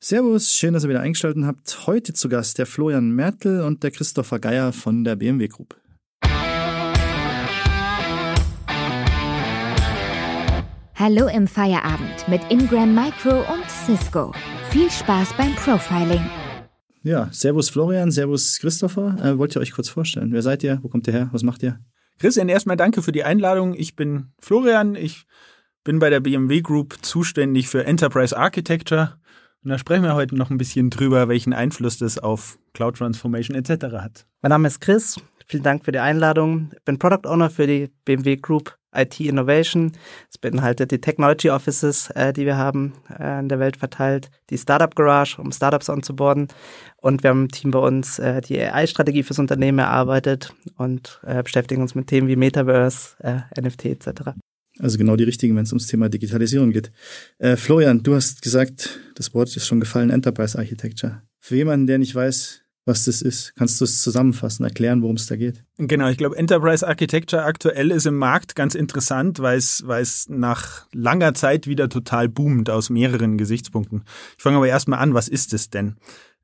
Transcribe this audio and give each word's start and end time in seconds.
Servus, 0.00 0.52
schön, 0.52 0.74
dass 0.74 0.84
ihr 0.84 0.90
wieder 0.90 1.00
eingeschaltet 1.00 1.44
habt. 1.44 1.88
Heute 1.88 2.12
zu 2.12 2.28
Gast 2.28 2.58
der 2.58 2.66
Florian 2.66 3.10
Mertel 3.10 3.62
und 3.62 3.82
der 3.82 3.90
Christopher 3.90 4.38
Geier 4.38 4.72
von 4.72 5.02
der 5.02 5.16
BMW 5.16 5.48
Group. 5.48 5.76
Hallo 10.94 11.26
im 11.26 11.48
Feierabend 11.48 12.28
mit 12.28 12.40
Ingram 12.48 12.94
Micro 12.94 13.40
und 13.52 13.68
Cisco. 13.68 14.32
Viel 14.70 14.88
Spaß 14.88 15.32
beim 15.36 15.56
Profiling. 15.56 16.24
Ja, 17.02 17.28
Servus 17.32 17.68
Florian, 17.68 18.12
Servus 18.12 18.60
Christopher. 18.60 19.16
Äh, 19.20 19.36
wollt 19.36 19.56
ihr 19.56 19.60
euch 19.60 19.72
kurz 19.72 19.88
vorstellen? 19.88 20.32
Wer 20.32 20.42
seid 20.42 20.62
ihr? 20.62 20.78
Wo 20.82 20.88
kommt 20.88 21.08
ihr 21.08 21.12
her? 21.12 21.28
Was 21.32 21.42
macht 21.42 21.64
ihr? 21.64 21.80
Christian, 22.20 22.48
erstmal 22.48 22.76
danke 22.76 23.02
für 23.02 23.12
die 23.12 23.24
Einladung. 23.24 23.74
Ich 23.74 23.96
bin 23.96 24.28
Florian. 24.38 24.94
Ich 24.94 25.26
bin 25.82 25.98
bei 25.98 26.08
der 26.08 26.20
BMW 26.20 26.60
Group 26.60 26.98
zuständig 27.02 27.66
für 27.68 27.84
Enterprise 27.84 28.36
Architecture. 28.36 29.17
Und 29.64 29.70
da 29.70 29.78
sprechen 29.78 30.04
wir 30.04 30.14
heute 30.14 30.36
noch 30.36 30.50
ein 30.50 30.58
bisschen 30.58 30.90
drüber, 30.90 31.28
welchen 31.28 31.52
Einfluss 31.52 31.98
das 31.98 32.18
auf 32.18 32.58
Cloud 32.74 32.96
Transformation 32.96 33.56
etc. 33.56 33.86
hat. 33.94 34.26
Mein 34.40 34.50
Name 34.50 34.68
ist 34.68 34.80
Chris. 34.80 35.20
Vielen 35.46 35.62
Dank 35.62 35.84
für 35.84 35.92
die 35.92 35.98
Einladung. 35.98 36.70
Ich 36.76 36.84
bin 36.84 36.98
Product 36.98 37.26
Owner 37.28 37.50
für 37.50 37.66
die 37.66 37.90
BMW 38.04 38.36
Group 38.36 38.76
IT 38.94 39.18
Innovation. 39.20 39.92
Das 40.30 40.38
beinhaltet 40.38 40.90
die 40.90 41.00
Technology 41.00 41.50
Offices, 41.50 42.10
äh, 42.10 42.32
die 42.32 42.46
wir 42.46 42.56
haben 42.56 42.94
äh, 43.18 43.40
in 43.40 43.48
der 43.48 43.58
Welt 43.58 43.76
verteilt, 43.76 44.30
die 44.50 44.58
Startup 44.58 44.94
Garage, 44.94 45.40
um 45.40 45.52
Startups 45.52 45.88
onzuboarden. 45.88 46.48
Und 46.96 47.22
wir 47.22 47.30
haben 47.30 47.44
ein 47.44 47.48
Team 47.48 47.70
bei 47.70 47.78
uns, 47.78 48.18
äh, 48.18 48.40
die 48.40 48.60
AI-Strategie 48.60 49.22
fürs 49.22 49.38
Unternehmen 49.38 49.78
erarbeitet 49.78 50.54
und 50.76 51.20
äh, 51.26 51.42
beschäftigen 51.42 51.82
uns 51.82 51.94
mit 51.94 52.06
Themen 52.06 52.28
wie 52.28 52.36
Metaverse, 52.36 53.16
äh, 53.20 53.60
NFT 53.60 53.86
etc. 53.86 54.32
Also 54.78 54.98
genau 54.98 55.16
die 55.16 55.24
richtigen, 55.24 55.56
wenn 55.56 55.64
es 55.64 55.72
ums 55.72 55.86
Thema 55.86 56.08
Digitalisierung 56.08 56.70
geht. 56.70 56.92
Äh, 57.38 57.56
Florian, 57.56 58.02
du 58.02 58.14
hast 58.14 58.42
gesagt, 58.42 59.00
das 59.14 59.34
Wort 59.34 59.54
ist 59.56 59.66
schon 59.66 59.80
gefallen, 59.80 60.10
Enterprise 60.10 60.58
Architecture. 60.58 61.22
Für 61.40 61.56
jemanden, 61.56 61.86
der 61.86 61.98
nicht 61.98 62.14
weiß, 62.14 62.62
was 62.88 63.04
das 63.04 63.22
ist. 63.22 63.54
Kannst 63.54 63.80
du 63.80 63.84
es 63.84 64.02
zusammenfassen, 64.02 64.64
erklären, 64.64 65.02
worum 65.02 65.16
es 65.16 65.26
da 65.26 65.36
geht? 65.36 65.62
Genau, 65.76 66.08
ich 66.08 66.16
glaube, 66.16 66.36
Enterprise 66.36 66.86
Architecture 66.86 67.44
aktuell 67.44 67.90
ist 67.92 68.06
im 68.06 68.16
Markt 68.16 68.56
ganz 68.56 68.74
interessant, 68.74 69.38
weil 69.38 69.58
es, 69.58 70.26
nach 70.28 70.86
langer 70.92 71.34
Zeit 71.34 71.66
wieder 71.66 71.88
total 71.88 72.28
boomt 72.28 72.70
aus 72.70 72.90
mehreren 72.90 73.38
Gesichtspunkten. 73.38 74.04
Ich 74.36 74.42
fange 74.42 74.56
aber 74.56 74.68
erstmal 74.68 74.98
an, 74.98 75.14
was 75.14 75.28
ist 75.28 75.52
es 75.52 75.70
denn? 75.70 75.96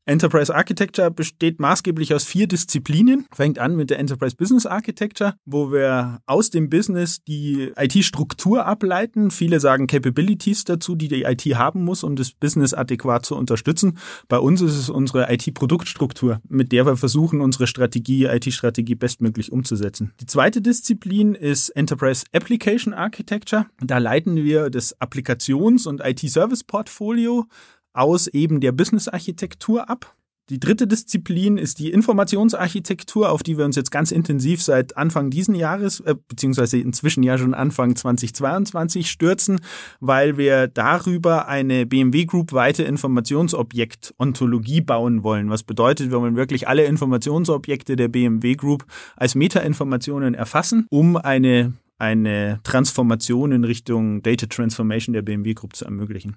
Enterprise 0.07 0.55
Architecture 0.55 1.11
besteht 1.11 1.61
maßgeblich 1.61 2.13
aus 2.13 2.25
vier 2.25 2.47
Disziplinen. 2.47 3.27
Fängt 3.33 3.59
an 3.59 3.75
mit 3.75 3.89
der 3.89 3.99
Enterprise 3.99 4.37
Business 4.37 4.67
Architecture, 4.67 5.35
wo 5.47 5.73
wir 5.73 6.21
aus 6.27 6.51
dem 6.51 6.69
Business 6.69 7.25
die 7.25 7.73
IT-Struktur 7.77 8.67
ableiten. 8.67 9.31
Viele 9.31 9.61
sagen 9.61 9.87
Capabilities 9.87 10.65
dazu, 10.65 10.95
die 10.95 11.09
die 11.09 11.23
IT 11.23 11.43
haben 11.57 11.85
muss, 11.85 12.05
um 12.05 12.17
das 12.17 12.33
Business 12.33 12.75
adäquat 12.75 13.25
zu 13.25 13.35
unterstützen. 13.35 13.99
Bei 14.29 14.39
uns 14.39 14.61
ist 14.61 14.77
es 14.77 14.91
unsere 14.91 15.33
IT-Produktstruktur, 15.33 16.41
mit 16.49 16.73
der 16.73 16.85
wir 16.85 16.99
versuchen, 16.99 17.41
unsere 17.41 17.67
Strategie, 17.67 18.27
IT-Strategie 18.27 18.97
bestmöglich 18.97 19.53
umzusetzen. 19.53 20.13
Die 20.21 20.27
zweite 20.27 20.61
Disziplin 20.61 21.35
ist 21.35 21.71
Enterprise 21.71 22.27
Application 22.33 22.93
Architecture. 22.93 23.67
Da 23.81 23.97
leiten 23.97 24.37
wir 24.37 24.69
das 24.69 25.01
Applikations- 25.01 25.87
und 25.87 26.03
IT-Service-Portfolio 26.05 27.47
aus 27.95 28.27
eben 28.27 28.61
der 28.61 28.73
Business-Architektur 28.73 29.89
ab. 29.89 30.15
Die 30.51 30.61
dritte 30.61 30.87
Disziplin 30.87 31.57
ist 31.57 31.79
die 31.79 31.91
Informationsarchitektur, 31.91 33.31
auf 33.31 33.43
die 33.43 33.57
wir 33.57 33.65
uns 33.65 33.77
jetzt 33.77 33.91
ganz 33.91 34.11
intensiv 34.11 34.63
seit 34.63 34.95
Anfang 34.95 35.31
diesen 35.31 35.55
Jahres, 35.55 36.01
äh, 36.01 36.15
beziehungsweise 36.29 36.77
inzwischen 36.77 37.23
ja 37.23 37.39
schon 37.39 37.55
Anfang 37.55 37.97
2022 37.97 39.11
stürzen, 39.11 39.61
weil 40.01 40.37
wir 40.37 40.69
darüber 40.69 41.49
eine 41.49 41.87
BMW 41.87 42.27
Group 42.27 42.53
weite 42.53 42.83
Informationsobjekt-Ontologie 42.83 44.83
bauen 44.83 45.23
wollen. 45.23 45.49
Was 45.49 45.63
bedeutet, 45.63 46.11
wir 46.11 46.21
wollen 46.21 46.37
wirklich 46.37 46.69
alle 46.69 46.85
Informationsobjekte 46.85 47.97
der 47.97 48.09
BMW 48.09 48.55
Group 48.55 48.85
als 49.17 49.35
Metainformationen 49.35 50.35
erfassen, 50.35 50.87
um 50.91 51.17
eine 51.17 51.73
eine 51.97 52.61
Transformation 52.65 53.53
in 53.53 53.65
Richtung 53.65 54.23
Data 54.23 54.47
Transformation 54.47 55.13
der 55.13 55.23
BMW 55.23 55.55
Group 55.55 55.77
zu 55.77 55.85
ermöglichen. 55.85 56.37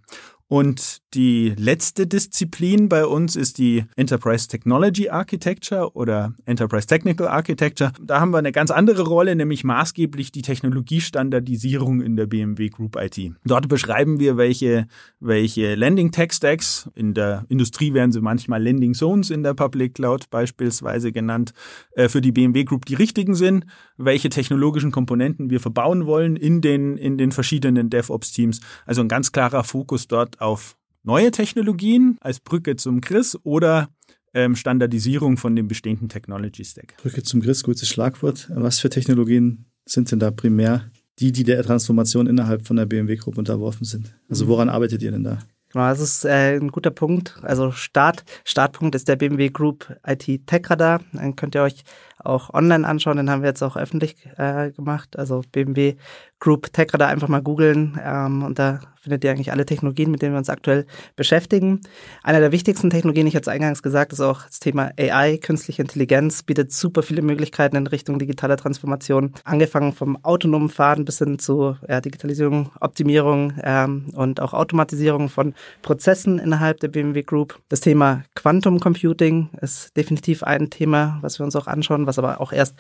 Und 0.50 1.02
die 1.14 1.54
letzte 1.58 2.08
Disziplin 2.08 2.88
bei 2.88 3.06
uns 3.06 3.36
ist 3.36 3.58
die 3.58 3.84
Enterprise 3.98 4.48
Technology 4.48 5.10
Architecture 5.10 5.94
oder 5.94 6.34
Enterprise 6.46 6.88
Technical 6.88 7.28
Architecture. 7.28 7.92
Da 8.02 8.22
haben 8.22 8.32
wir 8.32 8.38
eine 8.38 8.54
ganz 8.54 8.72
andere 8.72 9.04
Rolle, 9.04 9.36
nämlich 9.36 9.66
maßgeblich 9.66 10.32
die 10.32 10.44
Technologiestandardisierung 10.44 12.00
in 12.00 12.16
der 12.16 12.28
BMW 12.28 12.70
Group 12.70 12.96
IT. 12.96 13.20
Dort 13.44 13.68
beschreiben 13.68 14.22
wir, 14.22 14.38
welche, 14.38 14.88
welche 15.20 15.76
Landing 15.76 16.14
Tech 16.14 16.32
Stacks, 16.32 16.90
in 16.96 17.14
der 17.14 17.46
Industrie 17.50 17.94
werden 17.94 18.14
sie 18.14 18.22
manchmal 18.22 18.64
Landing 18.64 18.94
Zones 18.94 19.30
in 19.30 19.44
der 19.44 19.54
Public 19.54 19.96
Cloud 19.96 20.30
beispielsweise 20.30 21.12
genannt, 21.12 21.52
äh, 21.92 22.08
für 22.08 22.22
die 22.22 22.32
BMW 22.32 22.64
Group 22.64 22.86
die 22.86 22.96
richtigen 22.96 23.36
sind, 23.36 23.66
welche 23.98 24.30
technologischen 24.30 24.92
Komponenten 24.92 25.50
wir 25.50 25.60
verbauen 25.60 26.06
wollen 26.06 26.38
in 26.38 26.62
den, 26.62 26.96
in 26.96 27.18
den 27.18 27.34
verschiedenen 27.34 27.90
DevOps 27.90 28.32
Teams. 28.32 28.62
Also 28.86 29.02
ein 29.02 29.10
ganz 29.10 29.34
klarer 29.34 29.66
Fokus 29.66 30.08
dort 30.08 30.37
auf 30.38 30.78
neue 31.04 31.32
Technologien 31.32 32.18
als 32.22 32.40
Brücke 32.40 32.76
zum 32.76 33.02
Chris 33.02 33.38
oder 33.44 33.90
ähm, 34.34 34.56
Standardisierung 34.56 35.38
von 35.38 35.56
dem 35.56 35.68
bestehenden 35.68 36.10
Technology 36.10 36.64
Stack. 36.64 36.96
Brücke 36.98 37.24
zum 37.24 37.42
Chris, 37.42 37.64
gutes 37.64 37.88
Schlagwort. 37.88 38.52
Was 38.54 38.80
für 38.80 38.90
Technologien 38.90 39.66
sind 39.86 40.12
denn 40.12 40.20
da 40.20 40.32
primär 40.32 40.92
die, 41.20 41.32
die 41.32 41.44
der 41.44 41.64
Transformation 41.64 42.28
innerhalb 42.28 42.68
von 42.68 42.76
der 42.76 42.86
BMW-Gruppe 42.86 43.40
unterworfen 43.40 43.86
sind? 43.86 44.16
Also 44.30 44.46
mhm. 44.46 44.50
woran 44.50 44.70
arbeitet 44.70 45.02
ihr 45.02 45.12
denn 45.12 45.24
da? 45.24 45.40
Genau, 45.70 45.90
das 45.90 46.00
ist 46.00 46.26
äh, 46.26 46.58
ein 46.58 46.70
guter 46.72 46.92
Punkt. 46.92 47.38
Also 47.42 47.72
Start, 47.72 48.24
Startpunkt 48.46 48.96
ist 48.96 49.08
der 49.08 49.18
BMW 49.18 49.50
Group 49.50 49.94
IT 50.06 50.48
Tech 50.48 50.70
Radar. 50.70 51.02
Dann 51.14 51.36
könnt 51.36 51.56
ihr 51.56 51.64
euch 51.64 51.84
auch 52.28 52.54
online 52.54 52.88
anschauen. 52.88 53.18
Den 53.18 53.30
haben 53.30 53.42
wir 53.42 53.50
jetzt 53.50 53.64
auch 53.64 53.78
öffentlich 53.78 54.16
äh, 54.38 54.72
gemacht. 54.72 55.18
Also 55.18 55.42
BMW 55.52 55.96
Group 56.40 56.72
Tech 56.72 56.94
Radar 56.94 57.10
einfach 57.10 57.28
mal 57.28 57.42
googeln 57.42 58.00
ähm, 58.04 58.44
und 58.44 58.60
da 58.60 58.80
findet 59.08 59.24
ihr 59.24 59.32
eigentlich 59.32 59.52
alle 59.52 59.66
Technologien, 59.66 60.12
mit 60.12 60.22
denen 60.22 60.34
wir 60.34 60.38
uns 60.38 60.50
aktuell 60.50 60.86
beschäftigen. 61.16 61.82
Einer 62.24 62.42
der 62.42 62.52
wichtigsten 62.52 62.90
Technologien, 62.90 63.26
ich 63.26 63.36
hatte 63.36 63.50
es 63.50 63.56
eingangs 63.56 63.82
gesagt, 63.82 64.12
ist 64.12 64.20
auch 64.20 64.44
das 64.44 64.60
Thema 64.60 64.92
AI, 65.00 65.38
künstliche 65.38 65.82
Intelligenz, 65.82 66.44
bietet 66.44 66.74
super 66.74 67.04
viele 67.04 67.22
Möglichkeiten 67.22 67.78
in 67.78 67.88
Richtung 67.88 68.20
digitaler 68.20 68.58
Transformation, 68.58 69.34
angefangen 69.46 69.94
vom 69.94 70.24
autonomen 70.24 70.70
Fahren 70.70 71.06
bis 71.06 71.20
hin 71.20 71.40
zu 71.40 71.78
ja, 71.88 72.02
Digitalisierung, 72.02 72.70
Optimierung 72.82 73.54
ähm, 73.64 74.12
und 74.14 74.42
auch 74.42 74.54
Automatisierung 74.54 75.30
von 75.30 75.54
Prozessen 75.82 76.38
innerhalb 76.38 76.82
der 76.82 76.90
BMW 76.90 77.24
Group. 77.24 77.60
Das 77.70 77.80
Thema 77.80 78.24
Quantum 78.36 78.80
Computing 78.80 79.50
ist 79.62 79.96
definitiv 79.96 80.44
ein 80.44 80.70
Thema, 80.70 81.18
was 81.22 81.40
wir 81.40 81.46
uns 81.46 81.56
auch 81.56 81.68
anschauen, 81.68 82.06
was 82.06 82.17
aber 82.20 82.42
auch 82.42 82.52
erst 82.54 82.76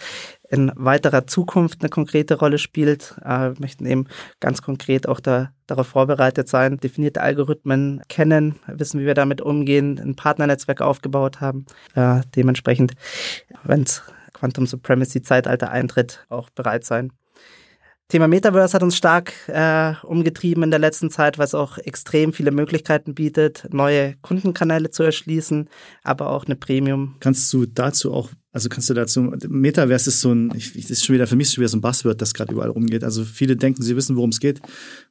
in 0.49 0.71
weiterer 0.75 1.27
Zukunft 1.27 1.81
eine 1.81 1.89
konkrete 1.89 2.35
Rolle 2.35 2.57
spielt. 2.57 3.15
Äh, 3.23 3.51
wir 3.51 3.55
möchten 3.59 3.85
eben 3.85 4.07
ganz 4.39 4.61
konkret 4.61 5.07
auch 5.07 5.19
da, 5.19 5.51
darauf 5.65 5.87
vorbereitet 5.87 6.47
sein, 6.47 6.77
definierte 6.77 7.21
Algorithmen 7.21 8.01
kennen, 8.07 8.55
wissen, 8.67 8.99
wie 8.99 9.05
wir 9.05 9.13
damit 9.13 9.41
umgehen, 9.41 9.99
ein 9.99 10.15
Partnernetzwerk 10.15 10.81
aufgebaut 10.81 11.41
haben. 11.41 11.65
Äh, 11.95 12.21
dementsprechend, 12.35 12.93
wenn 13.63 13.83
es 13.83 14.03
Quantum 14.33 14.67
Supremacy 14.67 15.21
Zeitalter 15.21 15.71
eintritt, 15.71 16.25
auch 16.29 16.49
bereit 16.51 16.83
sein. 16.85 17.11
Thema 18.09 18.29
Metaverse 18.29 18.73
hat 18.73 18.83
uns 18.83 18.95
stark 18.95 19.33
äh, 19.49 19.93
umgetrieben 20.03 20.63
in 20.63 20.71
der 20.71 20.79
letzten 20.79 21.09
Zeit, 21.09 21.37
weil 21.37 21.45
es 21.45 21.53
auch 21.53 21.77
extrem 21.77 22.31
viele 22.31 22.51
Möglichkeiten 22.51 23.13
bietet, 23.13 23.67
neue 23.71 24.15
Kundenkanäle 24.21 24.91
zu 24.91 25.03
erschließen, 25.03 25.67
aber 26.03 26.29
auch 26.29 26.45
eine 26.45 26.55
Premium. 26.55 27.15
Kannst 27.19 27.51
du 27.51 27.65
dazu 27.65 28.13
auch 28.13 28.29
also 28.57 28.69
kannst 28.69 28.89
du 28.89 28.95
dazu, 28.95 29.31
Metaverse 29.49 30.09
ist 30.09 30.19
so 30.19 30.31
ein, 30.31 30.51
ich, 30.55 30.75
ist 30.75 31.05
schon 31.05 31.13
wieder, 31.13 31.27
für 31.27 31.35
mich 31.35 31.49
ist 31.49 31.53
schon 31.53 31.61
wieder 31.61 31.69
so 31.69 31.77
ein 31.77 31.81
Buzzword, 31.81 32.19
das 32.19 32.33
gerade 32.33 32.53
überall 32.53 32.71
rumgeht. 32.71 33.03
Also 33.03 33.23
viele 33.23 33.55
denken, 33.55 33.83
sie 33.83 33.95
wissen, 33.95 34.15
worum 34.15 34.31
es 34.31 34.39
geht. 34.39 34.61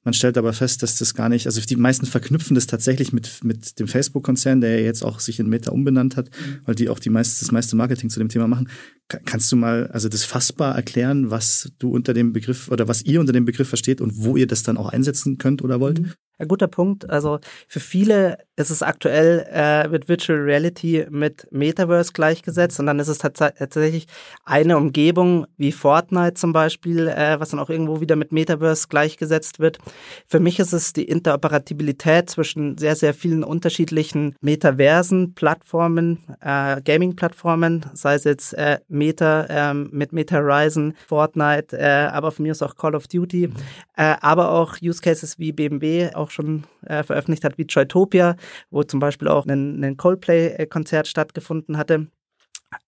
Man 0.02 0.14
stellt 0.14 0.36
aber 0.36 0.52
fest, 0.52 0.82
dass 0.82 0.98
das 0.98 1.14
gar 1.14 1.28
nicht, 1.28 1.46
also 1.46 1.60
die 1.60 1.76
meisten 1.76 2.06
verknüpfen 2.06 2.56
das 2.56 2.66
tatsächlich 2.66 3.12
mit, 3.12 3.44
mit 3.44 3.78
dem 3.78 3.86
Facebook-Konzern, 3.86 4.60
der 4.60 4.80
ja 4.80 4.84
jetzt 4.84 5.04
auch 5.04 5.20
sich 5.20 5.38
in 5.38 5.48
Meta 5.48 5.70
umbenannt 5.70 6.16
hat, 6.16 6.28
weil 6.64 6.74
die 6.74 6.88
auch 6.88 6.98
die 6.98 7.08
meiste, 7.08 7.38
das 7.38 7.52
meiste 7.52 7.76
Marketing 7.76 8.10
zu 8.10 8.18
dem 8.18 8.30
Thema 8.30 8.48
machen. 8.48 8.68
Kannst 9.06 9.52
du 9.52 9.56
mal, 9.56 9.86
also 9.92 10.08
das 10.08 10.24
fassbar 10.24 10.74
erklären, 10.74 11.30
was 11.30 11.70
du 11.78 11.90
unter 11.90 12.14
dem 12.14 12.32
Begriff 12.32 12.68
oder 12.68 12.88
was 12.88 13.02
ihr 13.02 13.20
unter 13.20 13.32
dem 13.32 13.44
Begriff 13.44 13.68
versteht 13.68 14.00
und 14.00 14.24
wo 14.24 14.36
ihr 14.36 14.48
das 14.48 14.64
dann 14.64 14.76
auch 14.76 14.88
einsetzen 14.88 15.38
könnt 15.38 15.62
oder 15.62 15.78
wollt? 15.78 16.00
Mhm. 16.00 16.12
Ein 16.38 16.48
guter 16.48 16.68
Punkt. 16.68 17.08
Also 17.08 17.38
für 17.66 17.80
viele 17.80 18.38
ist 18.56 18.70
es 18.70 18.82
aktuell 18.82 19.46
äh, 19.50 19.86
mit 19.88 20.08
Virtual 20.08 20.38
Reality 20.38 21.06
mit 21.10 21.46
Metaverse 21.50 22.12
gleichgesetzt 22.12 22.80
und 22.80 22.86
dann 22.86 22.98
ist 22.98 23.08
es 23.08 23.18
tats 23.18 23.38
tatsächlich 23.38 24.06
eine 24.44 24.78
Umgebung 24.78 25.46
wie 25.58 25.72
Fortnite 25.72 26.34
zum 26.34 26.52
Beispiel, 26.52 27.08
äh, 27.08 27.38
was 27.38 27.50
dann 27.50 27.60
auch 27.60 27.68
irgendwo 27.68 28.00
wieder 28.00 28.16
mit 28.16 28.32
Metaverse 28.32 28.88
gleichgesetzt 28.88 29.60
wird. 29.60 29.78
Für 30.26 30.40
mich 30.40 30.58
ist 30.58 30.72
es 30.72 30.94
die 30.94 31.04
Interoperabilität 31.04 32.30
zwischen 32.30 32.78
sehr, 32.78 32.96
sehr 32.96 33.12
vielen 33.12 33.44
unterschiedlichen 33.44 34.36
Metaversen, 34.40 35.34
Plattformen, 35.34 36.24
äh, 36.40 36.80
Gaming-Plattformen, 36.82 37.86
sei 37.92 38.14
es 38.14 38.24
jetzt 38.24 38.54
äh, 38.54 38.78
Meta, 38.88 39.46
ähm, 39.50 39.88
mit 39.92 40.12
Meta 40.12 40.36
Horizon, 40.36 40.94
Fortnite, 41.06 41.78
äh, 41.78 42.08
aber 42.10 42.30
von 42.30 42.44
mir 42.44 42.52
ist 42.52 42.62
auch 42.62 42.76
Call 42.76 42.94
of 42.94 43.06
Duty, 43.06 43.50
äh, 43.96 44.14
aber 44.20 44.52
auch 44.52 44.76
Use 44.82 45.02
Cases 45.02 45.38
wie 45.38 45.52
BMW 45.52 46.14
auch 46.14 46.25
schon 46.30 46.64
äh, 46.84 47.02
veröffentlicht 47.02 47.44
hat, 47.44 47.58
wie 47.58 47.64
Joytopia, 47.64 48.36
wo 48.70 48.82
zum 48.82 49.00
Beispiel 49.00 49.28
auch 49.28 49.46
ein, 49.46 49.82
ein 49.82 49.96
Coldplay-Konzert 49.96 51.06
stattgefunden 51.08 51.76
hatte 51.76 52.08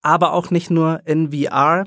aber 0.02 0.32
auch 0.32 0.50
nicht 0.50 0.70
nur 0.70 1.00
in 1.05 1.32
VR. 1.32 1.85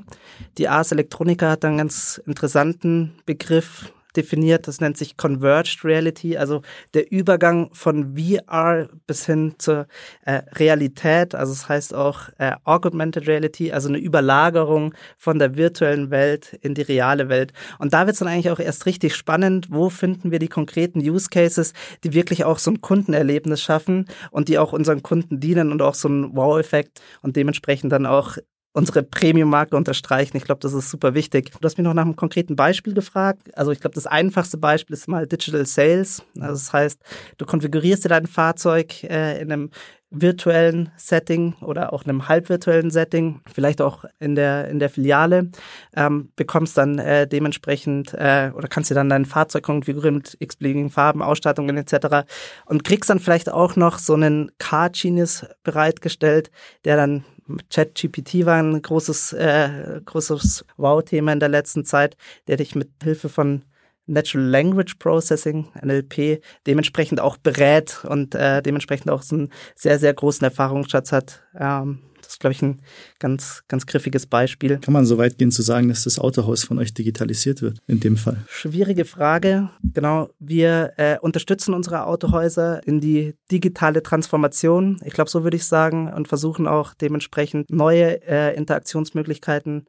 Die 0.58 0.68
Ars 0.68 0.92
Electronica 0.92 1.50
hat 1.50 1.64
einen 1.64 1.78
ganz 1.78 2.20
interessanten 2.26 3.12
Begriff 3.26 3.92
definiert. 4.16 4.68
Das 4.68 4.80
nennt 4.80 4.96
sich 4.96 5.16
Converged 5.16 5.84
Reality, 5.84 6.36
also 6.36 6.62
der 6.94 7.10
Übergang 7.10 7.70
von 7.72 8.16
VR 8.16 8.88
bis 9.06 9.26
hin 9.26 9.54
zur 9.58 9.86
äh, 10.24 10.42
Realität. 10.54 11.34
Also 11.34 11.52
es 11.52 11.60
das 11.60 11.68
heißt 11.68 11.94
auch 11.94 12.28
äh, 12.38 12.52
Augmented 12.64 13.26
Reality, 13.26 13.72
also 13.72 13.88
eine 13.88 13.98
Überlagerung 13.98 14.94
von 15.16 15.38
der 15.38 15.56
virtuellen 15.56 16.10
Welt 16.10 16.58
in 16.60 16.74
die 16.74 16.82
reale 16.82 17.28
Welt. 17.28 17.52
Und 17.78 17.92
da 17.92 18.06
wird 18.06 18.14
es 18.14 18.18
dann 18.18 18.28
eigentlich 18.28 18.50
auch 18.50 18.58
erst 18.58 18.86
richtig 18.86 19.14
spannend. 19.14 19.68
Wo 19.70 19.90
finden 19.90 20.30
wir 20.30 20.38
die 20.38 20.48
konkreten 20.48 20.98
Use 20.98 21.28
Cases, 21.30 21.72
die 22.04 22.12
wirklich 22.12 22.44
auch 22.44 22.58
so 22.58 22.70
ein 22.70 22.80
Kundenerlebnis 22.80 23.62
schaffen 23.62 24.06
und 24.30 24.48
die 24.48 24.58
auch 24.58 24.72
unseren 24.72 25.02
Kunden 25.02 25.40
dienen 25.40 25.72
und 25.72 25.82
auch 25.82 25.94
so 25.94 26.08
ein 26.08 26.36
Wow-Effekt 26.36 27.00
und 27.22 27.36
dementsprechend 27.36 27.92
dann 27.92 28.06
auch 28.06 28.38
unsere 28.72 29.02
Premium-Marke 29.02 29.76
unterstreichen. 29.76 30.36
Ich 30.36 30.44
glaube, 30.44 30.60
das 30.60 30.72
ist 30.72 30.90
super 30.90 31.14
wichtig. 31.14 31.50
Du 31.52 31.64
hast 31.64 31.76
mich 31.76 31.84
noch 31.84 31.94
nach 31.94 32.04
einem 32.04 32.16
konkreten 32.16 32.56
Beispiel 32.56 32.94
gefragt. 32.94 33.56
Also 33.56 33.70
ich 33.70 33.80
glaube, 33.80 33.94
das 33.94 34.06
einfachste 34.06 34.56
Beispiel 34.56 34.94
ist 34.94 35.08
mal 35.08 35.26
Digital 35.26 35.66
Sales. 35.66 36.22
Also 36.36 36.54
das 36.54 36.72
heißt, 36.72 37.00
du 37.36 37.46
konfigurierst 37.46 38.04
dir 38.04 38.08
dein 38.08 38.26
Fahrzeug 38.26 39.04
äh, 39.04 39.40
in 39.40 39.52
einem 39.52 39.70
virtuellen 40.12 40.90
Setting 40.96 41.54
oder 41.62 41.92
auch 41.92 42.04
einem 42.04 42.28
halbvirtuellen 42.28 42.90
Setting, 42.90 43.40
vielleicht 43.52 43.80
auch 43.80 44.04
in 44.20 44.34
der 44.34 44.68
in 44.68 44.78
der 44.78 44.90
Filiale, 44.90 45.50
ähm, 45.96 46.30
bekommst 46.36 46.76
dann 46.76 46.98
äh, 46.98 47.26
dementsprechend 47.26 48.12
äh, 48.12 48.50
oder 48.54 48.68
kannst 48.68 48.90
dir 48.90 48.94
dann 48.94 49.08
dein 49.08 49.24
Fahrzeug 49.24 49.62
konfigurieren 49.64 50.16
mit 50.16 50.36
x-beliebigen 50.38 50.90
Farben, 50.90 51.22
Ausstattungen 51.22 51.76
etc. 51.78 52.28
und 52.66 52.84
kriegst 52.84 53.08
dann 53.08 53.20
vielleicht 53.20 53.50
auch 53.50 53.76
noch 53.76 53.98
so 53.98 54.14
einen 54.14 54.50
Car 54.58 54.90
Genius 54.90 55.46
bereitgestellt, 55.62 56.50
der 56.84 56.96
dann 56.96 57.24
ChatGPT 57.70 58.46
war 58.46 58.62
ein 58.62 58.80
großes, 58.80 59.32
äh, 59.34 60.00
großes 60.04 60.64
Wow-Thema 60.76 61.32
in 61.32 61.40
der 61.40 61.48
letzten 61.48 61.84
Zeit, 61.84 62.16
der 62.46 62.56
dich 62.56 62.74
mit 62.74 62.90
Hilfe 63.02 63.28
von 63.28 63.64
Natural 64.06 64.46
Language 64.46 64.96
Processing, 64.98 65.68
NLP, 65.80 66.42
dementsprechend 66.66 67.20
auch 67.20 67.36
berät 67.36 68.04
und 68.04 68.34
äh, 68.34 68.62
dementsprechend 68.62 69.10
auch 69.10 69.22
so 69.22 69.36
einen 69.36 69.52
sehr, 69.74 69.98
sehr 69.98 70.12
großen 70.12 70.44
Erfahrungsschatz 70.44 71.12
hat. 71.12 71.42
Ähm, 71.58 72.00
das 72.32 72.36
ist, 72.36 72.40
glaube 72.40 72.52
ich, 72.52 72.62
ein 72.62 72.80
ganz, 73.18 73.62
ganz 73.68 73.84
griffiges 73.84 74.26
Beispiel. 74.26 74.78
Kann 74.78 74.94
man 74.94 75.04
so 75.04 75.18
weit 75.18 75.36
gehen 75.36 75.50
zu 75.50 75.60
sagen, 75.60 75.88
dass 75.88 76.04
das 76.04 76.18
Autohaus 76.18 76.64
von 76.64 76.78
euch 76.78 76.94
digitalisiert 76.94 77.60
wird, 77.60 77.78
in 77.86 78.00
dem 78.00 78.16
Fall? 78.16 78.38
Schwierige 78.48 79.04
Frage. 79.04 79.68
Genau, 79.82 80.30
wir 80.38 80.94
äh, 80.96 81.18
unterstützen 81.18 81.74
unsere 81.74 82.06
Autohäuser 82.06 82.86
in 82.86 83.00
die 83.00 83.34
digitale 83.50 84.02
Transformation. 84.02 84.98
Ich 85.04 85.12
glaube, 85.12 85.28
so 85.28 85.44
würde 85.44 85.58
ich 85.58 85.66
sagen, 85.66 86.10
und 86.10 86.26
versuchen 86.26 86.66
auch 86.66 86.94
dementsprechend 86.94 87.70
neue 87.70 88.26
äh, 88.26 88.56
Interaktionsmöglichkeiten 88.56 89.84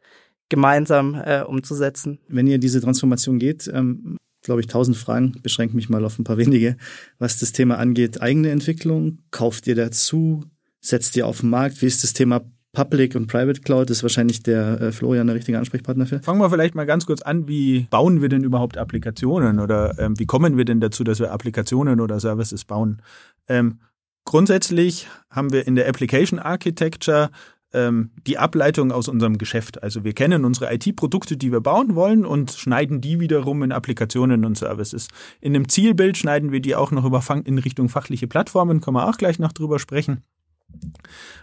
gemeinsam 0.49 1.15
äh, 1.15 1.43
umzusetzen. 1.43 2.19
Wenn 2.27 2.47
ihr 2.47 2.57
diese 2.57 2.81
Transformation 2.81 3.39
geht, 3.39 3.71
ähm, 3.73 4.17
glaube 4.41 4.59
ich, 4.59 4.67
tausend 4.67 4.97
Fragen, 4.97 5.33
beschränke 5.41 5.77
mich 5.77 5.87
mal 5.87 6.03
auf 6.03 6.19
ein 6.19 6.25
paar 6.25 6.37
wenige. 6.37 6.75
Was 7.19 7.39
das 7.39 7.53
Thema 7.53 7.77
angeht, 7.77 8.21
eigene 8.21 8.49
Entwicklung, 8.51 9.19
kauft 9.31 9.65
ihr 9.67 9.75
dazu, 9.75 10.43
setzt 10.83 11.15
ihr 11.15 11.25
auf 11.25 11.41
den 11.41 11.49
Markt? 11.49 11.81
Wie 11.81 11.87
ist 11.87 12.03
das 12.03 12.13
Thema 12.13 12.41
Public 12.73 13.15
und 13.15 13.27
Private 13.27 13.61
Cloud 13.61 13.91
ist 13.91 14.01
wahrscheinlich 14.01 14.41
der 14.41 14.81
äh, 14.81 14.91
Florian 14.91 15.27
der 15.27 15.35
richtige 15.35 15.59
Ansprechpartner 15.59 16.07
für. 16.07 16.19
Fangen 16.21 16.41
wir 16.41 16.49
vielleicht 16.49 16.73
mal 16.73 16.87
ganz 16.87 17.05
kurz 17.05 17.21
an, 17.21 17.47
wie 17.47 17.87
bauen 17.91 18.21
wir 18.21 18.29
denn 18.29 18.43
überhaupt 18.43 18.77
Applikationen 18.77 19.59
oder 19.59 19.97
ähm, 19.99 20.17
wie 20.17 20.25
kommen 20.25 20.57
wir 20.57 20.65
denn 20.65 20.81
dazu, 20.81 21.03
dass 21.03 21.19
wir 21.19 21.31
Applikationen 21.31 22.01
oder 22.01 22.19
Services 22.19 22.65
bauen? 22.65 23.03
Ähm, 23.47 23.79
grundsätzlich 24.25 25.07
haben 25.29 25.53
wir 25.53 25.67
in 25.67 25.75
der 25.75 25.87
Application 25.87 26.39
Architecture 26.39 27.29
ähm, 27.73 28.09
die 28.25 28.39
Ableitung 28.39 28.91
aus 28.91 29.07
unserem 29.07 29.37
Geschäft. 29.37 29.83
Also 29.83 30.03
wir 30.03 30.13
kennen 30.13 30.43
unsere 30.43 30.73
IT-Produkte, 30.73 31.37
die 31.37 31.51
wir 31.51 31.61
bauen 31.61 31.93
wollen 31.93 32.25
und 32.25 32.51
schneiden 32.53 33.01
die 33.01 33.19
wiederum 33.19 33.61
in 33.61 33.71
Applikationen 33.71 34.45
und 34.45 34.57
Services. 34.57 35.09
In 35.41 35.55
einem 35.55 35.69
Zielbild 35.69 36.17
schneiden 36.17 36.51
wir 36.51 36.59
die 36.59 36.75
auch 36.75 36.89
noch 36.89 37.05
über 37.05 37.23
in 37.45 37.59
Richtung 37.59 37.89
fachliche 37.89 38.27
Plattformen, 38.27 38.81
können 38.81 38.97
wir 38.97 39.07
auch 39.07 39.17
gleich 39.17 39.37
noch 39.37 39.51
drüber 39.51 39.77
sprechen. 39.77 40.23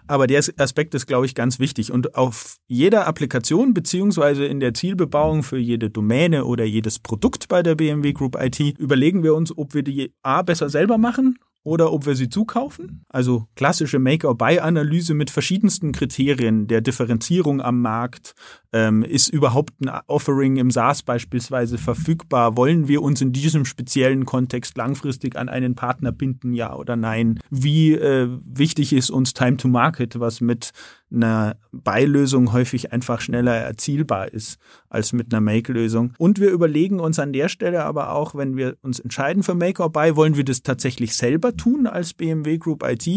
Aber 0.06 0.26
der 0.26 0.42
Aspekt 0.56 0.94
ist, 0.94 1.06
glaube 1.06 1.26
ich, 1.26 1.34
ganz 1.34 1.58
wichtig. 1.58 1.92
Und 1.92 2.16
auf 2.16 2.56
jeder 2.66 3.06
Applikation 3.06 3.74
beziehungsweise 3.74 4.44
in 4.44 4.60
der 4.60 4.74
Zielbebauung 4.74 5.42
für 5.42 5.58
jede 5.58 5.90
Domäne 5.90 6.44
oder 6.44 6.64
jedes 6.64 6.98
Produkt 6.98 7.48
bei 7.48 7.62
der 7.62 7.74
BMW 7.76 8.12
Group 8.12 8.36
IT 8.40 8.60
überlegen 8.60 9.22
wir 9.22 9.34
uns, 9.34 9.56
ob 9.56 9.74
wir 9.74 9.82
die 9.82 10.12
A 10.22 10.42
besser 10.42 10.68
selber 10.68 10.98
machen 10.98 11.38
oder 11.62 11.92
ob 11.92 12.06
wir 12.06 12.16
sie 12.16 12.28
zukaufen. 12.28 13.04
Also 13.08 13.46
klassische 13.54 13.98
Make-or-Buy-Analyse 13.98 15.14
mit 15.14 15.30
verschiedensten 15.30 15.92
Kriterien 15.92 16.66
der 16.66 16.80
Differenzierung 16.80 17.60
am 17.60 17.80
Markt. 17.82 18.34
Ähm, 18.72 19.02
ist 19.02 19.28
überhaupt 19.28 19.80
ein 19.80 19.90
Offering 20.06 20.56
im 20.56 20.70
SaaS 20.70 21.02
beispielsweise 21.02 21.78
verfügbar? 21.78 22.56
Wollen 22.56 22.88
wir 22.88 23.02
uns 23.02 23.20
in 23.20 23.32
diesem 23.32 23.64
speziellen 23.64 24.24
Kontext 24.24 24.76
langfristig 24.76 25.36
an 25.36 25.48
einen 25.48 25.74
Partner 25.74 26.12
binden, 26.12 26.52
ja 26.52 26.74
oder 26.74 26.96
nein? 26.96 27.40
Wie 27.50 27.94
äh, 27.94 28.28
wichtig 28.44 28.92
ist 28.92 29.10
uns 29.10 29.34
Time 29.34 29.56
to 29.56 29.68
Market, 29.68 30.20
was 30.20 30.40
mit 30.40 30.72
einer 31.12 31.56
Beilösung 31.72 32.52
häufig 32.52 32.92
einfach 32.92 33.20
schneller 33.20 33.54
erzielbar 33.54 34.32
ist 34.32 34.58
als 34.88 35.12
mit 35.12 35.32
einer 35.32 35.40
Make-Lösung. 35.40 36.14
Und 36.18 36.40
wir 36.40 36.50
überlegen 36.50 37.00
uns 37.00 37.18
an 37.18 37.32
der 37.32 37.48
Stelle 37.48 37.84
aber 37.84 38.12
auch, 38.12 38.34
wenn 38.34 38.56
wir 38.56 38.76
uns 38.82 39.00
entscheiden 39.00 39.42
für 39.42 39.54
Make 39.54 39.82
or 39.82 39.90
Buy, 39.90 40.16
wollen 40.16 40.36
wir 40.36 40.44
das 40.44 40.62
tatsächlich 40.62 41.16
selber 41.16 41.56
tun 41.56 41.86
als 41.86 42.14
BMW 42.14 42.58
Group 42.58 42.84
IT? 42.84 43.08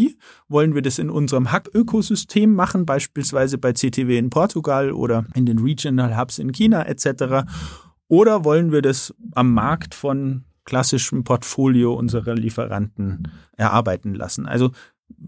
Wollen 0.48 0.74
wir 0.74 0.82
das 0.82 0.98
in 0.98 1.10
unserem 1.10 1.52
Hub-Ökosystem 1.52 2.52
machen, 2.52 2.86
beispielsweise 2.86 3.58
bei 3.58 3.72
CTW 3.72 4.18
in 4.18 4.30
Portugal 4.30 4.92
oder 4.92 5.24
in 5.34 5.43
den 5.46 5.58
Regional 5.58 6.16
Hubs 6.16 6.38
in 6.38 6.52
China 6.52 6.86
etc.? 6.86 7.46
Oder 8.08 8.44
wollen 8.44 8.72
wir 8.72 8.82
das 8.82 9.14
am 9.34 9.52
Markt 9.54 9.94
von 9.94 10.44
klassischem 10.64 11.24
Portfolio 11.24 11.94
unserer 11.94 12.34
Lieferanten 12.34 13.28
erarbeiten 13.56 14.14
lassen? 14.14 14.46
Also 14.46 14.70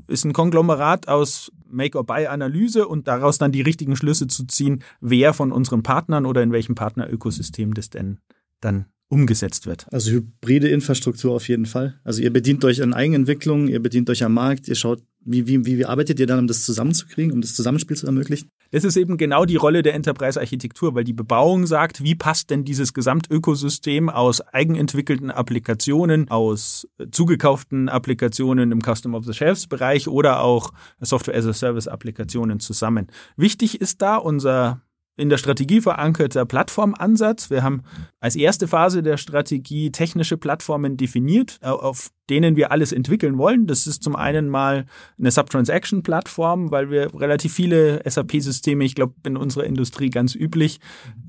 ist 0.09 0.25
ein 0.25 0.33
Konglomerat 0.33 1.09
aus 1.09 1.53
Make-or-Buy-Analyse 1.69 2.87
und 2.87 3.09
daraus 3.09 3.39
dann 3.39 3.53
die 3.53 3.61
richtigen 3.63 3.97
Schlüsse 3.97 4.27
zu 4.27 4.47
ziehen, 4.47 4.83
wer 5.01 5.33
von 5.33 5.53
unseren 5.53 5.83
Partnern 5.83 6.27
oder 6.27 6.43
in 6.43 6.53
welchem 6.53 6.75
Partnerökosystem 6.75 7.75
das 7.75 7.91
denn 7.91 8.19
dann 8.61 8.87
umgesetzt 9.09 9.67
wird. 9.67 9.87
Also 9.93 10.11
hybride 10.11 10.69
Infrastruktur 10.69 11.35
auf 11.35 11.49
jeden 11.49 11.67
Fall. 11.67 12.01
Also 12.03 12.23
ihr 12.23 12.33
bedient 12.33 12.65
euch 12.65 12.83
an 12.83 12.93
Eigenentwicklung, 12.93 13.69
ihr 13.69 13.81
bedient 13.81 14.11
euch 14.11 14.25
am 14.25 14.35
Markt, 14.35 14.69
ihr 14.69 14.75
schaut, 14.75 15.03
wie, 15.29 15.47
wie, 15.47 15.65
wie 15.67 15.85
arbeitet 15.85 16.21
ihr 16.21 16.27
dann, 16.27 16.39
um 16.39 16.47
das 16.47 16.63
zusammenzukriegen, 16.65 17.33
um 17.33 17.41
das 17.41 17.55
Zusammenspiel 17.55 17.97
zu 17.97 18.07
ermöglichen? 18.07 18.49
Das 18.71 18.85
ist 18.85 18.97
eben 18.97 19.17
genau 19.17 19.45
die 19.45 19.57
Rolle 19.57 19.83
der 19.83 19.95
Enterprise-Architektur, 19.95 20.95
weil 20.95 21.05
die 21.05 21.13
Bebauung 21.13 21.67
sagt, 21.67 22.03
wie 22.03 22.15
passt 22.15 22.51
denn 22.51 22.65
dieses 22.65 22.95
Gesamtökosystem 22.95 24.09
aus 24.09 24.41
eigenentwickelten 24.41 25.31
Applikationen, 25.31 26.31
aus 26.31 26.89
zugekauften 27.11 27.89
Applikationen 27.89 28.71
im 28.71 28.81
Custom-of-the-Shelves-Bereich 28.81 30.09
oder 30.09 30.41
auch 30.41 30.73
Software-as-a-Service-Applikationen 31.01 32.61
zusammen. 32.61 33.09
Wichtig 33.37 33.81
ist 33.81 34.03
da 34.03 34.17
unser 34.17 34.81
in 35.17 35.29
der 35.31 35.39
Strategie 35.39 35.81
verankerter 35.81 36.45
Plattformansatz. 36.45 37.51
Wir 37.51 37.63
haben 37.63 37.83
als 38.21 38.37
erste 38.37 38.69
Phase 38.69 39.03
der 39.03 39.17
Strategie 39.17 39.91
technische 39.91 40.37
Plattformen 40.37 40.97
definiert, 40.97 41.59
auf 41.63 42.11
denen 42.29 42.57
wir 42.57 42.73
alles 42.73 42.93
entwickeln 42.93 43.39
wollen. 43.39 43.67
Das 43.67 43.87
ist 43.87 44.03
zum 44.03 44.17
einen 44.17 44.49
mal 44.49 44.87
eine 45.19 45.31
Subtransaction-Plattform, 45.31 46.71
weil 46.71 46.91
wir 46.91 47.15
relativ 47.15 47.55
viele 47.55 48.03
SAP-Systeme, 48.05 48.85
ich 48.85 48.95
glaube 48.95 49.15
in 49.25 49.37
unserer 49.37 49.65
Industrie 49.65 50.11
ganz 50.11 50.35
üblich, 50.35 50.81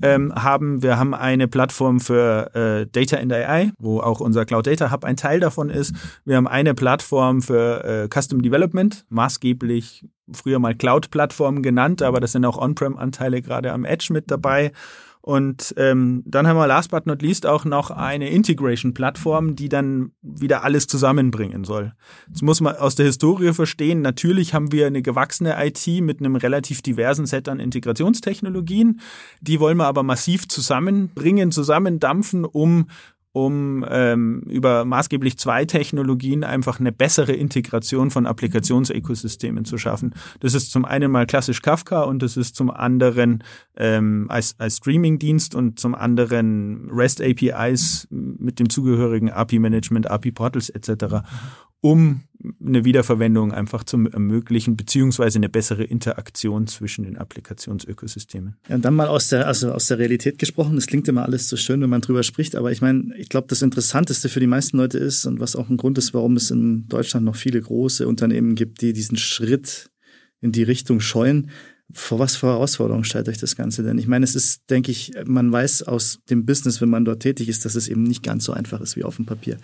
ähm, 0.02 0.34
haben. 0.34 0.82
Wir 0.82 0.98
haben 0.98 1.14
eine 1.14 1.48
Plattform 1.48 2.00
für 2.00 2.54
äh, 2.54 2.86
Data 2.90 3.16
and 3.16 3.32
AI, 3.32 3.72
wo 3.78 4.00
auch 4.00 4.20
unser 4.20 4.44
Cloud 4.44 4.66
Data 4.66 4.90
Hub 4.90 5.04
ein 5.04 5.16
Teil 5.16 5.40
davon 5.40 5.70
ist. 5.70 5.94
Wir 6.24 6.36
haben 6.36 6.48
eine 6.48 6.74
Plattform 6.74 7.42
für 7.42 7.84
äh, 7.84 8.08
Custom 8.08 8.42
Development, 8.42 9.06
maßgeblich 9.08 10.04
früher 10.32 10.58
mal 10.58 10.74
Cloud-Plattform 10.74 11.62
genannt, 11.62 12.02
aber 12.02 12.20
das 12.20 12.32
sind 12.32 12.44
auch 12.44 12.58
On-Prem-Anteile 12.58 13.42
gerade 13.42 13.72
am 13.72 13.84
Edge 13.84 14.12
mit 14.12 14.30
dabei. 14.30 14.72
Und 15.20 15.74
ähm, 15.76 16.22
dann 16.24 16.46
haben 16.46 16.56
wir 16.56 16.66
last 16.66 16.90
but 16.90 17.04
not 17.04 17.20
least 17.20 17.44
auch 17.44 17.66
noch 17.66 17.90
eine 17.90 18.30
Integration-Plattform, 18.30 19.56
die 19.56 19.68
dann 19.68 20.12
wieder 20.22 20.64
alles 20.64 20.86
zusammenbringen 20.86 21.64
soll. 21.64 21.92
Das 22.30 22.40
muss 22.40 22.62
man 22.62 22.76
aus 22.76 22.94
der 22.94 23.04
Historie 23.04 23.52
verstehen. 23.52 24.00
Natürlich 24.00 24.54
haben 24.54 24.72
wir 24.72 24.86
eine 24.86 25.02
gewachsene 25.02 25.54
IT 25.62 25.86
mit 26.00 26.20
einem 26.20 26.36
relativ 26.36 26.80
diversen 26.80 27.26
Set 27.26 27.48
an 27.48 27.60
Integrationstechnologien. 27.60 29.00
Die 29.42 29.60
wollen 29.60 29.76
wir 29.76 29.86
aber 29.86 30.02
massiv 30.02 30.48
zusammenbringen, 30.48 31.52
zusammendampfen, 31.52 32.46
um 32.46 32.86
um 33.32 33.84
ähm, 33.88 34.42
über 34.46 34.84
maßgeblich 34.84 35.38
zwei 35.38 35.64
Technologien 35.64 36.44
einfach 36.44 36.80
eine 36.80 36.92
bessere 36.92 37.32
Integration 37.32 38.10
von 38.10 38.26
Applikationsökosystemen 38.26 39.64
zu 39.64 39.78
schaffen. 39.78 40.14
Das 40.40 40.54
ist 40.54 40.70
zum 40.70 40.84
einen 40.84 41.10
mal 41.10 41.26
klassisch 41.26 41.62
Kafka 41.62 42.02
und 42.02 42.22
das 42.22 42.36
ist 42.36 42.56
zum 42.56 42.70
anderen 42.70 43.44
ähm, 43.76 44.26
als, 44.28 44.58
als 44.58 44.78
Streaming-Dienst 44.78 45.54
und 45.54 45.78
zum 45.78 45.94
anderen 45.94 46.88
REST 46.90 47.22
APIs 47.22 48.08
mit 48.10 48.58
dem 48.58 48.70
zugehörigen 48.70 49.30
API-Management, 49.30 50.10
API-Portals 50.10 50.70
etc 50.70 51.22
um 51.80 52.22
eine 52.64 52.84
Wiederverwendung 52.84 53.52
einfach 53.52 53.82
zu 53.82 53.96
ermöglichen, 53.96 54.76
beziehungsweise 54.76 55.38
eine 55.38 55.48
bessere 55.48 55.82
Interaktion 55.82 56.68
zwischen 56.68 57.04
den 57.04 57.16
Applikationsökosystemen. 57.16 58.56
Ja, 58.68 58.76
und 58.76 58.84
dann 58.84 58.94
mal 58.94 59.08
aus 59.08 59.28
der, 59.28 59.48
also 59.48 59.72
aus 59.72 59.88
der 59.88 59.98
Realität 59.98 60.38
gesprochen. 60.38 60.76
Das 60.76 60.86
klingt 60.86 61.08
immer 61.08 61.24
alles 61.24 61.48
so 61.48 61.56
schön, 61.56 61.80
wenn 61.80 61.90
man 61.90 62.00
drüber 62.00 62.22
spricht, 62.22 62.54
aber 62.54 62.70
ich 62.70 62.80
meine, 62.80 63.12
ich 63.16 63.28
glaube, 63.28 63.48
das 63.48 63.62
Interessanteste 63.62 64.28
für 64.28 64.40
die 64.40 64.46
meisten 64.46 64.76
Leute 64.76 64.98
ist 64.98 65.26
und 65.26 65.40
was 65.40 65.56
auch 65.56 65.68
ein 65.68 65.76
Grund 65.76 65.98
ist, 65.98 66.14
warum 66.14 66.36
es 66.36 66.50
in 66.50 66.86
Deutschland 66.88 67.26
noch 67.26 67.36
viele 67.36 67.60
große 67.60 68.06
Unternehmen 68.06 68.54
gibt, 68.54 68.82
die 68.82 68.92
diesen 68.92 69.18
Schritt 69.18 69.90
in 70.40 70.52
die 70.52 70.62
Richtung 70.62 71.00
scheuen, 71.00 71.50
vor 71.92 72.18
was 72.18 72.36
für 72.36 72.48
Herausforderungen 72.48 73.04
stellt 73.04 73.28
euch 73.28 73.38
das 73.38 73.56
Ganze 73.56 73.82
denn? 73.82 73.96
Ich 73.96 74.06
meine, 74.06 74.24
es 74.24 74.34
ist, 74.34 74.68
denke 74.68 74.90
ich, 74.90 75.12
man 75.24 75.50
weiß 75.50 75.84
aus 75.84 76.20
dem 76.28 76.44
Business, 76.44 76.82
wenn 76.82 76.90
man 76.90 77.04
dort 77.04 77.20
tätig 77.20 77.48
ist, 77.48 77.64
dass 77.64 77.74
es 77.74 77.88
eben 77.88 78.02
nicht 78.02 78.22
ganz 78.22 78.44
so 78.44 78.52
einfach 78.52 78.80
ist 78.82 78.96
wie 78.96 79.04
auf 79.04 79.16
dem 79.16 79.24
Papier. 79.24 79.56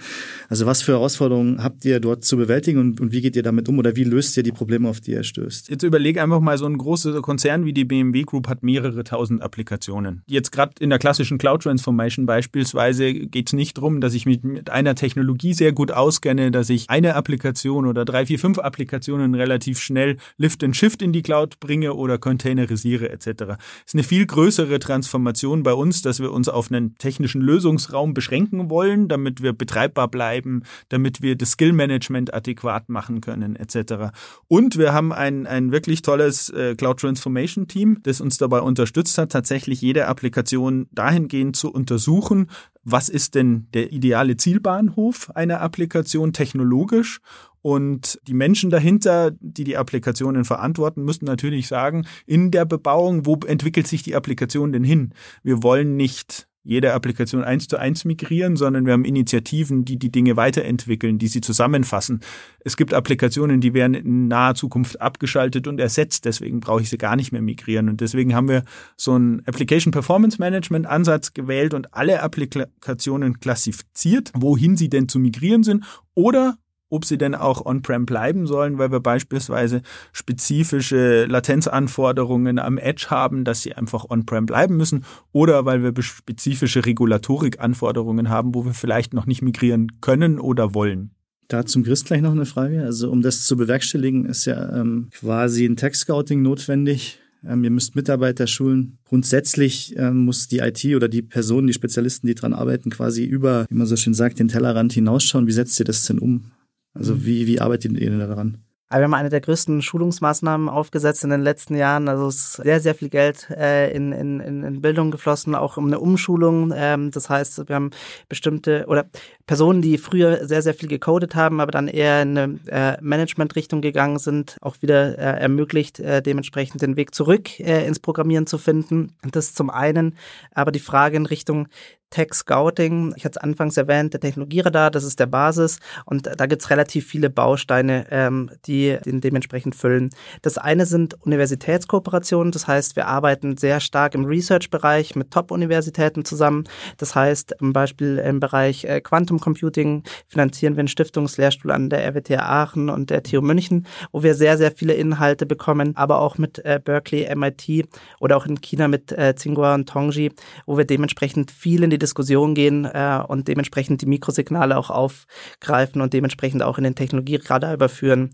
Also 0.49 0.65
was 0.65 0.81
für 0.81 0.93
Herausforderungen 0.93 1.63
habt 1.63 1.85
ihr 1.85 2.01
dort 2.01 2.25
zu 2.25 2.39
bewältigen 2.39 2.79
und, 2.79 3.01
und 3.01 3.13
wie 3.13 3.21
geht 3.21 3.37
ihr 3.37 3.43
damit 3.43 3.69
um 3.69 3.79
oder 3.79 3.95
wie 3.97 4.05
löst 4.05 4.37
ihr 4.39 4.43
die 4.43 4.53
Probleme, 4.53 4.89
auf 4.89 5.01
die 5.01 5.13
ihr 5.13 5.23
stößt? 5.23 5.69
Jetzt 5.69 5.83
überlege 5.83 6.23
einfach 6.23 6.41
mal, 6.41 6.57
so 6.57 6.67
ein 6.67 6.79
großer 6.79 7.21
Konzern 7.21 7.67
wie 7.67 7.73
die 7.73 7.85
BMW 7.85 8.23
Group 8.23 8.49
hat 8.49 8.63
mehrere 8.63 9.05
tausend 9.05 9.43
Applikationen. 9.43 10.23
Jetzt 10.27 10.51
gerade 10.51 10.73
in 10.81 10.89
der 10.91 10.99
klassischen 10.99 11.37
Cloud 11.37 11.65
Transformation 11.65 12.27
beispielsweise 12.27 13.13
geht 13.13 13.49
es 13.49 13.53
nicht 13.53 13.77
darum, 13.77 14.01
dass 14.01 14.15
ich 14.15 14.25
mich 14.25 14.43
mit 14.43 14.71
einer 14.71 14.95
Technologie 14.95 15.53
sehr 15.53 15.73
gut 15.73 15.91
auskenne, 15.91 16.51
dass 16.51 16.71
ich 16.71 16.89
eine 16.89 17.17
Applikation 17.17 17.87
oder 17.87 18.05
drei, 18.05 18.25
vier, 18.25 18.39
fünf 18.39 18.59
Applikationen 18.59 19.35
relativ 19.35 19.79
schnell 19.81 20.17
Lift 20.39 20.65
and 20.65 20.77
Shift 20.77 21.03
in 21.03 21.13
die 21.13 21.23
Cloud 21.23 21.61
bringe 21.61 21.95
oder 21.95 22.14
oder 22.15 22.19
containerisiere 22.19 23.11
etc. 23.11 23.27
Es 23.27 23.89
ist 23.89 23.95
eine 23.95 24.05
viel 24.05 24.27
größere 24.27 24.79
Transformation 24.79 25.63
bei 25.63 25.75
uns, 25.75 26.03
dass 26.03 26.21
wir 26.21 26.33
uns 26.33 26.49
auf 26.49 26.71
einen 26.71 26.97
technischen 26.99 27.41
Lösungsraum 27.41 28.15
beschränken 28.15 28.71
wollen, 28.71 29.09
damit 29.09 29.43
wir 29.43 29.53
betreibbar 29.53 30.09
bleiben, 30.09 30.63
damit 30.89 31.23
wir 31.23 31.37
das 31.37 31.53
Skill-Management 31.53 32.33
adäquat 32.33 32.89
machen 32.89 33.21
können 33.21 33.57
etc. 33.57 34.15
Und 34.49 34.79
wir 34.79 34.93
haben 34.93 35.13
ein, 35.13 35.47
ein 35.47 35.73
wirklich 35.73 36.03
tolles 36.03 36.51
äh, 36.51 36.75
Cloud 36.77 37.01
Transformation 37.01 37.67
Team, 37.67 37.99
das 38.03 38.21
uns 38.21 38.39
dabei 38.39 38.61
unterstützt 38.61 39.19
hat, 39.19 39.33
tatsächlich 39.33 39.81
jede 39.81 40.07
Applikation 40.07 40.87
dahingehend 40.93 41.57
zu 41.57 41.73
untersuchen, 41.73 42.49
was 42.85 43.09
ist 43.09 43.35
denn 43.35 43.67
der 43.73 43.93
ideale 43.93 44.37
Zielbahnhof 44.37 45.31
einer 45.35 45.63
Applikation 45.63 46.33
technologisch 46.33 47.21
und 47.65 48.21
die 48.29 48.35
Menschen 48.35 48.69
dahinter, 48.69 49.31
die 49.41 49.65
die 49.65 49.79
Applikationen 49.79 50.45
verantworten, 50.45 51.03
müssen 51.03 51.25
natürlich 51.25 51.67
sagen, 51.67 52.07
in 52.27 52.51
der 52.51 52.67
Bebauung, 52.67 53.25
wo 53.25 53.37
entwickelt 53.47 53.87
sich 53.87 54.03
die 54.03 54.15
Applikation 54.15 54.71
denn 54.71 54.85
hin? 54.85 55.15
Wir 55.43 55.63
wollen 55.63 55.97
nicht 55.97 56.47
jede 56.63 56.93
Applikation 56.93 57.43
eins 57.43 57.67
zu 57.67 57.79
eins 57.79 58.05
migrieren, 58.05 58.57
sondern 58.57 58.85
wir 58.85 58.93
haben 58.93 59.07
Initiativen, 59.07 59.87
die 59.87 59.99
die 59.99 60.13
Dinge 60.13 60.37
weiterentwickeln, 60.37 61.19
die 61.19 61.29
sie 61.29 61.41
zusammenfassen. 61.41 62.21
Es 62.61 62.77
gibt 62.77 62.93
Applikationen, 62.93 63.63
die 63.63 63.73
werden 63.73 63.95
in 63.95 64.29
naher 64.29 64.55
Zukunft 64.55 65.01
abgeschaltet 65.01 65.67
und 65.67 65.81
ersetzt, 65.81 66.27
deswegen 66.27 66.61
brauche 66.61 66.83
ich 66.83 66.91
sie 66.91 66.99
gar 66.99 67.17
nicht 67.17 67.33
mehr 67.33 67.43
migrieren. 67.43 67.89
Und 67.89 68.03
deswegen 68.03 68.35
haben 68.35 68.49
wir 68.49 68.65
so 68.99 69.13
einen 69.13 69.41
Application 69.47 69.91
Performance 69.91 70.37
Management 70.39 70.85
Ansatz 70.85 71.33
gewählt 71.33 71.73
und 71.73 71.95
alle 71.95 72.23
Applikationen 72.23 73.41
klassifiziert, 73.41 74.33
wohin 74.35 74.77
sie 74.77 74.91
denn 74.91 75.09
zu 75.09 75.19
migrieren 75.19 75.63
sind 75.63 75.85
oder 76.15 76.59
ob 76.95 77.05
sie 77.05 77.19
denn 77.19 77.35
auch 77.35 77.67
on-prem 77.67 78.07
bleiben 78.07 78.47
sollen, 78.47 78.79
weil 78.79 78.93
wir 78.93 79.01
beispielsweise 79.01 79.83
spezifische 80.13 81.27
Latenzanforderungen 81.27 82.59
am 82.59 82.79
Edge 82.79 83.07
haben, 83.11 83.45
dass 83.45 83.63
sie 83.63 83.75
einfach 83.75 84.09
on-prem 84.09 84.47
bleiben 84.47 84.77
müssen 84.77 85.05
oder 85.33 85.65
weil 85.65 85.83
wir 85.83 85.93
spezifische 86.03 86.87
Regulatorikanforderungen 86.87 88.29
haben, 88.29 88.55
wo 88.55 88.65
wir 88.65 88.75
vielleicht 88.75 89.13
noch 89.13 89.27
nicht 89.27 89.43
migrieren 89.43 90.01
können 90.01 90.39
oder 90.39 90.75
wollen. 90.75 91.11
Da 91.49 91.67
zum 91.67 91.85
Chris 91.85 92.05
gleich 92.05 92.23
noch 92.23 92.33
eine 92.33 92.47
Frage. 92.47 92.83
Also 92.83 93.11
um 93.11 93.23
das 93.23 93.45
zu 93.45 93.57
bewerkstelligen, 93.57 94.25
ist 94.25 94.45
ja 94.45 94.81
ähm, 94.81 95.09
quasi 95.13 95.67
ein 95.67 95.77
Tech-Scouting 95.77 96.41
notwendig. 96.41 97.19
Ähm, 97.47 97.65
ihr 97.65 97.71
müsst 97.71 97.97
Mitarbeiter 97.97 98.47
schulen. 98.47 98.99
Grundsätzlich 99.05 99.95
ähm, 99.97 100.25
muss 100.25 100.49
die 100.49 100.59
IT 100.59 100.85
oder 100.97 101.09
die 101.09 101.23
Personen, 101.23 101.67
die 101.67 101.75
Spezialisten, 101.75 102.27
die 102.27 102.35
dran 102.35 102.55
arbeiten, 102.55 102.91
quasi 102.91 103.25
über, 103.25 103.67
wie 103.69 103.75
man 103.75 103.87
so 103.87 103.97
schön 103.97 104.15
sagt, 104.15 104.39
den 104.39 104.49
Tellerrand 104.49 104.93
hinausschauen. 104.93 105.47
Wie 105.47 105.53
setzt 105.53 105.79
ihr 105.81 105.85
das 105.85 106.05
denn 106.05 106.19
um? 106.19 106.53
Also 106.95 107.15
mhm. 107.15 107.27
wie, 107.27 107.47
wie 107.47 107.61
arbeitet 107.61 107.93
ihr 107.93 108.11
denn 108.11 108.21
daran? 108.21 108.65
Aber 108.95 109.01
wir 109.01 109.05
haben 109.07 109.15
eine 109.15 109.29
der 109.29 109.41
größten 109.41 109.83
Schulungsmaßnahmen 109.83 110.69
aufgesetzt 110.69 111.25
in 111.25 111.31
den 111.31 111.41
letzten 111.41 111.75
Jahren. 111.75 112.09
Also 112.09 112.29
es 112.29 112.37
ist 112.37 112.53
sehr, 112.63 112.79
sehr 112.79 112.95
viel 112.95 113.09
Geld 113.09 113.51
äh, 113.51 113.91
in, 113.91 114.13
in, 114.13 114.39
in 114.41 114.81
Bildung 114.83 115.11
geflossen, 115.11 115.57
auch 115.57 115.77
um 115.77 115.87
eine 115.87 115.99
Umschulung. 115.99 116.73
Ähm, 116.77 117.11
das 117.11 117.29
heißt, 117.29 117.69
wir 117.69 117.75
haben 117.75 117.91
bestimmte 118.29 118.85
oder 118.87 119.07
Personen, 119.47 119.83
die 119.83 119.99
früher 119.99 120.47
sehr, 120.47 120.63
sehr 120.63 120.75
viel 120.75 120.89
gecodet 120.89 121.35
haben, 121.35 121.61
aber 121.61 121.73
dann 121.73 121.89
eher 121.89 122.23
in 122.23 122.39
eine 122.39 122.61
äh, 122.67 122.97
Management-Richtung 123.01 123.81
gegangen 123.81 124.21
sind, 124.21 124.59
auch 124.61 124.77
wieder 124.81 125.19
äh, 125.19 125.41
ermöglicht, 125.41 125.99
äh, 125.99 126.23
dementsprechend 126.23 126.81
den 126.81 126.97
Weg 126.97 127.17
zurück 127.17 127.59
äh, 127.59 127.87
ins 127.87 127.99
Programmieren 127.99 128.47
zu 128.47 128.59
finden. 128.59 129.17
Das 129.33 129.55
zum 129.55 129.71
einen. 129.71 130.15
Aber 130.53 130.71
die 130.71 130.79
Frage 130.79 131.17
in 131.17 131.27
Richtung 131.27 131.67
Tech 132.15 132.33
Scouting. 132.33 133.13
Ich 133.17 133.25
hatte 133.25 133.39
es 133.41 133.43
anfangs 133.43 133.77
erwähnt, 133.77 134.13
der 134.13 134.21
Technologieradar, 134.21 134.93
das 134.93 135.03
ist 135.03 135.19
der 135.19 135.27
Basis 135.27 135.81
und 136.05 136.31
da 136.37 136.47
gibt 136.47 136.63
es 136.63 136.71
relativ 136.71 137.09
viele 137.09 137.29
Bausteine, 137.29 138.07
ähm, 138.13 138.51
die 138.67 138.97
den 139.05 139.21
dementsprechend 139.21 139.75
füllen. 139.75 140.11
Das 140.41 140.57
eine 140.57 140.87
sind 140.87 141.15
Universitätskooperationen, 141.23 142.53
das 142.53 142.69
heißt, 142.69 142.95
wir 142.95 143.09
arbeiten 143.09 143.57
sehr 143.57 143.81
stark 143.81 144.15
im 144.15 144.27
Research-Bereich 144.27 145.17
mit 145.17 145.33
Top-Universitäten 145.33 146.25
zusammen. 146.25 146.65
Das 146.99 147.17
heißt, 147.17 147.57
zum 147.59 147.73
Beispiel 147.73 148.19
im 148.19 148.39
Bereich 148.39 148.85
äh, 148.85 149.01
Quantum 149.01 149.41
Computing 149.41 150.05
finanzieren 150.29 150.77
wir 150.77 150.83
einen 150.83 150.89
Stiftungslehrstuhl 150.89 151.73
an 151.73 151.91
der 151.91 152.07
RWTH 152.07 152.39
Aachen 152.39 152.91
und 152.91 153.11
der 153.11 153.25
TU 153.25 153.41
München, 153.41 153.89
wo 154.13 154.23
wir 154.23 154.37
sehr, 154.37 154.57
sehr 154.57 154.71
viele 154.71 154.95
Inhalte 154.95 155.47
bekommen, 155.47 155.97
aber 155.97 156.21
auch 156.21 156.39
mit 156.39 156.65
äh, 156.65 156.79
Berkeley, 156.83 157.35
MIT 157.35 157.89
oder 158.21 158.37
auch 158.37 158.47
in 158.47 158.61
China 158.61 158.87
mit 158.87 159.11
äh, 159.11 159.35
Tsinghua 159.35 159.75
und 159.75 159.89
Tongji, 159.89 160.31
wo 160.65 160.79
wir 160.79 160.85
dementsprechend 160.85 161.51
viel 161.51 161.83
in 161.83 161.91
die 161.91 162.04
Diskussion 162.05 162.55
gehen 162.55 162.85
äh, 162.85 163.21
und 163.27 163.49
dementsprechend 163.49 164.03
die 164.03 164.07
Mikrosignale 164.07 164.77
auch 164.77 164.91
aufgreifen 164.91 166.01
und 166.01 166.13
dementsprechend 166.13 166.63
auch 166.63 166.79
in 166.79 166.85
den 166.85 166.95
Technologieradar 166.95 167.75
überführen. 167.75 168.31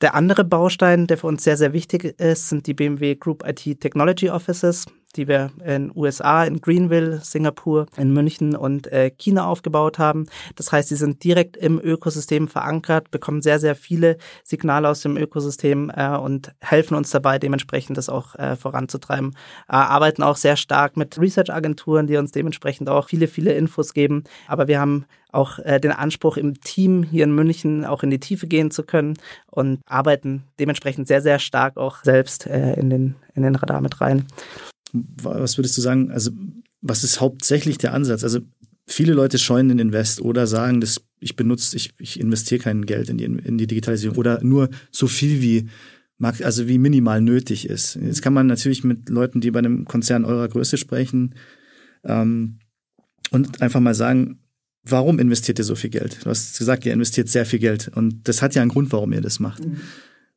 Der 0.00 0.14
andere 0.14 0.44
Baustein, 0.44 1.06
der 1.06 1.18
für 1.18 1.26
uns 1.26 1.42
sehr, 1.44 1.56
sehr 1.56 1.72
wichtig 1.72 2.04
ist, 2.04 2.48
sind 2.48 2.66
die 2.66 2.74
BMW 2.74 3.14
Group 3.14 3.46
IT 3.46 3.80
Technology 3.80 4.30
Offices 4.30 4.86
die 5.16 5.28
wir 5.28 5.50
in 5.64 5.90
USA, 5.94 6.44
in 6.44 6.60
Greenville, 6.60 7.20
Singapur, 7.22 7.86
in 7.96 8.12
München 8.12 8.56
und 8.56 8.86
äh, 8.92 9.10
China 9.10 9.46
aufgebaut 9.46 9.98
haben. 9.98 10.26
Das 10.54 10.72
heißt, 10.72 10.88
sie 10.88 10.96
sind 10.96 11.24
direkt 11.24 11.56
im 11.56 11.80
Ökosystem 11.80 12.48
verankert, 12.48 13.10
bekommen 13.10 13.42
sehr, 13.42 13.58
sehr 13.58 13.74
viele 13.74 14.18
Signale 14.44 14.88
aus 14.88 15.00
dem 15.00 15.16
Ökosystem 15.16 15.90
äh, 15.94 16.16
und 16.16 16.54
helfen 16.60 16.96
uns 16.96 17.10
dabei, 17.10 17.38
dementsprechend 17.38 17.96
das 17.96 18.08
auch 18.08 18.34
äh, 18.36 18.56
voranzutreiben. 18.56 19.32
Äh, 19.68 19.76
arbeiten 19.76 20.22
auch 20.22 20.36
sehr 20.36 20.56
stark 20.56 20.96
mit 20.96 21.18
Research-Agenturen, 21.18 22.06
die 22.06 22.16
uns 22.16 22.32
dementsprechend 22.32 22.88
auch 22.88 23.08
viele, 23.08 23.28
viele 23.28 23.54
Infos 23.54 23.94
geben. 23.94 24.24
Aber 24.46 24.68
wir 24.68 24.80
haben 24.80 25.06
auch 25.36 25.58
äh, 25.60 25.78
den 25.78 25.92
Anspruch, 25.92 26.36
im 26.36 26.60
Team 26.60 27.02
hier 27.02 27.24
in 27.24 27.34
München 27.34 27.84
auch 27.84 28.02
in 28.02 28.10
die 28.10 28.20
Tiefe 28.20 28.46
gehen 28.46 28.70
zu 28.70 28.82
können 28.82 29.16
und 29.50 29.80
arbeiten 29.86 30.44
dementsprechend 30.58 31.06
sehr, 31.06 31.20
sehr 31.20 31.38
stark 31.38 31.76
auch 31.76 32.02
selbst 32.02 32.46
äh, 32.46 32.74
in, 32.74 32.90
den, 32.90 33.16
in 33.34 33.42
den 33.42 33.54
Radar 33.54 33.80
mit 33.80 34.00
rein 34.00 34.26
was 34.92 35.58
würdest 35.58 35.76
du 35.76 35.82
sagen, 35.82 36.10
also 36.10 36.30
was 36.80 37.04
ist 37.04 37.20
hauptsächlich 37.20 37.78
der 37.78 37.92
Ansatz? 37.94 38.22
Also 38.22 38.40
viele 38.86 39.12
Leute 39.12 39.38
scheuen 39.38 39.68
den 39.68 39.78
Invest 39.78 40.20
oder 40.20 40.46
sagen, 40.46 40.80
dass 40.80 41.00
ich 41.18 41.36
benutze, 41.36 41.76
ich, 41.76 41.94
ich 41.98 42.20
investiere 42.20 42.60
kein 42.60 42.86
Geld 42.86 43.08
in 43.08 43.18
die, 43.18 43.24
in 43.24 43.58
die 43.58 43.66
Digitalisierung 43.66 44.16
oder 44.16 44.42
nur 44.42 44.70
so 44.90 45.06
viel 45.06 45.40
wie 45.42 45.68
also 46.18 46.66
wie 46.66 46.78
minimal 46.78 47.20
nötig 47.20 47.68
ist. 47.68 47.96
Jetzt 47.96 48.22
kann 48.22 48.32
man 48.32 48.46
natürlich 48.46 48.84
mit 48.84 49.10
Leuten, 49.10 49.42
die 49.42 49.50
bei 49.50 49.58
einem 49.58 49.84
Konzern 49.84 50.24
eurer 50.24 50.48
Größe 50.48 50.78
sprechen, 50.78 51.34
ähm, 52.04 52.58
und 53.30 53.60
einfach 53.60 53.80
mal 53.80 53.94
sagen, 53.94 54.38
warum 54.82 55.18
investiert 55.18 55.58
ihr 55.58 55.64
so 55.64 55.74
viel 55.74 55.90
Geld? 55.90 56.24
Du 56.24 56.30
hast 56.30 56.56
gesagt, 56.58 56.86
ihr 56.86 56.92
investiert 56.92 57.28
sehr 57.28 57.44
viel 57.44 57.58
Geld 57.58 57.90
und 57.94 58.28
das 58.28 58.40
hat 58.40 58.54
ja 58.54 58.62
einen 58.62 58.70
Grund, 58.70 58.92
warum 58.92 59.12
ihr 59.12 59.20
das 59.20 59.40
macht. 59.40 59.64
Mhm. 59.64 59.78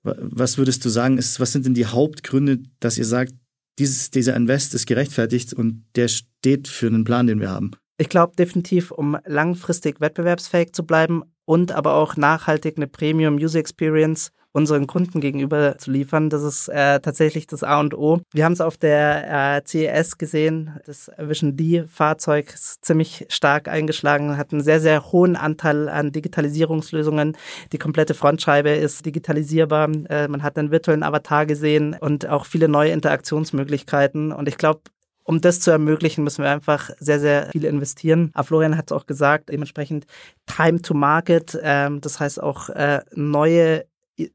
Was 0.02 0.58
würdest 0.58 0.84
du 0.86 0.90
sagen, 0.90 1.18
ist, 1.18 1.40
was 1.40 1.52
sind 1.52 1.66
denn 1.66 1.74
die 1.74 1.86
Hauptgründe, 1.86 2.60
dass 2.80 2.98
ihr 2.98 3.06
sagt, 3.06 3.34
dieses, 3.80 4.12
dieser 4.12 4.36
Invest 4.36 4.74
ist 4.74 4.86
gerechtfertigt 4.86 5.54
und 5.54 5.86
der 5.96 6.08
steht 6.08 6.68
für 6.68 6.88
einen 6.88 7.04
Plan, 7.04 7.28
den 7.28 7.40
wir 7.40 7.50
haben. 7.50 7.72
Ich 7.98 8.10
glaube 8.10 8.36
definitiv, 8.38 8.92
um 8.92 9.18
langfristig 9.26 10.00
wettbewerbsfähig 10.00 10.74
zu 10.74 10.86
bleiben 10.86 11.24
und 11.46 11.72
aber 11.72 11.96
auch 11.96 12.16
nachhaltig 12.16 12.78
eine 12.78 12.88
Premium 12.88 13.36
User 13.36 13.60
Experience 13.60 14.32
unseren 14.52 14.88
Kunden 14.88 15.22
gegenüber 15.22 15.78
zu 15.78 15.92
liefern. 15.92 16.30
Das 16.30 16.42
ist 16.44 16.68
äh, 16.70 17.00
tatsächlich 17.00 17.48
das 17.48 17.64
A 17.64 17.80
und 17.80 17.94
O. 17.94 18.20
Wir 18.34 18.46
haben 18.46 18.54
es 18.54 18.62
auf 18.62 18.78
der 18.78 19.58
äh, 19.58 19.64
CES 19.64 20.18
gesehen. 20.18 20.80
Das 20.86 21.12
Vision 21.18 21.56
D-Fahrzeug 21.56 22.54
ist 22.54 22.84
ziemlich 22.84 23.26
stark 23.30 23.68
eingeschlagen, 23.68 24.38
hat 24.38 24.52
einen 24.52 24.64
sehr, 24.64 24.80
sehr 24.80 25.12
hohen 25.12 25.36
Anteil 25.36 25.88
an 25.90 26.12
Digitalisierungslösungen. 26.12 27.38
Die 27.72 27.78
komplette 27.78 28.14
Frontscheibe 28.14 28.72
ist 28.72 29.06
digitalisierbar. 29.06 29.90
Äh, 30.10 30.28
man 30.28 30.44
hat 30.44 30.58
einen 30.58 30.72
virtuellen 30.72 31.04
Avatar 31.04 31.46
gesehen 31.46 31.96
und 32.00 32.28
auch 32.28 32.46
viele 32.46 32.68
neue 32.68 32.92
Interaktionsmöglichkeiten. 32.92 34.32
Und 34.32 34.48
ich 34.48 34.58
glaube, 34.58 34.82
um 35.30 35.42
das 35.42 35.60
zu 35.60 35.70
ermöglichen, 35.70 36.24
müssen 36.24 36.44
wir 36.44 36.50
einfach 36.50 36.90
sehr, 37.00 37.20
sehr 37.20 37.50
viel 37.52 37.66
investieren. 37.66 38.32
Aber 38.34 38.46
Florian 38.46 38.76
hat 38.76 38.90
es 38.90 38.98
auch 38.98 39.06
gesagt, 39.06 39.50
dementsprechend 39.50 40.08
Time 40.48 40.82
to 40.82 40.96
Market, 40.96 41.56
ähm, 41.62 42.02
das 42.02 42.20
heißt 42.20 42.42
auch 42.42 42.70
äh, 42.70 43.02
neue 43.14 43.86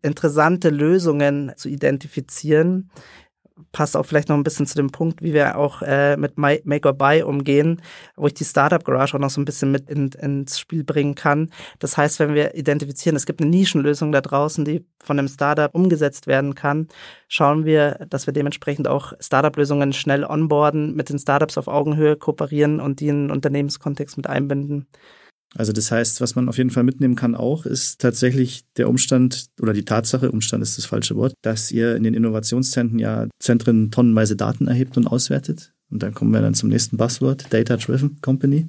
interessante 0.02 0.70
Lösungen 0.70 1.52
zu 1.56 1.68
identifizieren. 1.68 2.90
Passt 3.70 3.96
auch 3.96 4.04
vielleicht 4.04 4.28
noch 4.28 4.36
ein 4.36 4.42
bisschen 4.42 4.66
zu 4.66 4.74
dem 4.74 4.90
Punkt, 4.90 5.22
wie 5.22 5.32
wir 5.32 5.56
auch 5.56 5.80
äh, 5.82 6.16
mit 6.16 6.38
Make 6.38 6.88
or 6.88 6.92
Buy 6.92 7.22
umgehen, 7.22 7.80
wo 8.16 8.26
ich 8.26 8.34
die 8.34 8.44
Startup 8.44 8.84
Garage 8.84 9.16
auch 9.16 9.20
noch 9.20 9.30
so 9.30 9.40
ein 9.40 9.44
bisschen 9.44 9.70
mit 9.70 9.88
in, 9.88 10.08
ins 10.08 10.58
Spiel 10.58 10.82
bringen 10.82 11.14
kann. 11.14 11.50
Das 11.78 11.96
heißt, 11.96 12.18
wenn 12.18 12.34
wir 12.34 12.56
identifizieren, 12.56 13.14
es 13.14 13.26
gibt 13.26 13.40
eine 13.40 13.50
Nischenlösung 13.50 14.10
da 14.10 14.20
draußen, 14.20 14.64
die 14.64 14.84
von 14.98 15.18
einem 15.18 15.28
Startup 15.28 15.72
umgesetzt 15.72 16.26
werden 16.26 16.56
kann, 16.56 16.88
schauen 17.28 17.64
wir, 17.64 18.06
dass 18.10 18.26
wir 18.26 18.32
dementsprechend 18.32 18.88
auch 18.88 19.12
Startup-Lösungen 19.20 19.92
schnell 19.92 20.24
onboarden, 20.24 20.96
mit 20.96 21.08
den 21.08 21.20
Startups 21.20 21.56
auf 21.56 21.68
Augenhöhe 21.68 22.16
kooperieren 22.16 22.80
und 22.80 22.98
die 22.98 23.08
in 23.08 23.28
den 23.28 23.30
Unternehmenskontext 23.30 24.16
mit 24.16 24.26
einbinden. 24.26 24.88
Also 25.56 25.72
das 25.72 25.90
heißt, 25.90 26.20
was 26.20 26.34
man 26.34 26.48
auf 26.48 26.58
jeden 26.58 26.70
Fall 26.70 26.82
mitnehmen 26.82 27.14
kann 27.14 27.34
auch, 27.34 27.64
ist 27.64 28.00
tatsächlich 28.00 28.64
der 28.76 28.88
Umstand 28.88 29.46
oder 29.60 29.72
die 29.72 29.84
Tatsache, 29.84 30.32
Umstand 30.32 30.62
ist 30.62 30.78
das 30.78 30.86
falsche 30.86 31.14
Wort, 31.14 31.34
dass 31.42 31.70
ihr 31.70 31.94
in 31.94 32.02
den 32.02 32.14
Innovationszentren 32.14 32.98
ja 32.98 33.28
Zentren 33.38 33.90
tonnenweise 33.90 34.34
Daten 34.34 34.66
erhebt 34.66 34.96
und 34.96 35.06
auswertet. 35.06 35.72
Und 35.90 36.02
dann 36.02 36.12
kommen 36.12 36.32
wir 36.32 36.40
dann 36.40 36.54
zum 36.54 36.70
nächsten 36.70 36.96
Buzzword, 36.96 37.52
Data 37.52 37.76
Driven 37.76 38.20
Company. 38.20 38.68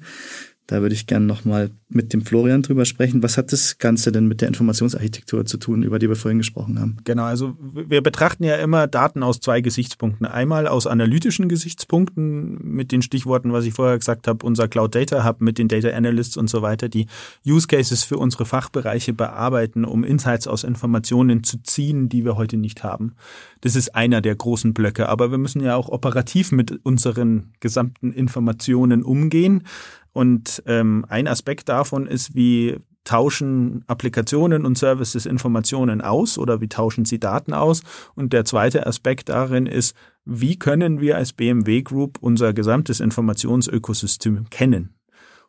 Da 0.68 0.82
würde 0.82 0.96
ich 0.96 1.08
gerne 1.08 1.26
nochmal 1.26 1.72
mit 1.96 2.14
dem 2.14 2.26
Florian 2.26 2.62
drüber 2.62 2.86
sprechen. 2.86 3.24
Was 3.24 3.38
hat 3.38 3.52
das 3.52 3.78
Ganze 3.78 4.12
denn 4.12 4.28
mit 4.28 4.42
der 4.42 4.48
Informationsarchitektur 4.48 5.46
zu 5.46 5.58
tun, 5.58 5.84
über 5.84 6.00
die 6.00 6.10
wir 6.10 6.16
vorhin 6.16 6.38
gesprochen 6.38 6.80
haben? 6.80 6.98
Genau, 7.04 7.24
also 7.24 7.56
wir 7.60 8.02
betrachten 8.02 8.44
ja 8.44 8.56
immer 8.56 8.88
Daten 8.88 9.24
aus 9.24 9.40
zwei 9.40 9.62
Gesichtspunkten. 9.62 10.26
Einmal 10.26 10.68
aus 10.68 10.88
analytischen 10.88 11.50
Gesichtspunkten 11.50 12.60
mit 12.62 12.92
den 12.92 13.02
Stichworten, 13.02 13.54
was 13.54 13.66
ich 13.66 13.74
vorher 13.74 13.98
gesagt 13.98 14.28
habe, 14.28 14.46
unser 14.46 14.68
Cloud 14.68 14.94
Data 14.94 15.26
Hub 15.26 15.42
mit 15.42 15.58
den 15.58 15.68
Data 15.68 15.90
Analysts 15.90 16.38
und 16.38 16.50
so 16.50 16.62
weiter, 16.62 16.90
die 16.90 17.08
Use 17.46 17.68
Cases 17.68 18.04
für 18.04 18.18
unsere 18.18 18.46
Fachbereiche 18.46 19.14
bearbeiten, 19.14 19.86
um 19.86 20.04
Insights 20.04 20.48
aus 20.48 20.64
Informationen 20.64 21.44
zu 21.44 21.62
ziehen, 21.64 22.10
die 22.10 22.26
wir 22.26 22.36
heute 22.36 22.58
nicht 22.58 22.84
haben. 22.84 23.14
Das 23.62 23.76
ist 23.76 23.96
einer 23.96 24.22
der 24.22 24.36
großen 24.36 24.74
Blöcke. 24.74 25.10
Aber 25.10 25.32
wir 25.32 25.38
müssen 25.38 25.62
ja 25.62 25.76
auch 25.76 25.90
operativ 25.90 26.52
mit 26.52 26.86
unseren 26.86 27.54
gesamten 27.60 28.14
Informationen 28.14 29.04
umgehen. 29.04 29.64
Und 30.14 30.64
ähm, 30.66 31.06
ein 31.10 31.28
Aspekt 31.28 31.68
davon 31.68 31.85
ist, 32.08 32.36
wie 32.36 32.78
tauschen 33.04 33.84
Applikationen 33.88 34.66
und 34.66 34.78
Services 34.78 35.26
Informationen 35.26 36.02
aus 36.02 36.38
oder 36.38 36.60
wie 36.60 36.68
tauschen 36.68 37.06
sie 37.06 37.20
Daten 37.20 37.54
aus. 37.54 37.82
Und 38.16 38.34
der 38.34 38.46
zweite 38.46 38.86
Aspekt 38.88 39.30
darin 39.30 39.68
ist, 39.68 39.96
wie 40.26 40.58
können 40.58 41.00
wir 41.00 41.16
als 41.16 41.32
BMW 41.32 41.84
Group 41.84 42.18
unser 42.20 42.52
gesamtes 42.52 43.00
Informationsökosystem 43.00 44.50
kennen? 44.50 44.95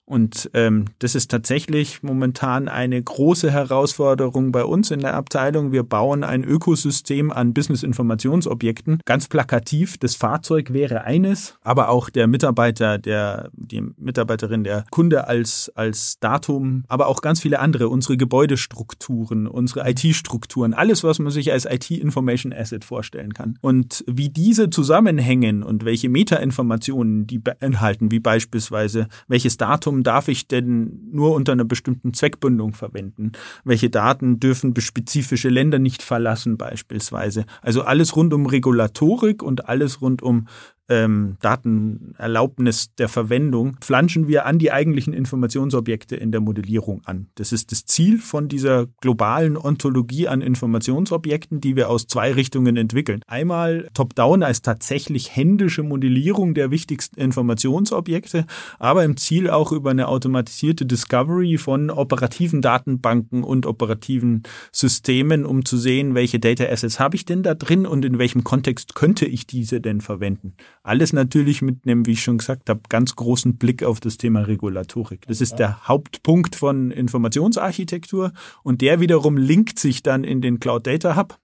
Und 0.07 0.49
ähm, 0.55 0.87
das 1.01 1.17
ist 1.17 1.33
tatsächlich 1.33 2.03
momentan 2.03 2.69
eine 2.69 3.03
große 3.03 3.51
Herausforderung 3.51 4.53
bei 4.53 4.65
uns 4.65 4.93
in 4.93 5.01
der 5.01 5.15
Abteilung. 5.15 5.73
Wir 5.73 5.83
bauen 5.83 6.23
ein 6.23 6.45
Ökosystem 6.45 7.33
an 7.33 7.53
Business-Informationsobjekten. 7.53 9.01
Ganz 9.05 9.27
plakativ, 9.27 9.99
das 9.99 10.15
Fahrzeug 10.15 10.73
wäre 10.73 11.03
eines, 11.03 11.59
aber 11.63 11.89
auch 11.89 12.09
der 12.09 12.29
Mitarbeiter, 12.29 12.99
der, 12.99 13.51
die 13.53 13.83
Mitarbeiterin, 13.99 14.63
der 14.63 14.85
Kunde 14.91 15.27
als, 15.27 15.73
als 15.75 16.21
Datum, 16.21 16.85
aber 16.87 17.09
auch 17.09 17.21
ganz 17.21 17.41
viele 17.41 17.59
andere, 17.59 17.89
unsere 17.89 18.17
Gebäudestrukturen, 18.17 19.49
unsere 19.49 19.91
IT-Strukturen, 19.91 20.73
alles, 20.73 21.03
was 21.03 21.19
man 21.19 21.33
sich 21.33 21.51
als 21.51 21.65
IT-Information 21.65 22.53
Asset 22.53 22.85
vorstellen 22.85 23.35
kann. 23.35 23.59
Und 23.61 24.05
wie 24.07 24.29
diese 24.29 24.71
zusammenhängen 24.71 25.65
und 25.65 25.85
welche 25.85 26.09
Metainformationen 26.09 27.27
die 27.27 27.41
beinhalten, 27.41 28.13
wie 28.13 28.21
beispielsweise 28.21 29.09
welches 29.27 29.57
Datum 29.57 29.96
Datum 29.97 30.03
darf 30.03 30.29
ich 30.29 30.49
denn 30.49 31.09
nur 31.13 31.35
unter 31.35 31.53
einer 31.53 31.65
bestimmten 31.65 32.13
Zweckbindung 32.13 32.75
verwenden? 32.75 33.33
Welche 33.65 33.91
Daten 33.91 34.41
dürfen 34.41 34.75
spezifische 34.79 35.49
Länder 35.49 35.79
nicht 35.79 36.03
verlassen 36.03 36.57
beispielsweise? 36.57 37.47
Also 37.63 37.83
alles 37.83 38.17
rund 38.17 38.35
um 38.35 38.47
Regulatorik 38.47 39.43
und 39.43 39.69
alles 39.69 40.01
rund 40.01 40.23
um 40.23 40.49
ähm, 40.89 41.37
Datenerlaubnis 41.41 42.95
der 42.95 43.09
Verwendung 43.09 43.77
flanschen 43.81 44.29
wir 44.29 44.47
an 44.47 44.59
die 44.59 44.71
eigentlichen 44.71 45.13
Informationsobjekte 45.13 46.17
in 46.17 46.31
der 46.33 46.41
Modellierung 46.41 47.03
an. 47.05 47.27
Das 47.35 47.53
ist 47.53 47.73
das 47.73 47.85
Ziel 47.87 48.19
von 48.19 48.49
dieser 48.49 48.87
globalen 49.01 49.57
Ontologie 49.57 50.29
an 50.29 50.43
Informationsobjekten, 50.43 51.61
die 51.61 51.77
wir 51.77 51.91
aus 51.91 52.07
zwei 52.07 52.33
Richtungen 52.33 52.77
entwickeln. 52.77 53.23
Einmal 53.27 53.89
top-down 53.95 54.43
als 54.43 54.63
tatsächlich 54.63 55.35
händische 55.35 55.83
Modellierung 55.83 56.55
der 56.55 56.71
wichtigsten 56.71 57.21
Informationsobjekte, 57.21 58.47
aber 58.79 59.05
im 59.05 59.17
Ziel 59.17 59.51
auch 59.51 59.73
über 59.73 59.91
eine 59.91 60.09
automatisierte 60.09 60.87
Discovery 60.87 61.59
von 61.59 61.91
operativen 61.91 62.63
Datenbanken 62.63 63.43
und 63.43 63.67
operativen 63.67 64.45
Systemen, 64.73 65.45
um 65.45 65.65
zu 65.65 65.77
sehen, 65.79 66.15
welche 66.15 66.39
Data 66.39 66.65
Assets 66.65 67.01
habe 67.01 67.17
ich 67.17 67.25
denn 67.25 67.43
da 67.43 67.55
drin 67.55 67.87
und 67.87 68.05
in 68.05 68.19
welchem 68.19 68.45
Kontext 68.45 68.95
könnte 68.95 69.27
ich 69.27 69.47
diese 69.47 69.81
denn 69.81 70.01
verwenden. 70.01 70.55
Alles 70.87 71.13
natürlich 71.13 71.63
mit 71.63 71.79
einem, 71.85 72.07
wie 72.07 72.13
ich 72.13 72.23
schon 72.23 72.39
gesagt 72.39 72.71
habe, 72.71 72.81
ganz 72.89 73.17
großen 73.17 73.57
Blick 73.57 73.83
auf 73.83 73.99
das 73.99 74.19
Thema 74.19 74.43
Regulatorik. 74.43 75.27
Das 75.27 75.41
ist 75.41 75.57
der 75.57 75.89
Hauptpunkt 75.89 76.55
von 76.55 76.93
Informationsarchitektur 76.93 78.33
und 78.63 78.83
der 78.83 79.01
wiederum 79.01 79.37
linkt 79.37 79.81
sich 79.81 80.05
dann 80.05 80.23
in 80.23 80.41
den 80.41 80.61
Cloud 80.61 80.87
Data 80.87 81.17
Hub 81.17 81.41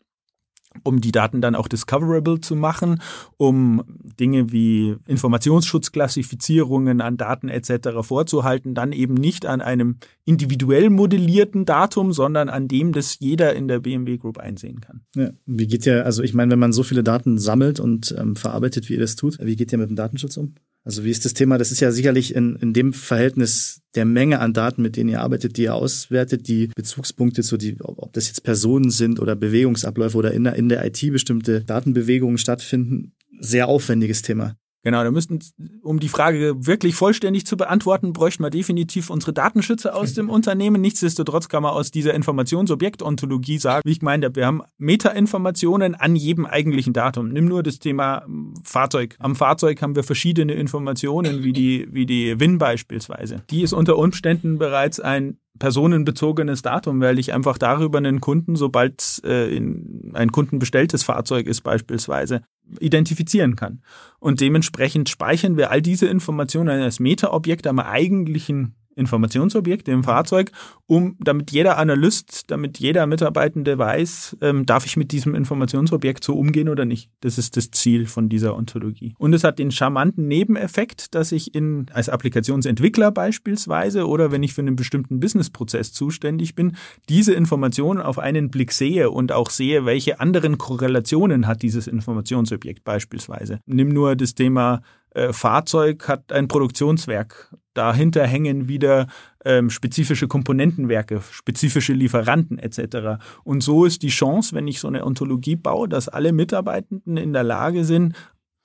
um 0.85 1.01
die 1.01 1.13
Daten 1.13 1.41
dann 1.41 1.55
auch 1.55 1.69
discoverable 1.69 2.41
zu 2.41 2.57
machen, 2.57 3.01
um 3.37 3.83
Dinge 4.19 4.53
wie 4.53 4.97
Informationsschutzklassifizierungen 5.07 7.01
an 7.01 7.17
Daten 7.17 7.49
etc. 7.49 8.01
vorzuhalten, 8.03 8.75
dann 8.75 8.93
eben 8.93 9.15
nicht 9.15 9.47
an 9.47 9.61
einem 9.61 9.97
individuell 10.25 10.91
modellierten 10.91 11.65
Datum, 11.65 12.13
sondern 12.13 12.49
an 12.49 12.69
dem, 12.69 12.93
das 12.93 13.19
jeder 13.19 13.55
in 13.55 13.69
der 13.69 13.81
BMW 13.81 14.19
Group 14.19 14.39
einsehen 14.39 14.81
kann. 14.81 15.03
Ja, 15.15 15.31
wie 15.47 15.67
geht 15.67 15.85
ja, 15.85 16.03
also 16.03 16.23
ich 16.23 16.35
meine, 16.35 16.53
wenn 16.53 16.59
man 16.59 16.73
so 16.73 16.83
viele 16.83 17.03
Daten 17.03 17.39
sammelt 17.39 17.81
und 17.81 18.15
ähm, 18.19 18.37
verarbeitet, 18.37 18.89
wie 18.89 18.95
ihr 18.95 19.01
das 19.01 19.17
tut, 19.17 19.39
wie 19.41 19.57
geht 19.57 19.73
ihr 19.73 19.79
mit 19.79 19.89
dem 19.89 19.97
Datenschutz 19.97 20.37
um? 20.37 20.55
Also 20.85 21.05
wie 21.05 21.11
ist 21.11 21.25
das 21.25 21.35
Thema? 21.35 21.59
Das 21.59 21.71
ist 21.71 21.81
ja 21.81 21.93
sicherlich 21.93 22.35
in, 22.35 22.57
in 22.57 22.73
dem 22.73 22.93
Verhältnis 22.93 23.83
der 23.95 24.05
Menge 24.05 24.41
an 24.41 24.53
Daten, 24.53 24.83
mit 24.83 24.97
denen 24.97 25.11
ihr 25.11 25.21
arbeitet, 25.21 25.57
die 25.57 25.63
ihr 25.63 25.75
auswertet, 25.75 26.49
die 26.49 26.69
Bezugspunkte, 26.75 27.43
so 27.43 27.57
die, 27.57 27.77
ob 27.81 28.13
das 28.13 28.27
jetzt 28.27 28.43
Personen 28.43 28.91
sind 28.91 29.21
oder 29.21 29.37
Bewegungsabläufe 29.37 30.17
oder 30.17 30.33
in 30.33 30.45
der, 30.45 30.55
in 30.55 30.69
der 30.69 30.85
IT 30.85 31.01
bestimmte 31.13 31.63
Datenbewegungen 31.63 32.39
stattfinden, 32.39 33.13
sehr 33.39 33.69
aufwendiges 33.69 34.23
Thema. 34.23 34.57
Genau, 34.85 35.05
da 35.05 35.11
müssten, 35.13 35.39
um 35.83 36.01
die 36.01 36.09
Frage 36.09 36.55
wirklich 36.67 36.97
vollständig 36.97 37.47
zu 37.47 37.57
beantworten, 37.57 38.13
bräuchten 38.13 38.43
wir 38.43 38.51
definitiv 38.51 39.11
unsere 39.11 39.33
Datenschützer 39.33 39.95
aus 39.95 40.15
dem 40.15 40.29
Unternehmen. 40.31 40.81
Nichtsdestotrotz 40.81 41.49
kann 41.49 41.63
man 41.63 41.73
aus 41.73 41.93
dieser 41.93 42.15
Informationsobjektontologie 42.15 43.59
sagen, 43.59 43.83
wie 43.85 43.93
ich 43.93 44.03
meine, 44.03 44.35
wir 44.35 44.45
haben 44.45 44.63
Metainformationen 44.79 45.95
an 45.95 46.17
jedem 46.17 46.47
eigentlichen 46.47 46.93
Datum. 46.93 47.29
Nimm 47.29 47.45
nur 47.45 47.63
das 47.63 47.79
Thema 47.79 48.25
ähm, 48.27 48.55
Fahrzeug. 48.65 49.17
Am 49.21 49.37
Fahrzeug 49.37 49.81
haben 49.83 49.95
wir 49.95 50.03
verschiedene 50.03 50.55
Informationen, 50.55 51.45
wie 51.45 51.53
die, 51.53 51.87
wie 51.93 52.07
die 52.07 52.41
WIN 52.41 52.59
beispielsweise. 52.59 53.43
Die 53.51 53.63
ist 53.63 53.73
unter 53.73 53.97
Umständen 53.97 54.59
bereits 54.59 54.99
ein 54.99 55.39
personenbezogenes 55.59 56.63
Datum, 56.63 57.01
weil 57.01 57.19
ich 57.21 57.33
einfach 57.33 57.59
darüber 57.59 57.99
einen 57.99 58.21
Kunden, 58.21 58.57
sobald 58.57 59.21
äh, 59.25 59.55
in 59.55 60.11
ein 60.15 60.33
kundenbestelltes 60.33 61.05
Fahrzeug 61.05 61.47
ist 61.47 61.61
beispielsweise, 61.61 62.43
identifizieren 62.81 63.57
kann. 63.57 63.83
Und 64.19 64.41
dementsprechend 64.41 65.09
speichern 65.09 65.57
wir 65.57 65.71
all 65.71 65.83
diese 65.83 66.07
Informationen 66.07 66.83
als 66.83 67.01
Metaobjekt 67.01 67.67
am 67.67 67.79
eigentlichen 67.79 68.75
Informationsobjekte 68.97 69.91
im 69.91 70.05
Fahrzeug, 70.05 70.51
um 70.87 71.17
damit 71.21 71.51
jeder 71.51 71.79
Analyst, 71.79 72.51
damit 72.51 72.79
jeder 72.79 73.07
Mitarbeitende 73.07 73.79
weiß, 73.79 74.37
ähm, 74.41 74.67
darf 74.67 74.87
ich 74.87 74.97
mit 74.97 75.13
diesem 75.13 75.35
Informationsobjekt 75.35 76.25
so 76.25 76.35
umgehen 76.35 76.69
oder 76.69 76.85
nicht. 76.85 77.11
Das 77.21 77.39
ist 77.39 77.57
das 77.57 77.71
Ziel 77.71 78.07
von 78.07 78.29
dieser 78.29 78.57
Ontologie. 78.57 79.15
Und 79.19 79.33
es 79.33 79.45
hat 79.45 79.59
den 79.59 79.71
charmanten 79.71 80.29
Nebeneffekt, 80.29 81.15
dass 81.15 81.33
ich 81.33 81.55
in 81.55 81.87
als 81.93 82.09
Applikationsentwickler 82.09 83.11
beispielsweise 83.11 84.07
oder 84.07 84.33
wenn 84.33 84.43
ich 84.43 84.55
für 84.55 84.63
einen 84.63 84.77
bestimmten 84.77 85.21
Businessprozess 85.21 85.93
zuständig 85.93 86.55
bin, 86.55 86.77
diese 87.09 87.33
Informationen 87.33 88.01
auf 88.01 88.19
einen 88.19 88.51
Blick 88.51 88.73
sehe 88.73 89.11
und 89.11 89.33
auch 89.33 89.51
sehe, 89.51 89.85
welche 89.85 90.21
anderen 90.21 90.59
Korrelationen 90.59 91.47
hat 91.47 91.63
dieses 91.63 91.87
Informationsobjekt 91.87 92.85
beispielsweise. 92.85 93.61
Nimm 93.67 93.89
nur 93.89 94.17
das 94.17 94.35
Thema 94.35 94.83
äh, 95.15 95.33
Fahrzeug 95.33 96.09
hat 96.09 96.33
ein 96.33 96.49
Produktionswerk. 96.49 97.55
Dahinter 97.75 98.27
hängen 98.27 98.69
wieder 98.69 99.07
ähm, 99.45 99.71
spezifische 99.71 100.29
Komponentenwerke, 100.29 101.23
spezifische 101.31 101.95
Lieferanten 101.95 102.59
etc. 102.59 103.23
Und 103.45 103.63
so 103.63 103.85
ist 103.85 104.03
die 104.03 104.09
Chance, 104.09 104.55
wenn 104.55 104.69
ich 104.69 104.81
so 104.81 104.89
eine 104.89 105.05
Ontologie 105.05 105.57
baue, 105.57 105.89
dass 105.89 106.09
alle 106.09 106.33
Mitarbeitenden 106.33 107.17
in 107.17 107.33
der 107.33 107.45
Lage 107.45 107.85
sind, 107.85 108.15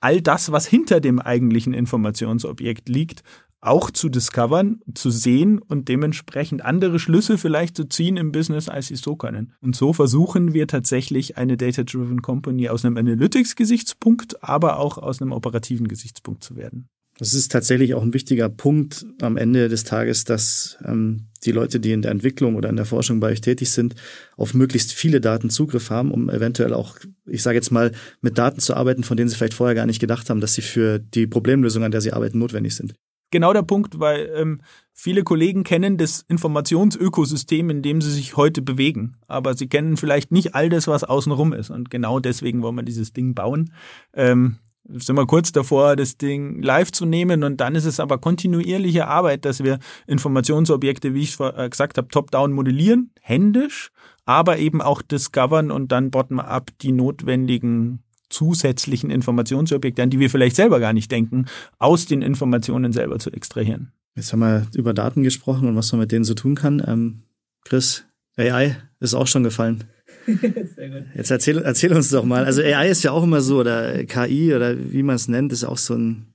all 0.00 0.20
das, 0.20 0.52
was 0.52 0.66
hinter 0.66 1.00
dem 1.00 1.18
eigentlichen 1.18 1.74
Informationsobjekt 1.74 2.88
liegt, 2.88 3.22
auch 3.60 3.90
zu 3.90 4.08
discovern, 4.08 4.80
zu 4.94 5.10
sehen 5.10 5.58
und 5.58 5.88
dementsprechend 5.88 6.64
andere 6.64 6.98
Schlüsse 6.98 7.38
vielleicht 7.38 7.76
zu 7.76 7.84
ziehen 7.84 8.16
im 8.16 8.32
Business, 8.32 8.68
als 8.68 8.88
sie 8.88 8.96
so 8.96 9.16
können. 9.16 9.52
Und 9.60 9.74
so 9.74 9.92
versuchen 9.92 10.54
wir 10.54 10.66
tatsächlich 10.66 11.36
eine 11.36 11.56
Data-Driven 11.56 12.22
Company 12.22 12.68
aus 12.68 12.84
einem 12.84 12.96
Analytics-Gesichtspunkt, 12.96 14.42
aber 14.44 14.78
auch 14.78 14.98
aus 14.98 15.20
einem 15.20 15.32
operativen 15.32 15.88
Gesichtspunkt 15.88 16.44
zu 16.44 16.56
werden. 16.56 16.88
Das 17.18 17.34
ist 17.34 17.50
tatsächlich 17.50 17.94
auch 17.94 18.02
ein 18.02 18.14
wichtiger 18.14 18.48
Punkt 18.48 19.04
am 19.20 19.36
Ende 19.36 19.68
des 19.68 19.82
Tages, 19.82 20.22
dass 20.22 20.78
ähm, 20.84 21.26
die 21.44 21.50
Leute, 21.50 21.80
die 21.80 21.90
in 21.90 22.02
der 22.02 22.12
Entwicklung 22.12 22.54
oder 22.54 22.68
in 22.68 22.76
der 22.76 22.84
Forschung 22.84 23.18
bei 23.18 23.32
euch 23.32 23.40
tätig 23.40 23.72
sind, 23.72 23.96
auf 24.36 24.54
möglichst 24.54 24.92
viele 24.92 25.20
Daten 25.20 25.50
Zugriff 25.50 25.90
haben, 25.90 26.12
um 26.12 26.30
eventuell 26.30 26.72
auch, 26.72 26.96
ich 27.26 27.42
sage 27.42 27.56
jetzt 27.56 27.72
mal, 27.72 27.90
mit 28.20 28.38
Daten 28.38 28.60
zu 28.60 28.74
arbeiten, 28.74 29.02
von 29.02 29.16
denen 29.16 29.28
sie 29.28 29.34
vielleicht 29.34 29.54
vorher 29.54 29.74
gar 29.74 29.86
nicht 29.86 29.98
gedacht 29.98 30.30
haben, 30.30 30.40
dass 30.40 30.54
sie 30.54 30.62
für 30.62 31.00
die 31.00 31.26
Problemlösung, 31.26 31.82
an 31.82 31.90
der 31.90 32.00
sie 32.00 32.12
arbeiten, 32.12 32.38
notwendig 32.38 32.76
sind 32.76 32.94
genau 33.30 33.52
der 33.52 33.62
Punkt, 33.62 34.00
weil 34.00 34.30
ähm, 34.34 34.60
viele 34.92 35.22
Kollegen 35.22 35.64
kennen 35.64 35.96
das 35.96 36.24
Informationsökosystem, 36.28 37.70
in 37.70 37.82
dem 37.82 38.00
sie 38.00 38.10
sich 38.10 38.36
heute 38.36 38.62
bewegen, 38.62 39.16
aber 39.26 39.54
sie 39.54 39.68
kennen 39.68 39.96
vielleicht 39.96 40.32
nicht 40.32 40.54
all 40.54 40.68
das, 40.68 40.88
was 40.88 41.04
außenrum 41.04 41.52
ist. 41.52 41.70
Und 41.70 41.90
genau 41.90 42.20
deswegen 42.20 42.62
wollen 42.62 42.76
wir 42.76 42.82
dieses 42.82 43.12
Ding 43.12 43.34
bauen. 43.34 43.72
Ähm, 44.12 44.58
sind 44.90 45.16
wir 45.16 45.26
kurz 45.26 45.52
davor, 45.52 45.96
das 45.96 46.16
Ding 46.16 46.62
live 46.62 46.90
zu 46.92 47.04
nehmen 47.04 47.44
und 47.44 47.58
dann 47.58 47.74
ist 47.74 47.84
es 47.84 48.00
aber 48.00 48.18
kontinuierliche 48.18 49.06
Arbeit, 49.06 49.44
dass 49.44 49.62
wir 49.62 49.78
Informationsobjekte, 50.06 51.12
wie 51.14 51.22
ich 51.22 51.38
äh, 51.40 51.68
gesagt 51.68 51.98
habe, 51.98 52.08
top-down 52.08 52.52
modellieren, 52.52 53.10
händisch, 53.20 53.90
aber 54.24 54.58
eben 54.58 54.80
auch 54.80 55.02
discovern 55.02 55.70
und 55.70 55.92
dann 55.92 56.10
bottom-up 56.10 56.70
die 56.80 56.92
notwendigen 56.92 58.02
zusätzlichen 58.30 59.10
Informationsobjekte, 59.10 60.02
an 60.02 60.10
die 60.10 60.20
wir 60.20 60.30
vielleicht 60.30 60.56
selber 60.56 60.80
gar 60.80 60.92
nicht 60.92 61.10
denken, 61.10 61.46
aus 61.78 62.06
den 62.06 62.22
Informationen 62.22 62.92
selber 62.92 63.18
zu 63.18 63.30
extrahieren. 63.30 63.92
Jetzt 64.14 64.32
haben 64.32 64.40
wir 64.40 64.66
über 64.74 64.94
Daten 64.94 65.22
gesprochen 65.22 65.68
und 65.68 65.76
was 65.76 65.92
man 65.92 66.00
mit 66.00 66.12
denen 66.12 66.24
so 66.24 66.34
tun 66.34 66.54
kann. 66.54 66.82
Ähm, 66.86 67.22
Chris, 67.64 68.04
AI 68.36 68.76
ist 69.00 69.14
auch 69.14 69.26
schon 69.26 69.44
gefallen. 69.44 69.84
Sehr 70.26 70.90
gut. 70.90 71.04
Jetzt 71.14 71.30
erzähl, 71.30 71.58
erzähl 71.58 71.92
uns 71.92 72.10
doch 72.10 72.24
mal. 72.24 72.44
Also 72.44 72.62
AI 72.62 72.88
ist 72.88 73.02
ja 73.02 73.12
auch 73.12 73.22
immer 73.22 73.40
so, 73.40 73.60
oder 73.60 74.04
KI 74.04 74.54
oder 74.54 74.76
wie 74.92 75.02
man 75.02 75.16
es 75.16 75.28
nennt, 75.28 75.52
ist 75.52 75.64
auch 75.64 75.78
so 75.78 75.94
ein, 75.94 76.26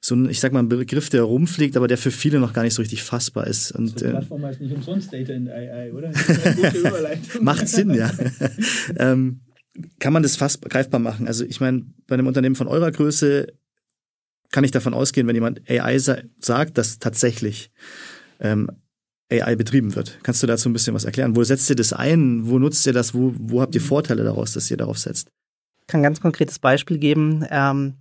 so 0.00 0.14
ein, 0.14 0.28
ich 0.28 0.40
sag 0.40 0.52
mal, 0.52 0.58
ein 0.58 0.68
Begriff, 0.68 1.08
der 1.08 1.22
rumfliegt, 1.22 1.76
aber 1.76 1.88
der 1.88 1.96
für 1.96 2.10
viele 2.10 2.38
noch 2.38 2.52
gar 2.52 2.62
nicht 2.62 2.74
so 2.74 2.82
richtig 2.82 3.02
fassbar 3.02 3.46
ist. 3.46 3.72
Und, 3.72 3.98
so 3.98 4.04
eine 4.04 4.14
äh, 4.14 4.16
Plattform 4.18 4.44
heißt 4.44 4.60
nicht 4.60 4.74
umsonst 4.74 5.12
Data 5.12 5.32
in 5.32 5.48
AI, 5.48 5.92
oder? 5.92 6.10
Macht 7.40 7.68
Sinn, 7.68 7.94
ja. 7.94 8.10
ähm, 8.98 9.40
kann 9.98 10.12
man 10.12 10.22
das 10.22 10.36
fast 10.36 10.62
greifbar 10.62 11.00
machen. 11.00 11.26
Also 11.26 11.44
ich 11.44 11.60
meine, 11.60 11.84
bei 12.06 12.14
einem 12.14 12.26
Unternehmen 12.26 12.54
von 12.54 12.68
eurer 12.68 12.90
Größe 12.90 13.48
kann 14.52 14.64
ich 14.64 14.70
davon 14.70 14.94
ausgehen, 14.94 15.26
wenn 15.26 15.34
jemand 15.34 15.68
AI 15.68 15.98
sa 15.98 16.18
sagt, 16.40 16.78
dass 16.78 16.98
tatsächlich 16.98 17.70
ähm, 18.40 18.70
AI 19.30 19.56
betrieben 19.56 19.94
wird. 19.96 20.18
Kannst 20.22 20.42
du 20.42 20.46
dazu 20.46 20.68
ein 20.68 20.72
bisschen 20.72 20.94
was 20.94 21.04
erklären? 21.04 21.34
Wo 21.34 21.42
setzt 21.42 21.68
ihr 21.70 21.76
das 21.76 21.92
ein? 21.92 22.46
Wo 22.46 22.58
nutzt 22.58 22.86
ihr 22.86 22.92
das? 22.92 23.14
Wo, 23.14 23.34
wo 23.36 23.60
habt 23.60 23.74
ihr 23.74 23.80
Vorteile 23.80 24.22
daraus, 24.22 24.52
dass 24.52 24.70
ihr 24.70 24.76
darauf 24.76 24.98
setzt? 24.98 25.28
Ich 25.80 25.86
kann 25.88 26.00
ein 26.00 26.04
ganz 26.04 26.20
konkretes 26.20 26.58
Beispiel 26.58 26.98
geben. 26.98 27.44
Ähm, 27.50 27.94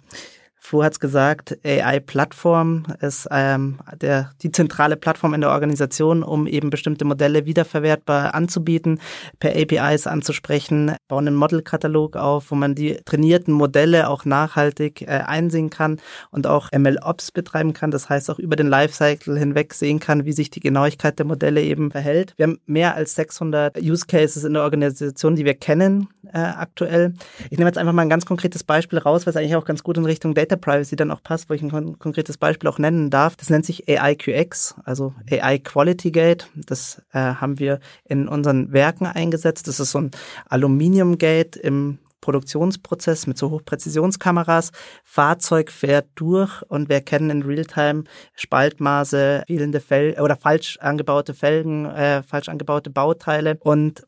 Flo 0.66 0.82
hat 0.82 0.94
es 0.94 1.02
gesagt, 1.02 1.58
AI-Plattform 1.66 2.86
ist 3.02 3.28
ähm, 3.32 3.80
der, 4.00 4.32
die 4.42 4.50
zentrale 4.50 4.96
Plattform 4.96 5.34
in 5.34 5.42
der 5.42 5.50
Organisation, 5.50 6.24
um 6.24 6.48
eben 6.48 6.70
bestimmte 6.70 7.04
Modelle 7.04 7.46
wiederverwertbar 7.46 8.34
anzubieten, 8.34 9.02
per 9.40 9.52
APIs 9.58 10.08
anzusprechen, 10.08 10.96
bauen 11.10 11.28
einen 11.28 11.36
Modelkatalog 11.36 12.16
auf, 12.16 12.50
wo 12.50 12.56
man 12.56 12.76
die 12.76 12.96
trainierten 13.04 13.54
Modelle 13.54 14.08
auch 14.08 14.24
nachhaltig 14.24 15.02
äh, 15.02 15.08
einsehen 15.08 15.70
kann 15.70 16.00
und 16.32 16.48
auch 16.48 16.70
ML-Ops 16.72 17.34
betreiben 17.34 17.74
kann. 17.74 17.92
Das 17.92 18.08
heißt 18.08 18.32
auch 18.32 18.40
über 18.40 18.56
den 18.56 18.68
Lifecycle 18.68 19.38
hinweg 19.38 19.74
sehen 19.74 20.00
kann, 20.00 20.24
wie 20.24 20.32
sich 20.32 20.50
die 20.50 20.62
Genauigkeit 20.62 21.20
der 21.20 21.26
Modelle 21.26 21.62
eben 21.62 21.92
verhält. 21.92 22.34
Wir 22.38 22.48
haben 22.48 22.60
mehr 22.66 22.96
als 22.96 23.16
600 23.16 23.82
Use 23.82 24.06
Cases 24.08 24.46
in 24.46 24.54
der 24.54 24.64
Organisation, 24.64 25.36
die 25.36 25.44
wir 25.44 25.56
kennen 25.56 26.08
äh, 26.32 26.38
aktuell. 26.38 27.16
Ich 27.50 27.58
nehme 27.58 27.70
jetzt 27.70 27.78
einfach 27.78 27.94
mal 27.94 28.04
ein 28.04 28.10
ganz 28.10 28.26
konkretes 28.26 28.64
Beispiel 28.64 29.00
raus, 29.00 29.28
was 29.28 29.36
eigentlich 29.36 29.58
auch 29.58 29.66
ganz 29.66 29.84
gut 29.84 29.98
in 29.98 30.06
Richtung 30.06 30.34
Data 30.34 30.53
Privacy 30.58 30.96
dann 30.96 31.12
auch 31.12 31.24
passt, 31.24 31.50
wo 31.50 31.54
ich 31.54 31.62
ein 31.62 31.72
kon 31.72 32.00
konkretes 32.00 32.38
Beispiel 32.38 32.70
auch 32.70 32.80
nennen 32.80 33.10
darf. 33.10 33.36
Das 33.36 33.50
nennt 33.50 33.66
sich 33.66 33.88
AIQX, 33.88 34.76
also 34.84 35.14
AI 35.30 35.60
Quality 35.60 36.12
Gate. 36.12 36.50
Das 36.56 37.02
äh, 37.12 37.20
haben 37.20 37.60
wir 37.60 37.80
in 38.06 38.28
unseren 38.28 38.72
Werken 38.74 39.06
eingesetzt. 39.06 39.68
Das 39.68 39.80
ist 39.80 39.92
so 39.92 40.00
ein 40.00 40.12
Aluminium 40.48 41.18
Gate 41.18 41.56
im 41.56 42.00
Produktionsprozess 42.24 43.28
mit 43.28 43.38
so 43.38 43.52
Hochpräzisionskameras. 43.52 44.72
Fahrzeug 45.04 45.72
fährt 45.72 46.08
durch 46.16 46.62
und 46.70 46.88
wir 46.88 47.02
kennen 47.02 47.30
in 47.30 47.44
Realtime 47.44 48.06
Spaltmaße, 48.34 49.44
fehlende 49.46 49.82
Fel 49.82 50.16
oder 50.20 50.38
falsch 50.38 50.78
angebaute 50.80 51.34
Felgen, 51.34 51.86
äh, 51.86 52.24
falsch 52.24 52.48
angebaute 52.48 52.90
Bauteile 52.90 53.58
und 53.60 54.08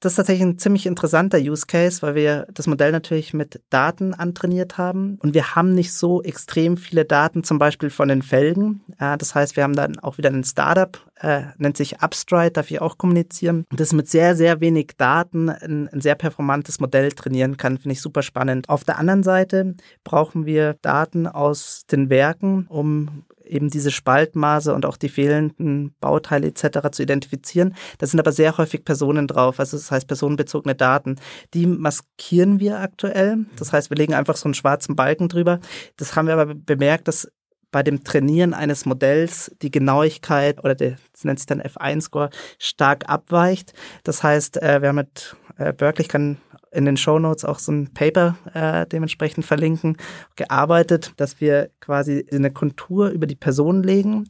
das 0.00 0.12
ist 0.12 0.16
tatsächlich 0.16 0.46
ein 0.46 0.58
ziemlich 0.58 0.86
interessanter 0.86 1.38
Use 1.38 1.66
Case, 1.66 2.02
weil 2.02 2.14
wir 2.14 2.46
das 2.52 2.66
Modell 2.66 2.92
natürlich 2.92 3.34
mit 3.34 3.60
Daten 3.70 4.14
antrainiert 4.14 4.78
haben 4.78 5.18
und 5.22 5.34
wir 5.34 5.54
haben 5.54 5.74
nicht 5.74 5.92
so 5.92 6.22
extrem 6.22 6.76
viele 6.76 7.04
Daten, 7.04 7.44
zum 7.44 7.58
Beispiel 7.58 7.90
von 7.90 8.08
den 8.08 8.22
Felgen. 8.22 8.82
das 8.98 9.34
heißt, 9.34 9.56
wir 9.56 9.64
haben 9.64 9.74
dann 9.74 9.98
auch 9.98 10.18
wieder 10.18 10.30
ein 10.30 10.44
Startup, 10.44 10.98
äh, 11.20 11.42
nennt 11.58 11.76
sich 11.76 12.00
Upstride, 12.00 12.52
darf 12.52 12.70
ich 12.70 12.80
auch 12.80 12.98
kommunizieren. 12.98 13.64
Und 13.70 13.80
das 13.80 13.92
mit 13.92 14.08
sehr, 14.08 14.36
sehr 14.36 14.60
wenig 14.60 14.92
Daten 14.96 15.48
ein, 15.48 15.88
ein 15.88 16.00
sehr 16.00 16.14
performantes 16.14 16.80
Modell 16.80 17.12
trainieren 17.12 17.56
kann, 17.56 17.78
finde 17.78 17.92
ich 17.92 18.00
super 18.00 18.22
spannend. 18.22 18.68
Auf 18.68 18.84
der 18.84 18.98
anderen 18.98 19.22
Seite 19.22 19.74
brauchen 20.04 20.46
wir 20.46 20.74
Daten 20.82 21.26
aus 21.26 21.82
den 21.90 22.10
Werken, 22.10 22.66
um 22.68 23.24
eben 23.48 23.70
diese 23.70 23.90
Spaltmaße 23.90 24.74
und 24.74 24.86
auch 24.86 24.96
die 24.96 25.08
fehlenden 25.08 25.94
Bauteile 26.00 26.48
etc. 26.48 26.90
zu 26.92 27.02
identifizieren. 27.02 27.74
Da 27.98 28.06
sind 28.06 28.20
aber 28.20 28.32
sehr 28.32 28.56
häufig 28.58 28.84
Personen 28.84 29.26
drauf, 29.26 29.60
also 29.60 29.76
das 29.76 29.90
heißt 29.90 30.06
personenbezogene 30.06 30.74
Daten. 30.74 31.16
Die 31.54 31.66
maskieren 31.66 32.60
wir 32.60 32.78
aktuell. 32.78 33.46
Das 33.56 33.72
heißt, 33.72 33.90
wir 33.90 33.96
legen 33.96 34.14
einfach 34.14 34.36
so 34.36 34.46
einen 34.46 34.54
schwarzen 34.54 34.96
Balken 34.96 35.28
drüber. 35.28 35.60
Das 35.96 36.16
haben 36.16 36.26
wir 36.26 36.34
aber 36.34 36.54
bemerkt, 36.54 37.08
dass 37.08 37.28
bei 37.70 37.82
dem 37.82 38.02
Trainieren 38.02 38.54
eines 38.54 38.86
Modells 38.86 39.54
die 39.60 39.70
Genauigkeit 39.70 40.62
oder 40.64 40.74
der, 40.74 40.96
das 41.12 41.24
nennt 41.24 41.38
sich 41.38 41.46
dann 41.46 41.60
F1-Score 41.60 42.30
stark 42.58 43.08
abweicht. 43.08 43.74
Das 44.04 44.22
heißt, 44.22 44.62
äh, 44.62 44.80
wir 44.80 44.88
haben 44.88 44.96
mit 44.96 45.36
äh, 45.58 45.72
Berkeley, 45.72 46.04
ich 46.04 46.08
kann 46.08 46.38
in 46.72 46.84
den 46.84 46.96
Show 46.96 47.18
Notes 47.18 47.44
auch 47.44 47.58
so 47.58 47.72
ein 47.72 47.92
Paper 47.94 48.36
äh, 48.54 48.86
dementsprechend 48.86 49.44
verlinken, 49.44 49.96
gearbeitet, 50.36 51.12
dass 51.16 51.40
wir 51.40 51.70
quasi 51.80 52.26
eine 52.32 52.50
Kontur 52.50 53.08
über 53.08 53.26
die 53.26 53.36
Person 53.36 53.82
legen 53.82 54.28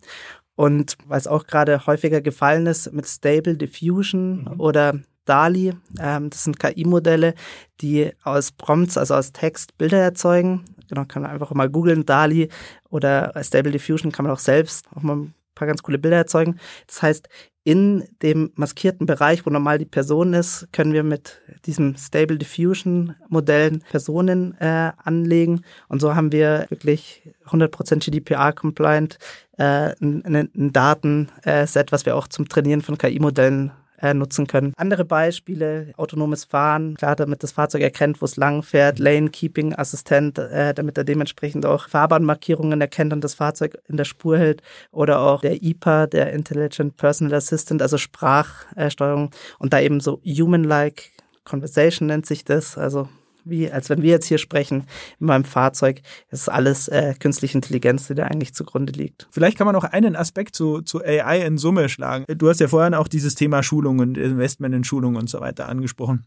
und 0.58 0.96
weil 1.06 1.18
es 1.18 1.28
auch 1.28 1.46
gerade 1.46 1.86
häufiger 1.86 2.20
gefallen 2.20 2.66
ist 2.66 2.92
mit 2.92 3.06
Stable 3.06 3.56
Diffusion 3.56 4.44
mhm. 4.44 4.60
oder 4.60 4.94
DALI, 5.24 5.74
ähm, 6.00 6.30
das 6.30 6.44
sind 6.44 6.58
KI-Modelle, 6.58 7.34
die 7.80 8.10
aus 8.24 8.50
Prompts, 8.50 8.96
also 8.96 9.14
aus 9.14 9.32
Text 9.32 9.76
Bilder 9.78 9.98
erzeugen. 9.98 10.64
Genau, 10.88 11.04
kann 11.04 11.22
man 11.22 11.30
einfach 11.30 11.52
mal 11.52 11.68
googeln, 11.68 12.06
DALI 12.06 12.48
oder 12.88 13.32
Stable 13.42 13.70
Diffusion 13.70 14.10
kann 14.10 14.24
man 14.24 14.32
auch 14.32 14.38
selbst 14.38 14.86
auch 14.94 15.02
mal 15.02 15.16
ein 15.16 15.34
paar 15.54 15.68
ganz 15.68 15.82
coole 15.82 15.98
Bilder 15.98 16.16
erzeugen. 16.16 16.58
Das 16.86 17.02
heißt, 17.02 17.28
in 17.68 18.08
dem 18.22 18.50
maskierten 18.54 19.04
Bereich, 19.04 19.44
wo 19.44 19.50
normal 19.50 19.76
die 19.76 19.84
Person 19.84 20.32
ist, 20.32 20.68
können 20.72 20.94
wir 20.94 21.02
mit 21.02 21.42
diesem 21.66 21.96
Stable 21.98 22.38
Diffusion 22.38 23.14
Modellen 23.28 23.82
Personen 23.90 24.58
äh, 24.58 24.92
anlegen. 24.96 25.60
Und 25.86 26.00
so 26.00 26.14
haben 26.14 26.32
wir 26.32 26.64
wirklich 26.70 27.28
100% 27.46 28.02
GDPR 28.02 28.54
compliant 28.54 29.18
äh, 29.58 29.92
ein, 30.00 30.48
ein 30.56 30.72
Datenset, 30.72 31.92
was 31.92 32.06
wir 32.06 32.16
auch 32.16 32.28
zum 32.28 32.48
Trainieren 32.48 32.80
von 32.80 32.96
KI-Modellen 32.96 33.72
äh, 34.00 34.14
nutzen 34.14 34.46
können. 34.46 34.72
Andere 34.76 35.04
Beispiele, 35.04 35.92
autonomes 35.96 36.44
Fahren, 36.44 36.94
klar, 36.96 37.16
damit 37.16 37.42
das 37.42 37.52
Fahrzeug 37.52 37.82
erkennt, 37.82 38.20
wo 38.20 38.24
es 38.24 38.36
lang 38.36 38.62
fährt, 38.62 38.98
Lane 38.98 39.30
Keeping 39.30 39.74
Assistent, 39.74 40.38
äh, 40.38 40.74
damit 40.74 40.98
er 40.98 41.04
dementsprechend 41.04 41.66
auch 41.66 41.88
Fahrbahnmarkierungen 41.88 42.80
erkennt 42.80 43.12
und 43.12 43.22
das 43.22 43.34
Fahrzeug 43.34 43.78
in 43.88 43.96
der 43.96 44.04
Spur 44.04 44.38
hält 44.38 44.62
oder 44.90 45.20
auch 45.20 45.40
der 45.40 45.62
IPA, 45.62 46.06
der 46.06 46.32
Intelligent 46.32 46.96
Personal 46.96 47.34
Assistant, 47.34 47.82
also 47.82 47.98
Sprachsteuerung 47.98 49.30
und 49.58 49.72
da 49.72 49.80
eben 49.80 50.00
so 50.00 50.20
human-like 50.24 51.10
Conversation 51.44 52.08
nennt 52.08 52.26
sich 52.26 52.44
das, 52.44 52.76
also 52.76 53.08
wie 53.48 53.70
als 53.70 53.88
wenn 53.90 54.02
wir 54.02 54.10
jetzt 54.10 54.26
hier 54.26 54.38
sprechen 54.38 54.86
in 55.20 55.26
meinem 55.26 55.44
Fahrzeug. 55.44 56.02
Es 56.28 56.42
ist 56.42 56.48
alles 56.48 56.88
äh, 56.88 57.14
künstliche 57.18 57.58
Intelligenz, 57.58 58.08
die 58.08 58.14
da 58.14 58.24
eigentlich 58.24 58.54
zugrunde 58.54 58.92
liegt. 58.92 59.28
Vielleicht 59.30 59.58
kann 59.58 59.66
man 59.66 59.74
noch 59.74 59.84
einen 59.84 60.16
Aspekt 60.16 60.54
zu, 60.54 60.82
zu 60.82 61.02
AI 61.02 61.44
in 61.46 61.58
Summe 61.58 61.88
schlagen. 61.88 62.24
Du 62.28 62.48
hast 62.48 62.60
ja 62.60 62.68
vorhin 62.68 62.94
auch 62.94 63.08
dieses 63.08 63.34
Thema 63.34 63.62
Schulung 63.62 63.98
und 63.98 64.16
Investment 64.16 64.74
in 64.74 64.84
Schulung 64.84 65.16
und 65.16 65.28
so 65.28 65.40
weiter 65.40 65.68
angesprochen. 65.68 66.26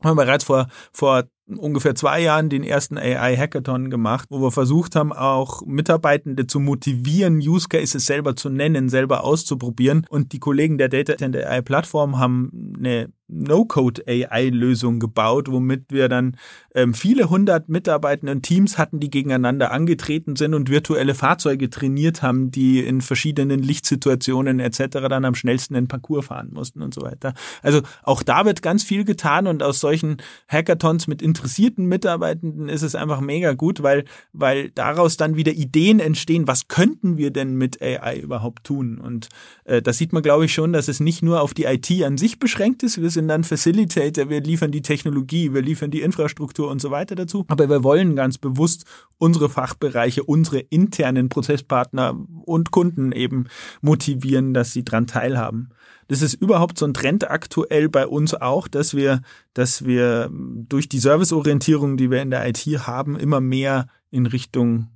Wir 0.00 0.10
haben 0.10 0.16
bereits 0.16 0.44
vor, 0.44 0.68
vor 0.92 1.24
ungefähr 1.46 1.94
zwei 1.94 2.20
Jahren 2.20 2.48
den 2.48 2.64
ersten 2.64 2.96
AI-Hackathon 2.96 3.90
gemacht, 3.90 4.28
wo 4.30 4.40
wir 4.40 4.50
versucht 4.50 4.96
haben, 4.96 5.12
auch 5.12 5.62
Mitarbeitende 5.66 6.46
zu 6.46 6.58
motivieren, 6.58 7.36
Use 7.36 7.68
Cases 7.68 8.04
selber 8.04 8.34
zu 8.36 8.48
nennen, 8.48 8.88
selber 8.88 9.24
auszuprobieren. 9.24 10.06
Und 10.08 10.32
die 10.32 10.38
Kollegen 10.38 10.78
der 10.78 10.88
Data 10.88 11.22
and 11.24 11.36
AI 11.36 11.60
Plattform 11.60 12.18
haben 12.18 12.74
eine 12.78 13.10
No-Code-AI-Lösung 13.26 15.00
gebaut, 15.00 15.50
womit 15.50 15.86
wir 15.88 16.08
dann 16.08 16.36
ähm, 16.74 16.92
viele 16.92 17.30
hundert 17.30 17.68
mitarbeitenden 17.68 18.42
Teams 18.42 18.76
hatten, 18.76 19.00
die 19.00 19.08
gegeneinander 19.10 19.72
angetreten 19.72 20.36
sind 20.36 20.52
und 20.52 20.68
virtuelle 20.68 21.14
Fahrzeuge 21.14 21.70
trainiert 21.70 22.22
haben, 22.22 22.50
die 22.50 22.80
in 22.80 23.00
verschiedenen 23.00 23.60
Lichtsituationen 23.60 24.60
etc. 24.60 24.78
dann 25.08 25.24
am 25.24 25.34
schnellsten 25.34 25.74
den 25.74 25.88
Parcours 25.88 26.26
fahren 26.26 26.50
mussten 26.52 26.82
und 26.82 26.92
so 26.92 27.00
weiter. 27.00 27.32
Also 27.62 27.80
auch 28.02 28.22
da 28.22 28.44
wird 28.44 28.60
ganz 28.60 28.84
viel 28.84 29.04
getan 29.04 29.46
und 29.46 29.62
aus 29.62 29.80
solchen 29.80 30.18
Hackathons 30.48 31.06
mit 31.06 31.22
interessierten 31.34 31.86
Mitarbeitenden 31.86 32.68
ist 32.68 32.82
es 32.82 32.94
einfach 32.94 33.20
mega 33.20 33.54
gut, 33.54 33.82
weil, 33.82 34.04
weil 34.32 34.70
daraus 34.70 35.16
dann 35.16 35.34
wieder 35.34 35.50
Ideen 35.50 35.98
entstehen, 35.98 36.46
was 36.46 36.68
könnten 36.68 37.16
wir 37.16 37.32
denn 37.32 37.56
mit 37.56 37.82
AI 37.82 38.20
überhaupt 38.20 38.62
tun? 38.62 38.98
Und 38.98 39.28
äh, 39.64 39.82
das 39.82 39.98
sieht 39.98 40.12
man, 40.12 40.22
glaube 40.22 40.44
ich, 40.44 40.54
schon, 40.54 40.72
dass 40.72 40.86
es 40.86 41.00
nicht 41.00 41.22
nur 41.22 41.40
auf 41.40 41.52
die 41.52 41.64
IT 41.64 41.90
an 42.04 42.18
sich 42.18 42.38
beschränkt 42.38 42.84
ist. 42.84 43.02
Wir 43.02 43.10
sind 43.10 43.26
dann 43.26 43.42
Facilitator, 43.42 44.30
wir 44.30 44.40
liefern 44.40 44.70
die 44.70 44.82
Technologie, 44.82 45.52
wir 45.52 45.62
liefern 45.62 45.90
die 45.90 46.02
Infrastruktur 46.02 46.70
und 46.70 46.80
so 46.80 46.92
weiter 46.92 47.16
dazu. 47.16 47.44
Aber 47.48 47.68
wir 47.68 47.82
wollen 47.82 48.14
ganz 48.14 48.38
bewusst 48.38 48.84
unsere 49.18 49.48
Fachbereiche, 49.48 50.22
unsere 50.22 50.60
internen 50.60 51.28
Prozesspartner 51.28 52.16
und 52.44 52.70
Kunden 52.70 53.10
eben 53.10 53.46
motivieren, 53.80 54.54
dass 54.54 54.72
sie 54.72 54.84
dran 54.84 55.08
teilhaben. 55.08 55.70
Das 56.08 56.22
ist 56.22 56.34
überhaupt 56.34 56.78
so 56.78 56.86
ein 56.86 56.94
Trend 56.94 57.30
aktuell 57.30 57.88
bei 57.88 58.06
uns 58.06 58.34
auch, 58.34 58.68
dass 58.68 58.94
wir, 58.94 59.22
dass 59.54 59.84
wir 59.84 60.30
durch 60.32 60.88
die 60.88 60.98
Serviceorientierung, 60.98 61.96
die 61.96 62.10
wir 62.10 62.22
in 62.22 62.30
der 62.30 62.46
IT 62.48 62.66
haben, 62.86 63.18
immer 63.18 63.40
mehr 63.40 63.86
in 64.10 64.26
Richtung 64.26 64.88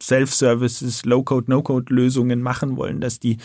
Self-Services, 0.00 1.04
Low-Code, 1.04 1.50
No-Code-Lösungen 1.50 2.42
machen 2.42 2.76
wollen, 2.76 3.00
dass 3.00 3.18
die, 3.18 3.38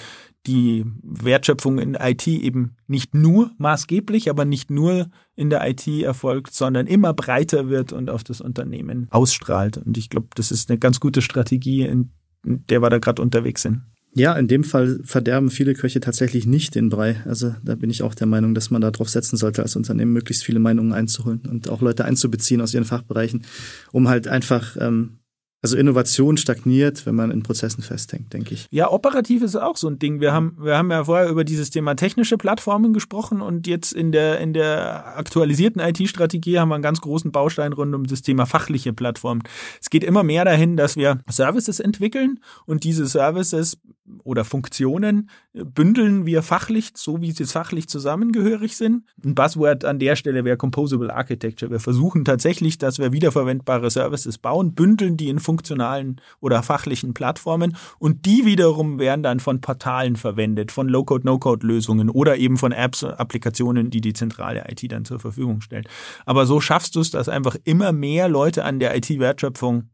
die 0.45 0.85
Wertschöpfung 1.01 1.79
in 1.79 1.95
IT 1.95 2.27
eben 2.27 2.75
nicht 2.87 3.13
nur 3.13 3.51
maßgeblich, 3.57 4.29
aber 4.29 4.43
nicht 4.43 4.69
nur 4.69 5.09
in 5.35 5.49
der 5.49 5.67
IT 5.69 5.87
erfolgt, 5.87 6.53
sondern 6.53 6.87
immer 6.87 7.13
breiter 7.13 7.69
wird 7.69 7.93
und 7.93 8.09
auf 8.09 8.23
das 8.23 8.41
Unternehmen 8.41 9.07
ausstrahlt. 9.11 9.77
Und 9.77 9.97
ich 9.97 10.09
glaube, 10.09 10.27
das 10.35 10.51
ist 10.51 10.69
eine 10.69 10.79
ganz 10.79 10.99
gute 10.99 11.21
Strategie, 11.21 11.83
in 11.83 12.11
der 12.43 12.81
wir 12.81 12.89
da 12.89 12.99
gerade 12.99 13.21
unterwegs 13.21 13.61
sind. 13.61 13.83
Ja, 14.13 14.33
in 14.33 14.47
dem 14.47 14.63
Fall 14.63 14.99
verderben 15.03 15.49
viele 15.49 15.73
Köche 15.73 16.01
tatsächlich 16.01 16.45
nicht 16.45 16.75
den 16.75 16.89
Brei. 16.89 17.21
Also 17.25 17.55
da 17.63 17.75
bin 17.75 17.89
ich 17.89 18.03
auch 18.03 18.13
der 18.13 18.27
Meinung, 18.27 18.53
dass 18.53 18.69
man 18.69 18.81
darauf 18.81 19.09
setzen 19.09 19.37
sollte, 19.37 19.61
als 19.61 19.75
Unternehmen 19.75 20.11
möglichst 20.11 20.43
viele 20.43 20.59
Meinungen 20.59 20.91
einzuholen 20.91 21.41
und 21.49 21.69
auch 21.69 21.81
Leute 21.81 22.03
einzubeziehen 22.03 22.61
aus 22.61 22.73
ihren 22.73 22.83
Fachbereichen, 22.83 23.45
um 23.93 24.09
halt 24.09 24.27
einfach 24.27 24.75
ähm, 24.79 25.21
also 25.63 25.77
Innovation 25.77 26.37
stagniert, 26.37 27.05
wenn 27.05 27.13
man 27.13 27.29
in 27.29 27.43
Prozessen 27.43 27.83
festhängt, 27.83 28.33
denke 28.33 28.55
ich. 28.55 28.67
Ja, 28.71 28.89
operativ 28.89 29.43
ist 29.43 29.55
auch 29.55 29.77
so 29.77 29.87
ein 29.87 29.99
Ding. 29.99 30.19
Wir 30.19 30.33
haben, 30.33 30.57
wir 30.59 30.75
haben 30.75 30.89
ja 30.89 31.03
vorher 31.03 31.29
über 31.29 31.43
dieses 31.43 31.69
Thema 31.69 31.95
technische 31.95 32.37
Plattformen 32.37 32.93
gesprochen 32.93 33.41
und 33.41 33.67
jetzt 33.67 33.93
in 33.93 34.11
der, 34.11 34.39
in 34.39 34.53
der 34.53 35.17
aktualisierten 35.17 35.79
IT-Strategie 35.79 36.57
haben 36.57 36.69
wir 36.69 36.75
einen 36.75 36.83
ganz 36.83 37.01
großen 37.01 37.31
Baustein 37.31 37.73
rund 37.73 37.93
um 37.93 38.05
das 38.05 38.23
Thema 38.23 38.47
fachliche 38.47 38.91
Plattformen. 38.91 39.43
Es 39.79 39.91
geht 39.91 40.03
immer 40.03 40.23
mehr 40.23 40.45
dahin, 40.45 40.77
dass 40.77 40.95
wir 40.95 41.19
Services 41.29 41.79
entwickeln 41.79 42.39
und 42.65 42.83
diese 42.83 43.05
Services 43.05 43.77
oder 44.23 44.45
Funktionen 44.45 45.29
bündeln 45.53 46.25
wir 46.25 46.43
fachlich, 46.43 46.91
so 46.95 47.21
wie 47.21 47.31
sie 47.31 47.45
fachlich 47.45 47.87
zusammengehörig 47.87 48.77
sind. 48.77 49.05
Ein 49.23 49.35
Buzzword 49.35 49.85
an 49.85 49.99
der 49.99 50.15
Stelle 50.15 50.45
wäre 50.45 50.57
Composable 50.57 51.13
Architecture. 51.13 51.71
Wir 51.71 51.79
versuchen 51.79 52.25
tatsächlich, 52.25 52.77
dass 52.77 52.99
wir 52.99 53.11
wiederverwendbare 53.11 53.89
Services 53.89 54.37
bauen, 54.37 54.73
bündeln 54.73 55.17
die 55.17 55.29
in 55.29 55.39
funktionalen 55.39 56.21
oder 56.39 56.63
fachlichen 56.63 57.13
Plattformen 57.13 57.75
und 57.99 58.25
die 58.25 58.45
wiederum 58.45 58.99
werden 58.99 59.23
dann 59.23 59.39
von 59.39 59.61
Portalen 59.61 60.15
verwendet, 60.15 60.71
von 60.71 60.87
Low-Code, 60.87 61.25
No-Code-Lösungen 61.25 62.09
oder 62.09 62.37
eben 62.37 62.57
von 62.57 62.71
Apps, 62.71 63.03
Applikationen, 63.03 63.89
die 63.89 64.01
die 64.01 64.13
zentrale 64.13 64.65
IT 64.69 64.91
dann 64.91 65.05
zur 65.05 65.19
Verfügung 65.19 65.61
stellt. 65.61 65.87
Aber 66.25 66.45
so 66.45 66.61
schaffst 66.61 66.95
du 66.95 66.99
es, 66.99 67.11
dass 67.11 67.29
einfach 67.29 67.55
immer 67.63 67.91
mehr 67.91 68.29
Leute 68.29 68.63
an 68.63 68.79
der 68.79 68.95
IT-Wertschöpfung 68.95 69.89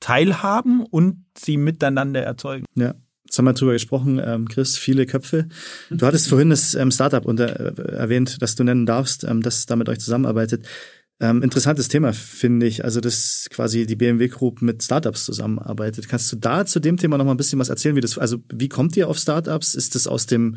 teilhaben 0.00 0.84
und 0.84 1.26
sie 1.36 1.56
miteinander 1.56 2.22
erzeugen. 2.22 2.64
Ja. 2.74 2.94
Jetzt 3.30 3.38
haben 3.38 3.44
wir 3.44 3.52
drüber 3.52 3.74
gesprochen, 3.74 4.20
ähm, 4.20 4.48
Chris, 4.48 4.76
viele 4.76 5.06
Köpfe. 5.06 5.46
Du 5.88 6.04
hattest 6.04 6.28
vorhin 6.28 6.50
das 6.50 6.74
ähm, 6.74 6.90
Startup 6.90 7.24
unter, 7.24 7.78
äh, 7.78 7.92
erwähnt, 7.92 8.42
das 8.42 8.56
du 8.56 8.64
nennen 8.64 8.86
darfst, 8.86 9.22
ähm, 9.22 9.40
das 9.40 9.66
da 9.66 9.76
mit 9.76 9.88
euch 9.88 10.00
zusammenarbeitet. 10.00 10.66
Ähm, 11.20 11.40
interessantes 11.40 11.86
Thema, 11.86 12.12
finde 12.12 12.66
ich. 12.66 12.84
Also, 12.84 13.00
dass 13.00 13.46
quasi 13.48 13.86
die 13.86 13.94
BMW 13.94 14.26
Group 14.26 14.62
mit 14.62 14.82
Startups 14.82 15.24
zusammenarbeitet. 15.24 16.08
Kannst 16.08 16.32
du 16.32 16.36
da 16.38 16.66
zu 16.66 16.80
dem 16.80 16.96
Thema 16.96 17.18
noch 17.18 17.24
mal 17.24 17.30
ein 17.30 17.36
bisschen 17.36 17.60
was 17.60 17.68
erzählen? 17.68 17.94
Wie 17.94 18.00
das, 18.00 18.18
also, 18.18 18.38
wie 18.52 18.68
kommt 18.68 18.96
ihr 18.96 19.06
auf 19.06 19.16
Startups? 19.16 19.76
Ist 19.76 19.94
das 19.94 20.08
aus 20.08 20.26
dem 20.26 20.56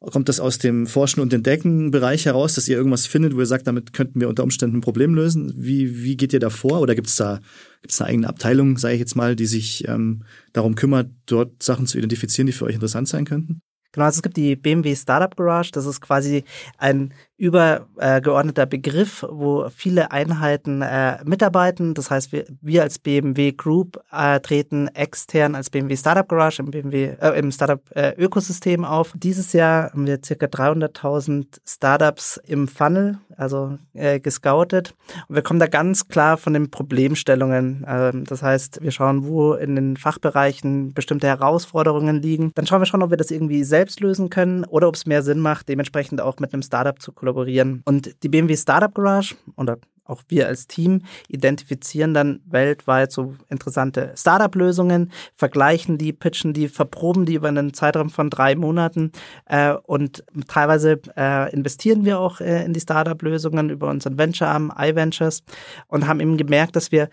Kommt 0.00 0.30
das 0.30 0.40
aus 0.40 0.56
dem 0.56 0.86
Forschen 0.86 1.20
und 1.20 1.30
Entdecken 1.32 1.90
Bereich 1.90 2.24
heraus, 2.24 2.54
dass 2.54 2.66
ihr 2.68 2.76
irgendwas 2.76 3.06
findet, 3.06 3.36
wo 3.36 3.40
ihr 3.40 3.46
sagt, 3.46 3.66
damit 3.66 3.92
könnten 3.92 4.18
wir 4.18 4.30
unter 4.30 4.42
Umständen 4.42 4.78
ein 4.78 4.80
Problem 4.80 5.14
lösen? 5.14 5.52
Wie, 5.56 6.02
wie 6.02 6.16
geht 6.16 6.32
ihr 6.32 6.40
da 6.40 6.48
vor? 6.48 6.80
Oder 6.80 6.94
gibt 6.94 7.08
es 7.08 7.16
da 7.16 7.40
gibt's 7.82 8.00
eine 8.00 8.08
eigene 8.08 8.28
Abteilung, 8.28 8.78
sage 8.78 8.94
ich 8.94 9.00
jetzt 9.00 9.14
mal, 9.14 9.36
die 9.36 9.46
sich 9.46 9.86
ähm, 9.88 10.24
darum 10.52 10.74
kümmert, 10.74 11.10
dort 11.26 11.62
Sachen 11.62 11.86
zu 11.86 11.98
identifizieren, 11.98 12.46
die 12.46 12.52
für 12.52 12.64
euch 12.64 12.74
interessant 12.74 13.08
sein 13.08 13.26
könnten? 13.26 13.60
Genau, 13.92 14.06
also 14.06 14.18
es 14.18 14.22
gibt 14.22 14.36
die 14.36 14.56
BMW 14.56 14.94
Startup 14.94 15.36
Garage. 15.36 15.72
Das 15.72 15.84
ist 15.84 16.00
quasi 16.00 16.44
ein 16.78 17.12
übergeordneter 17.40 18.66
Begriff, 18.66 19.24
wo 19.28 19.66
viele 19.74 20.12
Einheiten 20.12 20.82
äh, 20.82 21.24
mitarbeiten. 21.24 21.94
Das 21.94 22.10
heißt, 22.10 22.32
wir, 22.32 22.44
wir 22.60 22.82
als 22.82 22.98
BMW 22.98 23.52
Group 23.52 23.98
äh, 24.12 24.40
treten 24.40 24.88
extern 24.88 25.54
als 25.54 25.70
BMW 25.70 25.96
Startup 25.96 26.28
Garage 26.28 26.60
im 26.60 26.70
BMW 26.70 27.16
äh, 27.18 27.38
im 27.38 27.50
Startup 27.50 27.80
äh, 27.96 28.12
Ökosystem 28.18 28.84
auf. 28.84 29.14
Dieses 29.16 29.54
Jahr 29.54 29.90
haben 29.90 30.06
wir 30.06 30.18
circa 30.22 30.46
300.000 30.46 31.46
Startups 31.66 32.38
im 32.46 32.68
Funnel, 32.68 33.18
also 33.38 33.78
äh, 33.94 34.20
gescoutet. 34.20 34.94
Und 35.28 35.34
wir 35.34 35.42
kommen 35.42 35.60
da 35.60 35.66
ganz 35.66 36.08
klar 36.08 36.36
von 36.36 36.52
den 36.52 36.70
Problemstellungen. 36.70 37.86
Ähm, 37.88 38.24
das 38.24 38.42
heißt, 38.42 38.82
wir 38.82 38.90
schauen, 38.90 39.24
wo 39.24 39.54
in 39.54 39.76
den 39.76 39.96
Fachbereichen 39.96 40.92
bestimmte 40.92 41.26
Herausforderungen 41.26 42.20
liegen. 42.20 42.52
Dann 42.54 42.66
schauen 42.66 42.82
wir 42.82 42.86
schon, 42.86 43.02
ob 43.02 43.08
wir 43.08 43.16
das 43.16 43.30
irgendwie 43.30 43.64
selbst 43.64 44.00
lösen 44.00 44.28
können 44.28 44.64
oder 44.64 44.88
ob 44.88 44.96
es 44.96 45.06
mehr 45.06 45.22
Sinn 45.22 45.40
macht, 45.40 45.70
dementsprechend 45.70 46.20
auch 46.20 46.38
mit 46.38 46.52
einem 46.52 46.62
Startup 46.62 47.00
zu 47.00 47.12
kollaborieren 47.12 47.29
kollaborieren. 47.30 47.82
Und 47.84 48.22
die 48.22 48.28
BMW 48.28 48.56
Startup 48.56 48.94
Garage 48.94 49.34
oder 49.56 49.78
auch 50.04 50.22
wir 50.26 50.48
als 50.48 50.66
Team 50.66 51.02
identifizieren 51.28 52.14
dann 52.14 52.40
weltweit 52.44 53.12
so 53.12 53.34
interessante 53.48 54.12
Startup-Lösungen, 54.16 55.12
vergleichen 55.36 55.98
die, 55.98 56.12
pitchen 56.12 56.52
die, 56.52 56.66
verproben 56.66 57.26
die 57.26 57.34
über 57.34 57.46
einen 57.46 57.74
Zeitraum 57.74 58.10
von 58.10 58.28
drei 58.28 58.56
Monaten 58.56 59.12
äh, 59.46 59.72
und 59.72 60.24
teilweise 60.48 61.00
äh, 61.16 61.52
investieren 61.52 62.04
wir 62.04 62.18
auch 62.18 62.40
äh, 62.40 62.64
in 62.64 62.72
die 62.72 62.80
Startup-Lösungen 62.80 63.70
über 63.70 63.88
unseren 63.88 64.18
Venture-Arm 64.18 64.72
iVentures 64.76 65.44
und 65.86 66.08
haben 66.08 66.18
eben 66.18 66.36
gemerkt, 66.36 66.74
dass 66.74 66.90
wir 66.90 67.08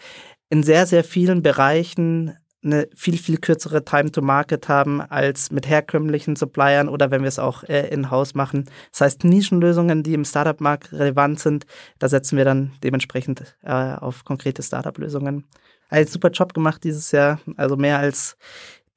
in 0.49 0.63
sehr, 0.63 0.87
sehr 0.87 1.03
vielen 1.03 1.43
Bereichen 1.43 2.35
eine 2.67 2.87
viel, 2.95 3.17
viel 3.17 3.37
kürzere 3.37 3.83
Time 3.83 4.11
to 4.11 4.21
Market 4.21 4.69
haben 4.69 5.01
als 5.01 5.51
mit 5.51 5.67
herkömmlichen 5.67 6.35
Suppliern 6.35 6.89
oder 6.89 7.11
wenn 7.11 7.21
wir 7.21 7.27
es 7.27 7.39
auch 7.39 7.63
äh, 7.63 7.87
in-house 7.89 8.35
machen. 8.35 8.65
Das 8.91 9.01
heißt, 9.01 9.23
Nischenlösungen, 9.23 10.03
die 10.03 10.13
im 10.13 10.25
Startup-Markt 10.25 10.93
relevant 10.93 11.39
sind, 11.39 11.65
da 11.99 12.07
setzen 12.09 12.37
wir 12.37 12.45
dann 12.45 12.73
dementsprechend 12.83 13.55
äh, 13.63 13.71
auf 13.71 14.23
konkrete 14.23 14.61
Startup-Lösungen. 14.61 15.45
Ein 15.89 16.07
super 16.07 16.29
Job 16.29 16.53
gemacht 16.53 16.83
dieses 16.83 17.11
Jahr, 17.11 17.39
also 17.55 17.77
mehr 17.77 17.97
als 17.97 18.37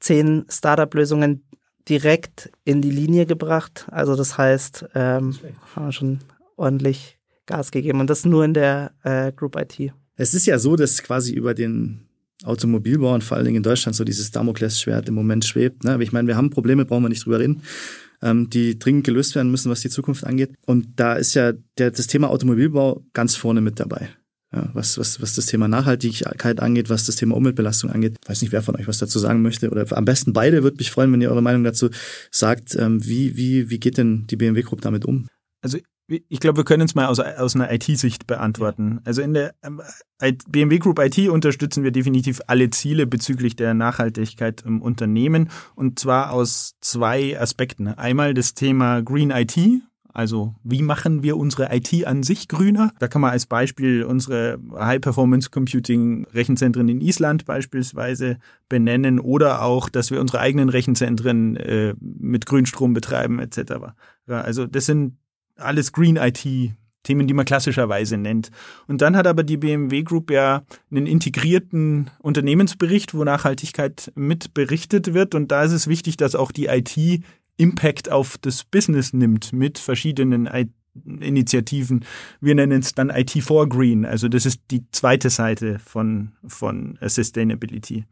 zehn 0.00 0.44
Startup-Lösungen 0.48 1.44
direkt 1.88 2.50
in 2.64 2.82
die 2.82 2.90
Linie 2.90 3.26
gebracht. 3.26 3.86
Also 3.90 4.16
das 4.16 4.36
heißt, 4.36 4.86
ähm, 4.94 5.38
haben 5.74 5.86
wir 5.86 5.92
schon 5.92 6.18
ordentlich 6.56 7.18
Gas 7.46 7.70
gegeben 7.70 8.00
und 8.00 8.10
das 8.10 8.24
nur 8.24 8.44
in 8.44 8.54
der 8.54 8.92
äh, 9.02 9.32
Group 9.32 9.56
IT. 9.56 9.92
Es 10.16 10.34
ist 10.34 10.46
ja 10.46 10.58
so, 10.58 10.76
dass 10.76 11.02
quasi 11.02 11.32
über 11.32 11.54
den 11.54 12.09
Automobilbau 12.44 13.14
und 13.14 13.24
vor 13.24 13.36
allen 13.36 13.46
Dingen 13.46 13.58
in 13.58 13.62
Deutschland 13.62 13.96
so 13.96 14.04
dieses 14.04 14.30
Damoklesschwert 14.30 15.08
im 15.08 15.14
Moment 15.14 15.44
schwebt. 15.44 15.84
Ne? 15.84 15.92
Aber 15.92 16.02
ich 16.02 16.12
meine, 16.12 16.28
wir 16.28 16.36
haben 16.36 16.50
Probleme, 16.50 16.84
brauchen 16.84 17.04
wir 17.04 17.08
nicht 17.08 17.24
drüber 17.24 17.38
reden, 17.38 17.62
ähm, 18.22 18.50
die 18.50 18.78
dringend 18.78 19.04
gelöst 19.04 19.34
werden 19.34 19.50
müssen, 19.50 19.70
was 19.70 19.80
die 19.80 19.90
Zukunft 19.90 20.24
angeht. 20.24 20.52
Und 20.66 20.88
da 20.96 21.14
ist 21.14 21.34
ja 21.34 21.52
der, 21.78 21.90
das 21.90 22.06
Thema 22.06 22.30
Automobilbau 22.30 23.04
ganz 23.12 23.36
vorne 23.36 23.60
mit 23.60 23.80
dabei. 23.80 24.08
Ja, 24.52 24.68
was, 24.72 24.98
was, 24.98 25.22
was 25.22 25.36
das 25.36 25.46
Thema 25.46 25.68
Nachhaltigkeit 25.68 26.58
angeht, 26.58 26.90
was 26.90 27.06
das 27.06 27.14
Thema 27.14 27.36
Umweltbelastung 27.36 27.90
angeht. 27.90 28.16
Ich 28.20 28.28
weiß 28.28 28.42
nicht, 28.42 28.50
wer 28.50 28.62
von 28.62 28.74
euch 28.74 28.88
was 28.88 28.98
dazu 28.98 29.20
sagen 29.20 29.42
möchte. 29.42 29.70
Oder 29.70 29.86
am 29.96 30.04
besten 30.04 30.32
beide, 30.32 30.64
würde 30.64 30.78
mich 30.78 30.90
freuen, 30.90 31.12
wenn 31.12 31.20
ihr 31.20 31.30
eure 31.30 31.42
Meinung 31.42 31.62
dazu 31.62 31.90
sagt. 32.32 32.74
Ähm, 32.74 33.06
wie, 33.06 33.36
wie, 33.36 33.70
wie 33.70 33.78
geht 33.78 33.96
denn 33.96 34.26
die 34.26 34.36
BMW 34.36 34.62
Group 34.62 34.80
damit 34.80 35.04
um? 35.04 35.28
Also 35.62 35.78
ich 36.10 36.40
glaube, 36.40 36.58
wir 36.58 36.64
können 36.64 36.82
es 36.82 36.94
mal 36.94 37.06
aus, 37.06 37.20
aus 37.20 37.54
einer 37.54 37.72
IT-Sicht 37.72 38.26
beantworten. 38.26 39.00
Also 39.04 39.22
in 39.22 39.32
der 39.32 39.54
ähm, 39.62 39.80
BMW 40.48 40.78
Group 40.78 40.98
IT 40.98 41.28
unterstützen 41.28 41.84
wir 41.84 41.92
definitiv 41.92 42.40
alle 42.48 42.68
Ziele 42.70 43.06
bezüglich 43.06 43.54
der 43.54 43.74
Nachhaltigkeit 43.74 44.62
im 44.62 44.82
Unternehmen 44.82 45.50
und 45.76 45.98
zwar 45.98 46.32
aus 46.32 46.74
zwei 46.80 47.40
Aspekten. 47.40 47.88
Einmal 47.88 48.34
das 48.34 48.54
Thema 48.54 49.02
Green 49.02 49.30
IT, 49.30 49.56
Also 50.12 50.56
wie 50.64 50.82
machen 50.82 51.22
wir 51.22 51.36
unsere 51.36 51.72
IT 51.74 52.04
an 52.04 52.24
sich 52.24 52.48
grüner? 52.48 52.90
Da 52.98 53.06
kann 53.06 53.22
man 53.22 53.30
als 53.30 53.46
Beispiel 53.46 54.02
unsere 54.02 54.58
High-Performance-Computing-Rechenzentren 54.74 56.88
in 56.88 57.00
Island 57.00 57.44
beispielsweise 57.44 58.38
benennen 58.68 59.20
oder 59.20 59.62
auch, 59.62 59.88
dass 59.88 60.10
wir 60.10 60.20
unsere 60.20 60.40
eigenen 60.40 60.68
Rechenzentren 60.68 61.56
äh, 61.56 61.94
mit 62.00 62.46
Grünstrom 62.46 62.94
betreiben 62.94 63.38
etc. 63.38 63.94
Also 64.26 64.66
das 64.66 64.86
sind 64.86 65.16
alles 65.60 65.92
Green 65.92 66.16
IT 66.16 66.46
Themen, 67.02 67.26
die 67.26 67.34
man 67.34 67.46
klassischerweise 67.46 68.18
nennt. 68.18 68.50
Und 68.86 69.00
dann 69.00 69.16
hat 69.16 69.26
aber 69.26 69.42
die 69.42 69.56
BMW 69.56 70.02
Group 70.02 70.30
ja 70.30 70.62
einen 70.90 71.06
integrierten 71.06 72.10
Unternehmensbericht, 72.18 73.14
wo 73.14 73.24
Nachhaltigkeit 73.24 74.12
mit 74.14 74.52
berichtet 74.52 75.14
wird. 75.14 75.34
Und 75.34 75.50
da 75.50 75.64
ist 75.64 75.72
es 75.72 75.86
wichtig, 75.86 76.18
dass 76.18 76.34
auch 76.34 76.52
die 76.52 76.66
IT 76.66 77.22
Impact 77.56 78.10
auf 78.10 78.38
das 78.38 78.64
Business 78.64 79.12
nimmt 79.12 79.52
mit 79.52 79.78
verschiedenen 79.78 80.48
Initiativen. 81.04 82.04
Wir 82.40 82.54
nennen 82.54 82.80
es 82.80 82.94
dann 82.94 83.10
IT4 83.10 83.68
Green. 83.68 84.04
Also 84.04 84.28
das 84.28 84.44
ist 84.44 84.60
die 84.70 84.84
zweite 84.92 85.30
Seite 85.30 85.78
von, 85.78 86.32
von 86.46 86.98
Sustainability. 87.00 88.04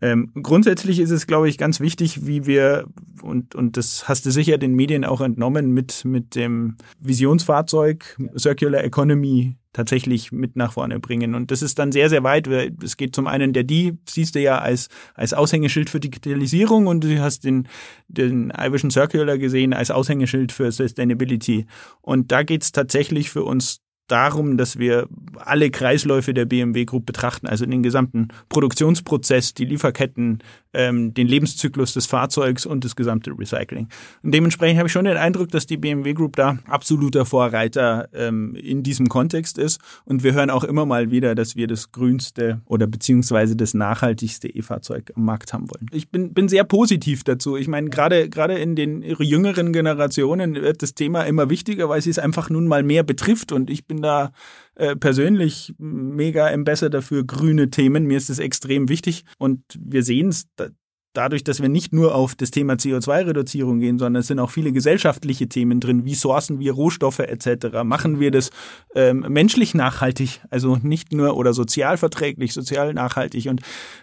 Ähm, 0.00 0.30
grundsätzlich 0.42 1.00
ist 1.00 1.10
es, 1.10 1.26
glaube 1.26 1.48
ich, 1.48 1.56
ganz 1.58 1.80
wichtig, 1.80 2.26
wie 2.26 2.46
wir, 2.46 2.86
und, 3.22 3.54
und 3.54 3.76
das 3.76 4.08
hast 4.08 4.26
du 4.26 4.30
sicher 4.30 4.58
den 4.58 4.74
Medien 4.74 5.04
auch 5.04 5.20
entnommen, 5.20 5.72
mit, 5.72 6.04
mit 6.04 6.34
dem 6.34 6.76
Visionsfahrzeug 7.00 8.18
Circular 8.36 8.84
Economy 8.84 9.56
tatsächlich 9.76 10.32
mit 10.32 10.56
nach 10.56 10.72
vorne 10.72 10.98
bringen. 10.98 11.34
Und 11.34 11.50
das 11.50 11.60
ist 11.60 11.78
dann 11.78 11.92
sehr, 11.92 12.08
sehr 12.08 12.24
weit. 12.24 12.48
Es 12.82 12.96
geht 12.96 13.14
zum 13.14 13.26
einen 13.26 13.52
der 13.52 13.62
die, 13.62 13.98
siehst 14.08 14.34
du 14.34 14.40
ja 14.40 14.58
als, 14.58 14.88
als 15.14 15.34
Aushängeschild 15.34 15.90
für 15.90 16.00
Digitalisierung 16.00 16.86
und 16.86 17.04
du 17.04 17.20
hast 17.20 17.44
den, 17.44 17.68
den 18.08 18.50
Irish 18.56 18.86
Circular 18.90 19.36
gesehen 19.36 19.74
als 19.74 19.90
Aushängeschild 19.90 20.50
für 20.50 20.72
Sustainability. 20.72 21.66
Und 22.00 22.32
da 22.32 22.42
geht's 22.42 22.72
tatsächlich 22.72 23.28
für 23.28 23.44
uns 23.44 23.82
darum, 24.06 24.56
dass 24.56 24.78
wir 24.78 25.08
alle 25.36 25.70
Kreisläufe 25.70 26.34
der 26.34 26.44
BMW 26.44 26.84
Group 26.84 27.06
betrachten, 27.06 27.46
also 27.46 27.66
den 27.66 27.82
gesamten 27.82 28.28
Produktionsprozess, 28.48 29.54
die 29.54 29.64
Lieferketten, 29.64 30.42
ähm, 30.76 31.14
den 31.14 31.26
Lebenszyklus 31.26 31.94
des 31.94 32.06
Fahrzeugs 32.06 32.66
und 32.66 32.84
das 32.84 32.96
gesamte 32.96 33.30
Recycling. 33.36 33.88
Und 34.22 34.32
dementsprechend 34.32 34.78
habe 34.78 34.88
ich 34.88 34.92
schon 34.92 35.04
den 35.04 35.16
Eindruck, 35.16 35.50
dass 35.50 35.66
die 35.66 35.76
BMW 35.76 36.12
Group 36.12 36.36
da 36.36 36.58
absoluter 36.66 37.24
Vorreiter 37.24 38.08
ähm, 38.12 38.54
in 38.54 38.82
diesem 38.82 39.08
Kontext 39.08 39.58
ist. 39.58 39.80
Und 40.04 40.22
wir 40.22 40.34
hören 40.34 40.50
auch 40.50 40.64
immer 40.64 40.86
mal 40.86 41.10
wieder, 41.10 41.34
dass 41.34 41.56
wir 41.56 41.66
das 41.66 41.92
grünste 41.92 42.60
oder 42.66 42.86
beziehungsweise 42.86 43.56
das 43.56 43.74
nachhaltigste 43.74 44.48
E-Fahrzeug 44.48 45.12
am 45.14 45.24
Markt 45.24 45.52
haben 45.52 45.70
wollen. 45.70 45.86
Ich 45.92 46.10
bin, 46.10 46.34
bin 46.34 46.48
sehr 46.48 46.64
positiv 46.64 47.24
dazu. 47.24 47.56
Ich 47.56 47.68
meine, 47.68 47.88
gerade 47.90 48.28
gerade 48.28 48.54
in 48.54 48.74
den 48.74 49.02
jüngeren 49.02 49.72
Generationen 49.72 50.54
wird 50.54 50.82
das 50.82 50.94
Thema 50.94 51.22
immer 51.22 51.50
wichtiger, 51.50 51.88
weil 51.88 51.98
es 51.98 52.06
es 52.06 52.18
einfach 52.18 52.50
nun 52.50 52.66
mal 52.66 52.82
mehr 52.82 53.02
betrifft. 53.02 53.52
Und 53.52 53.70
ich 53.70 53.86
bin 53.86 54.02
da 54.02 54.32
äh, 54.76 54.96
persönlich 54.96 55.74
mega 55.78 56.48
Ambassador 56.48 56.90
dafür 56.90 57.24
grüne 57.24 57.70
Themen. 57.70 58.04
Mir 58.04 58.18
ist 58.18 58.30
es 58.30 58.38
extrem 58.38 58.88
wichtig 58.88 59.24
und 59.38 59.62
wir 59.78 60.02
sehen 60.02 60.28
es 60.28 60.46
dadurch, 61.16 61.44
dass 61.44 61.60
wir 61.60 61.68
nicht 61.68 61.92
nur 61.92 62.14
auf 62.14 62.34
das 62.34 62.50
Thema 62.50 62.74
CO2-Reduzierung 62.74 63.80
gehen, 63.80 63.98
sondern 63.98 64.20
es 64.20 64.26
sind 64.26 64.38
auch 64.38 64.50
viele 64.50 64.72
gesellschaftliche 64.72 65.48
Themen 65.48 65.80
drin. 65.80 66.04
Wie 66.04 66.14
sourcen 66.14 66.58
wir 66.58 66.72
Rohstoffe 66.72 67.20
etc.? 67.20 67.82
Machen 67.84 68.20
wir 68.20 68.30
das 68.30 68.50
ähm, 68.94 69.24
menschlich 69.28 69.74
nachhaltig, 69.74 70.40
also 70.50 70.76
nicht 70.82 71.12
nur 71.12 71.36
oder 71.36 71.52
sozial 71.52 71.96
verträglich, 71.96 72.52
sozial 72.52 72.94
nachhaltig. 72.94 73.46
Und 73.48 73.62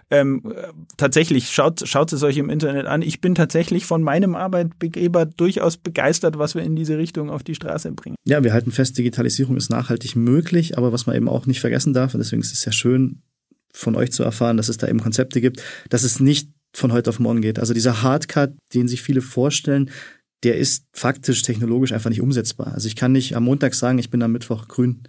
ähm, 0.10 0.54
tatsächlich 0.98 1.50
schaut, 1.50 1.88
schaut 1.88 2.12
es 2.14 2.24
euch 2.24 2.38
im 2.38 2.50
Internet 2.50 2.86
an. 2.86 3.02
Ich 3.02 3.22
bin 3.22 3.36
tatsächlich 3.36 3.86
von 3.86 4.02
meinem 4.02 4.36
Arbeitgeber 4.36 5.26
durchaus 5.26 5.78
begeistert, 5.78 6.38
was 6.38 6.56
wir 6.56 6.64
in 6.64 6.76
diese 6.76 6.98
Richtung 6.98 7.30
auf 7.30 7.44
die 7.44 7.56
Straße 7.56 7.92
bringen. 7.92 8.16
Ja, 8.26 8.44
wir 8.44 8.54
halten 8.54 8.72
fest, 8.72 8.98
Digitalisierung 8.98 9.58
ist 9.58 9.70
nachhaltig 9.70 10.16
möglich, 10.16 10.78
aber 10.78 10.92
was 10.92 11.06
man 11.06 11.16
eben 11.16 11.30
auch 11.30 11.46
nicht 11.46 11.62
vergessen 11.62 11.94
darf, 11.94 12.14
und 12.14 12.20
deswegen 12.20 12.42
ist 12.42 12.54
es 12.54 12.66
ja 12.66 12.72
schön, 12.72 13.22
von 13.74 13.96
euch 13.96 14.12
zu 14.12 14.24
erfahren, 14.24 14.58
dass 14.58 14.70
es 14.70 14.78
da 14.78 14.88
eben 14.88 15.00
Konzepte 15.00 15.42
gibt, 15.42 15.62
dass 15.90 16.04
es 16.04 16.20
nicht 16.20 16.50
von 16.76 16.92
heute 16.92 17.10
auf 17.10 17.20
morgen 17.20 17.42
geht. 17.42 17.60
Also 17.60 17.74
dieser 17.74 18.02
Hardcut, 18.02 18.52
den 18.74 18.88
sich 18.88 19.02
viele 19.02 19.22
vorstellen, 19.22 19.92
der 20.44 20.58
ist 20.58 20.86
faktisch 20.94 21.42
technologisch 21.42 21.94
einfach 21.94 22.10
nicht 22.10 22.22
umsetzbar. 22.22 22.74
Also 22.74 22.88
ich 22.88 22.96
kann 22.96 23.14
nicht 23.14 23.36
am 23.36 23.46
Montag 23.46 23.76
sagen, 23.76 24.00
ich 24.00 24.10
bin 24.10 24.22
am 24.22 24.32
Mittwoch 24.32 24.68
grün. 24.68 25.04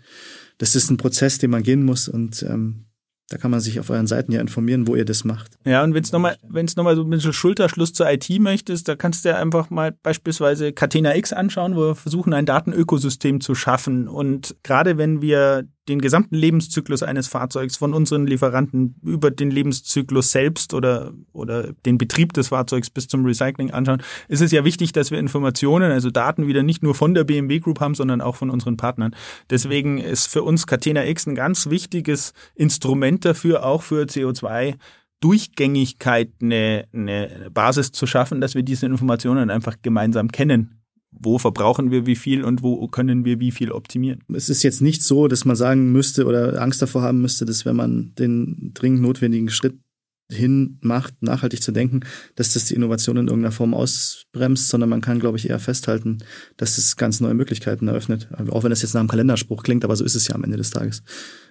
Das 0.59 0.77
ist 0.77 0.91
ein 0.91 0.97
Prozess, 0.97 1.39
den 1.39 1.51
man 1.51 1.63
gehen 1.63 1.85
muss 1.85 2.09
und 2.09 2.43
ähm, 2.45 2.87
da 3.31 3.39
kann 3.39 3.51
man 3.51 3.61
sich 3.61 3.81
auf 3.81 3.89
euren 3.89 4.07
Seiten 4.07 4.33
ja 4.33 4.41
informieren, 4.41 4.87
wo 4.87 4.97
ihr 4.97 5.07
das 5.07 5.25
macht. 5.25 5.59
Ja, 5.65 5.83
und 5.83 5.95
wenn 5.95 6.05
es 6.05 6.13
nochmal, 6.13 6.37
wenn 6.47 6.67
es 6.67 6.77
nochmal 6.77 6.95
so 6.95 7.03
ein 7.03 7.11
bisschen 7.11 7.33
Schulterschluss 7.33 7.95
zur 7.95 8.11
IT 8.11 8.29
möchtest, 8.39 8.87
da 8.87 8.97
kannst 8.97 9.25
du 9.25 9.31
ja 9.31 9.39
einfach 9.39 9.71
mal 9.71 9.93
beispielsweise 10.03 10.73
Catena 10.73 11.17
X 11.17 11.33
anschauen, 11.33 11.75
wo 11.75 11.81
wir 11.81 11.95
versuchen, 11.95 12.35
ein 12.35 12.45
Datenökosystem 12.45 13.41
zu 13.41 13.55
schaffen. 13.55 14.09
Und 14.09 14.57
gerade 14.63 14.99
wenn 14.99 15.23
wir 15.23 15.67
den 15.89 16.01
gesamten 16.01 16.35
Lebenszyklus 16.35 17.03
eines 17.03 17.29
Fahrzeugs 17.29 17.77
von 17.77 17.93
unseren 17.93 18.27
Lieferanten 18.27 18.97
über 19.03 19.31
den 19.31 19.51
Lebenszyklus 19.51 20.33
selbst 20.33 20.73
oder, 20.73 21.13
oder 21.33 21.73
den 21.85 21.99
Betrieb 21.99 22.33
des 22.33 22.49
Fahrzeugs 22.49 22.91
bis 22.91 23.09
zum 23.09 23.25
Recycling 23.25 23.71
anschauen, 23.71 24.03
ist 24.29 24.41
es 24.41 24.51
ja 24.51 24.65
wichtig, 24.65 24.93
dass 24.93 25.11
wir 25.11 25.19
Informationen, 25.19 25.93
also 25.93 26.11
Daten 26.11 26.47
wieder 26.47 26.63
nicht 26.63 26.83
nur 26.83 26.95
von 26.95 27.15
der 27.15 27.25
BMW 27.25 27.59
Group 27.59 27.81
haben, 27.81 27.95
sondern 27.95 28.21
auch 28.21 28.37
von 28.37 28.51
unseren 28.51 28.77
Partnern. 28.77 29.15
Deswegen 29.51 29.99
ist 29.99 30.27
für 30.27 30.43
uns 30.43 30.67
Catena 30.67 31.05
X 31.05 31.27
ein 31.27 31.35
ganz 31.35 31.69
wichtiges 31.69 32.33
Instrument 32.55 33.25
dafür, 33.25 33.65
auch 33.65 33.83
für 33.83 34.05
CO2 34.05 34.77
Durchgängigkeit 35.21 36.33
eine, 36.43 36.87
eine 36.93 37.51
Basis 37.53 37.93
zu 37.93 38.07
schaffen, 38.07 38.41
dass 38.41 38.55
wir 38.55 38.63
diese 38.63 38.87
Informationen 38.87 39.51
einfach 39.51 39.77
gemeinsam 39.83 40.29
kennen 40.31 40.84
wo 41.19 41.39
verbrauchen 41.39 41.91
wir 41.91 42.07
wie 42.07 42.17
viel 42.17 42.45
und 42.45 42.63
wo 42.63 42.87
können 42.89 43.25
wir 43.25 43.41
wie 43.41 43.51
viel 43.51 43.73
optimieren. 43.73 44.21
Es 44.33 44.49
ist 44.49 44.63
jetzt 44.63 44.83
nicht 44.83 45.03
so, 45.03 45.29
dass 45.29 45.45
man 45.45 45.57
sagen 45.57 45.93
müsste 45.93 46.27
oder 46.27 46.61
Angst 46.61 46.83
davor 46.83 47.03
haben 47.03 47.21
müsste, 47.21 47.45
dass 47.45 47.65
wenn 47.65 47.77
man 47.77 48.15
den 48.19 48.73
dringend 48.75 49.03
notwendigen 49.03 49.49
Schritt 49.49 49.75
hin 50.31 50.79
macht, 50.81 51.23
nachhaltig 51.23 51.63
zu 51.63 51.71
denken, 51.71 52.01
dass 52.35 52.55
das 52.55 52.65
die 52.65 52.75
Innovation 52.75 53.17
in 53.17 53.27
irgendeiner 53.29 53.53
Form 53.53 53.75
ausbremst, 53.75 54.69
sondern 54.69 54.89
man 54.89 55.03
kann, 55.03 55.21
glaube 55.21 55.37
ich, 55.37 55.51
eher 55.51 55.59
festhalten, 55.59 56.19
dass 56.57 56.79
es 56.79 56.97
ganz 56.97 57.21
neue 57.21 57.35
Möglichkeiten 57.35 57.89
eröffnet. 57.89 58.29
Auch 58.51 58.63
wenn 58.63 58.71
das 58.71 58.83
jetzt 58.83 58.95
nach 58.95 59.01
einem 59.01 59.11
Kalenderspruch 59.11 59.63
klingt, 59.63 59.85
aber 59.85 59.97
so 59.97 60.05
ist 60.05 60.15
es 60.15 60.29
ja 60.29 60.35
am 60.35 60.45
Ende 60.45 60.57
des 60.57 60.71
Tages. 60.71 61.03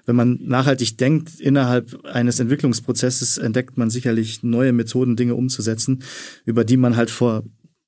Wenn 0.05 0.15
man 0.15 0.39
nachhaltig 0.41 0.97
denkt, 0.97 1.39
innerhalb 1.39 2.03
eines 2.05 2.39
Entwicklungsprozesses 2.39 3.37
entdeckt 3.37 3.77
man 3.77 3.91
sicherlich 3.91 4.41
neue 4.41 4.73
Methoden, 4.73 5.15
Dinge 5.15 5.35
umzusetzen, 5.35 6.03
über 6.45 6.63
die 6.63 6.77
man 6.77 6.95
halt 6.95 7.11
vor 7.11 7.43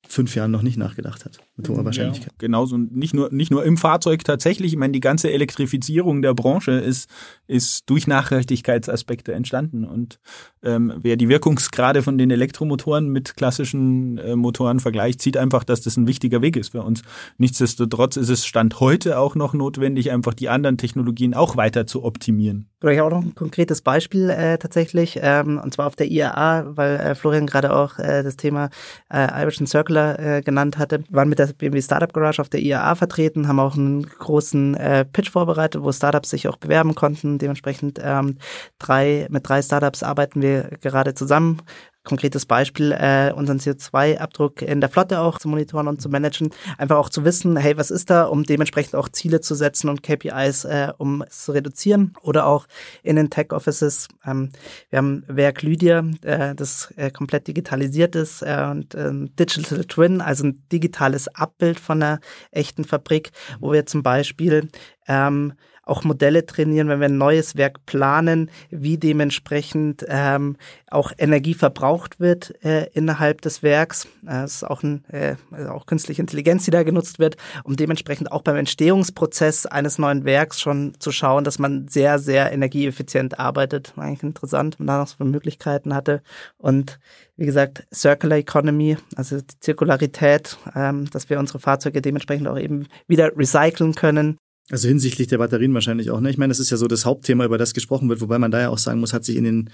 fünf 0.07 0.35
Jahren 0.35 0.51
noch 0.51 0.61
nicht 0.61 0.77
nachgedacht 0.77 1.25
hat, 1.25 1.39
mit 1.57 1.69
hoher 1.69 1.85
Wahrscheinlichkeit. 1.85 2.33
Ja, 2.33 2.37
genauso. 2.37 2.75
Und 2.75 2.95
nicht 2.95 3.13
nur, 3.13 3.31
nicht 3.31 3.49
nur 3.49 3.63
im 3.63 3.77
Fahrzeug 3.77 4.23
tatsächlich. 4.23 4.73
Ich 4.73 4.77
meine, 4.77 4.91
die 4.91 4.99
ganze 4.99 5.31
Elektrifizierung 5.31 6.21
der 6.21 6.33
Branche 6.33 6.71
ist, 6.71 7.09
ist 7.47 7.89
durch 7.89 8.07
Nachhaltigkeitsaspekte 8.07 9.33
entstanden. 9.33 9.85
Und 9.85 10.19
ähm, 10.63 10.93
wer 10.97 11.15
die 11.15 11.29
Wirkungsgrade 11.29 12.03
von 12.03 12.17
den 12.17 12.29
Elektromotoren 12.29 13.07
mit 13.07 13.37
klassischen 13.37 14.17
äh, 14.17 14.35
Motoren 14.35 14.79
vergleicht, 14.81 15.21
sieht 15.21 15.37
einfach, 15.37 15.63
dass 15.63 15.81
das 15.81 15.95
ein 15.95 16.07
wichtiger 16.07 16.41
Weg 16.41 16.57
ist 16.57 16.69
für 16.69 16.83
uns. 16.83 17.03
Nichtsdestotrotz 17.37 18.17
ist 18.17 18.29
es 18.29 18.45
Stand 18.45 18.79
heute 18.81 19.17
auch 19.19 19.35
noch 19.35 19.53
notwendig, 19.53 20.11
einfach 20.11 20.33
die 20.33 20.49
anderen 20.49 20.77
Technologien 20.77 21.33
auch 21.33 21.55
weiter 21.55 21.87
zu 21.87 22.03
optimieren. 22.03 22.67
Ich 22.83 22.99
habe 22.99 23.03
auch 23.03 23.17
noch 23.17 23.23
ein 23.23 23.33
konkretes 23.33 23.81
Beispiel 23.81 24.29
äh, 24.29 24.57
tatsächlich, 24.57 25.19
ähm, 25.21 25.59
und 25.63 25.73
zwar 25.73 25.87
auf 25.87 25.95
der 25.95 26.11
IAA, 26.11 26.75
weil 26.75 26.97
äh, 26.97 27.15
Florian 27.15 27.47
gerade 27.47 27.73
auch 27.73 27.97
äh, 27.97 28.21
das 28.21 28.35
Thema 28.37 28.69
äh, 29.11 29.41
Irish 29.41 29.59
Circular 29.65 30.19
äh, 30.19 30.41
genannt 30.41 30.77
hatte. 30.77 31.03
Waren 31.09 31.29
mit 31.29 31.39
der 31.39 31.44
BMW 31.53 31.81
Startup 31.81 32.11
Garage 32.11 32.41
auf 32.41 32.49
der 32.49 32.61
IAA 32.61 32.95
vertreten, 32.95 33.47
haben 33.47 33.59
auch 33.59 33.75
einen 33.75 34.03
großen 34.03 34.75
äh, 34.75 35.05
Pitch 35.05 35.29
vorbereitet, 35.29 35.81
wo 35.81 35.91
Startups 35.91 36.29
sich 36.29 36.47
auch 36.47 36.57
bewerben 36.57 36.95
konnten. 36.95 37.37
Dementsprechend 37.37 37.99
ähm, 38.03 38.37
drei, 38.79 39.27
mit 39.29 39.47
drei 39.47 39.61
Startups 39.61 40.03
arbeiten 40.03 40.41
wir 40.41 40.69
gerade 40.81 41.13
zusammen, 41.13 41.61
konkretes 42.05 42.45
Beispiel, 42.45 42.91
äh, 42.93 43.33
unseren 43.35 43.59
CO2-Abdruck 43.59 44.61
in 44.61 44.79
der 44.79 44.89
Flotte 44.89 45.19
auch 45.19 45.39
zu 45.39 45.49
monitoren 45.49 45.87
und 45.87 46.01
zu 46.01 46.07
managen. 46.09 46.51
Einfach 46.77 46.97
auch 46.97 47.09
zu 47.09 47.25
wissen, 47.25 47.57
hey, 47.57 47.77
was 47.77 47.91
ist 47.91 48.09
da, 48.09 48.23
um 48.23 48.43
dementsprechend 48.43 48.95
auch 48.95 49.09
Ziele 49.09 49.41
zu 49.41 49.55
setzen 49.55 49.89
und 49.89 50.03
KPIs, 50.03 50.65
äh, 50.65 50.93
um 50.97 51.23
es 51.23 51.43
zu 51.43 51.51
reduzieren. 51.51 52.13
Oder 52.21 52.45
auch 52.45 52.67
in 53.03 53.17
den 53.17 53.29
Tech-Offices. 53.29 54.07
Ähm, 54.25 54.51
wir 54.89 54.97
haben 54.97 55.23
Werk 55.27 55.61
Lydia, 55.61 56.05
äh, 56.21 56.55
das 56.55 56.93
äh, 56.95 57.11
komplett 57.11 57.47
digitalisiert 57.47 58.15
ist 58.15 58.41
äh, 58.41 58.67
und 58.69 58.95
äh, 58.95 59.11
Digital 59.37 59.83
Twin, 59.85 60.21
also 60.21 60.45
ein 60.45 60.63
digitales 60.71 61.27
Abbild 61.27 61.79
von 61.79 62.01
einer 62.01 62.19
echten 62.51 62.85
Fabrik, 62.85 63.31
wo 63.59 63.73
wir 63.73 63.85
zum 63.85 64.03
Beispiel 64.03 64.69
ähm, 65.07 65.53
auch 65.85 66.03
Modelle 66.03 66.45
trainieren, 66.45 66.89
wenn 66.89 66.99
wir 66.99 67.05
ein 67.05 67.17
neues 67.17 67.55
Werk 67.55 67.85
planen, 67.85 68.49
wie 68.69 68.97
dementsprechend 68.97 70.05
ähm, 70.07 70.57
auch 70.89 71.11
Energie 71.17 71.53
verbraucht 71.53 72.19
wird 72.19 72.53
äh, 72.63 72.87
innerhalb 72.93 73.41
des 73.41 73.63
Werks. 73.63 74.07
Das 74.23 74.55
ist 74.55 74.63
auch, 74.63 74.83
ein, 74.83 75.05
äh, 75.09 75.35
also 75.51 75.69
auch 75.69 75.85
künstliche 75.85 76.21
Intelligenz, 76.21 76.65
die 76.65 76.71
da 76.71 76.83
genutzt 76.83 77.19
wird, 77.19 77.37
um 77.63 77.75
dementsprechend 77.75 78.31
auch 78.31 78.41
beim 78.41 78.55
Entstehungsprozess 78.55 79.65
eines 79.65 79.99
neuen 79.99 80.25
Werks 80.25 80.59
schon 80.59 80.93
zu 80.99 81.11
schauen, 81.11 81.43
dass 81.43 81.59
man 81.59 81.87
sehr, 81.87 82.17
sehr 82.19 82.51
energieeffizient 82.51 83.39
arbeitet. 83.39 83.93
Eigentlich 83.95 84.23
interessant, 84.23 84.79
und 84.79 84.87
da 84.87 84.97
noch 84.97 85.07
so 85.07 85.23
Möglichkeiten 85.23 85.93
hatte. 85.93 86.21
Und 86.57 86.99
wie 87.37 87.45
gesagt, 87.45 87.85
Circular 87.93 88.37
Economy, 88.37 88.97
also 89.15 89.37
die 89.37 89.59
Zirkularität, 89.59 90.57
ähm, 90.75 91.09
dass 91.11 91.29
wir 91.29 91.37
unsere 91.37 91.59
Fahrzeuge 91.59 92.01
dementsprechend 92.01 92.47
auch 92.47 92.57
eben 92.57 92.87
wieder 93.07 93.35
recyceln 93.37 93.93
können. 93.93 94.37
Also 94.71 94.87
hinsichtlich 94.87 95.27
der 95.27 95.37
Batterien 95.37 95.73
wahrscheinlich 95.75 96.09
auch. 96.09 96.19
Ne? 96.19 96.31
Ich 96.31 96.39
meine, 96.39 96.49
das 96.49 96.59
ist 96.59 96.71
ja 96.71 96.77
so 96.77 96.87
das 96.87 97.05
Hauptthema, 97.05 97.45
über 97.45 97.59
das 97.59 97.75
gesprochen 97.75 98.09
wird, 98.09 98.21
wobei 98.21 98.39
man 98.39 98.49
da 98.49 98.61
ja 98.61 98.69
auch 98.69 98.79
sagen 98.79 98.99
muss, 98.99 99.13
hat 99.13 99.23
sich 99.23 99.35
in 99.35 99.43
den 99.43 99.69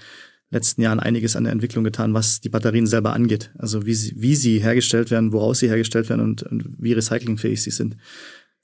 letzten 0.50 0.82
Jahren 0.82 1.00
einiges 1.00 1.34
an 1.34 1.44
der 1.44 1.52
Entwicklung 1.52 1.82
getan, 1.82 2.12
was 2.12 2.42
die 2.42 2.50
Batterien 2.50 2.86
selber 2.86 3.14
angeht. 3.14 3.50
Also 3.56 3.86
wie 3.86 3.94
sie, 3.94 4.12
wie 4.16 4.34
sie 4.34 4.58
hergestellt 4.58 5.10
werden, 5.10 5.32
woraus 5.32 5.60
sie 5.60 5.68
hergestellt 5.68 6.10
werden 6.10 6.20
und, 6.20 6.42
und 6.42 6.76
wie 6.78 6.92
recyclingfähig 6.92 7.62
sie 7.62 7.70
sind. 7.70 7.96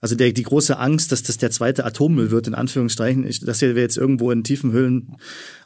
Also 0.01 0.15
der, 0.15 0.31
die 0.31 0.45
große 0.45 0.79
Angst, 0.79 1.11
dass 1.11 1.25
das 1.25 1.39
der 1.39 1.51
zweite 1.51 1.85
Atommüll 1.85 2.31
wird, 2.31 2.47
in 2.47 2.55
Anführungsstrichen, 2.55 3.29
dass 3.45 3.61
wir 3.61 3.73
jetzt 3.75 3.97
irgendwo 3.97 4.31
in 4.31 4.45
tiefen 4.45 4.71
Höhlen 4.71 5.17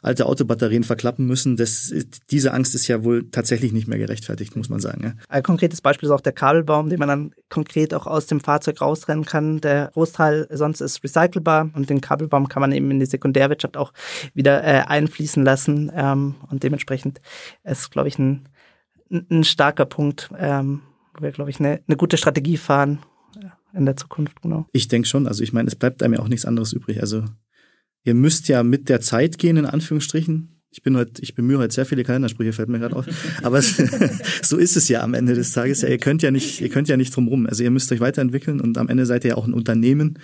alte 0.01 0.25
Autobatterien 0.25 0.83
verklappen 0.83 1.27
müssen, 1.27 1.55
das, 1.55 1.93
diese 2.31 2.51
Angst 2.51 2.73
ist 2.73 2.87
ja 2.87 3.03
wohl 3.03 3.29
tatsächlich 3.29 3.73
nicht 3.73 3.87
mehr 3.87 3.99
gerechtfertigt, 3.99 4.55
muss 4.55 4.69
man 4.69 4.79
sagen. 4.79 5.03
Ja. 5.03 5.13
Ein 5.29 5.43
konkretes 5.43 5.81
Beispiel 5.81 6.07
ist 6.07 6.13
auch 6.13 6.21
der 6.21 6.33
Kabelbaum, 6.33 6.89
den 6.89 6.97
man 6.97 7.07
dann 7.07 7.31
konkret 7.49 7.93
auch 7.93 8.07
aus 8.07 8.25
dem 8.25 8.39
Fahrzeug 8.39 8.81
rausrennen 8.81 9.25
kann. 9.25 9.61
Der 9.61 9.91
Großteil 9.93 10.47
sonst 10.51 10.81
ist 10.81 11.03
recycelbar 11.03 11.69
und 11.75 11.91
den 11.91 12.01
Kabelbaum 12.01 12.47
kann 12.47 12.61
man 12.61 12.71
eben 12.71 12.89
in 12.89 12.99
die 12.99 13.05
Sekundärwirtschaft 13.05 13.77
auch 13.77 13.93
wieder 14.33 14.63
äh, 14.63 14.81
einfließen 14.87 15.43
lassen. 15.43 15.91
Ähm, 15.95 16.35
und 16.49 16.63
dementsprechend 16.63 17.19
ist, 17.63 17.91
glaube 17.91 18.07
ich, 18.07 18.17
ein, 18.17 18.49
ein 19.11 19.43
starker 19.43 19.85
Punkt, 19.85 20.31
ähm, 20.39 20.81
wo 21.13 21.21
wir, 21.21 21.31
glaube 21.31 21.51
ich, 21.51 21.59
eine, 21.59 21.81
eine 21.87 21.97
gute 21.97 22.17
Strategie 22.17 22.57
fahren 22.57 22.97
in 23.73 23.85
der 23.85 23.97
Zukunft, 23.97 24.41
genau. 24.41 24.67
Ich 24.71 24.87
denke 24.87 25.07
schon. 25.07 25.27
Also 25.27 25.43
ich 25.43 25.53
meine, 25.53 25.67
es 25.67 25.75
bleibt 25.75 26.03
einem 26.03 26.15
ja 26.15 26.19
auch 26.19 26.27
nichts 26.27 26.45
anderes 26.45 26.73
übrig. 26.73 27.01
Also 27.01 27.25
ihr 28.03 28.13
müsst 28.13 28.47
ja 28.47 28.63
mit 28.63 28.89
der 28.89 29.01
Zeit 29.01 29.37
gehen, 29.37 29.57
in 29.57 29.65
Anführungsstrichen. 29.65 30.61
Ich 30.71 30.81
bin 30.81 30.97
heute, 30.97 31.21
ich 31.21 31.35
bemühe 31.35 31.59
heute 31.59 31.73
sehr 31.73 31.85
viele 31.85 32.03
Kalendersprüche, 32.03 32.51
fällt 32.51 32.69
mir 32.69 32.79
gerade 32.79 32.95
auf. 32.95 33.05
Aber 33.43 33.59
es, 33.59 33.77
so 34.41 34.57
ist 34.57 34.75
es 34.75 34.89
ja 34.89 35.01
am 35.01 35.13
Ende 35.13 35.35
des 35.35 35.51
Tages. 35.51 35.81
Ja, 35.81 35.89
ihr 35.89 35.99
könnt 35.99 36.23
ja 36.23 36.31
nicht, 36.31 36.61
ihr 36.61 36.69
könnt 36.69 36.87
ja 36.87 36.97
nicht 36.97 37.15
drum 37.15 37.27
rum. 37.27 37.45
Also 37.45 37.63
ihr 37.63 37.71
müsst 37.71 37.91
euch 37.91 37.99
weiterentwickeln 37.99 38.59
und 38.59 38.77
am 38.77 38.89
Ende 38.89 39.05
seid 39.05 39.23
ihr 39.23 39.29
ja 39.29 39.35
auch 39.37 39.45
ein 39.45 39.53
Unternehmen, 39.53 40.17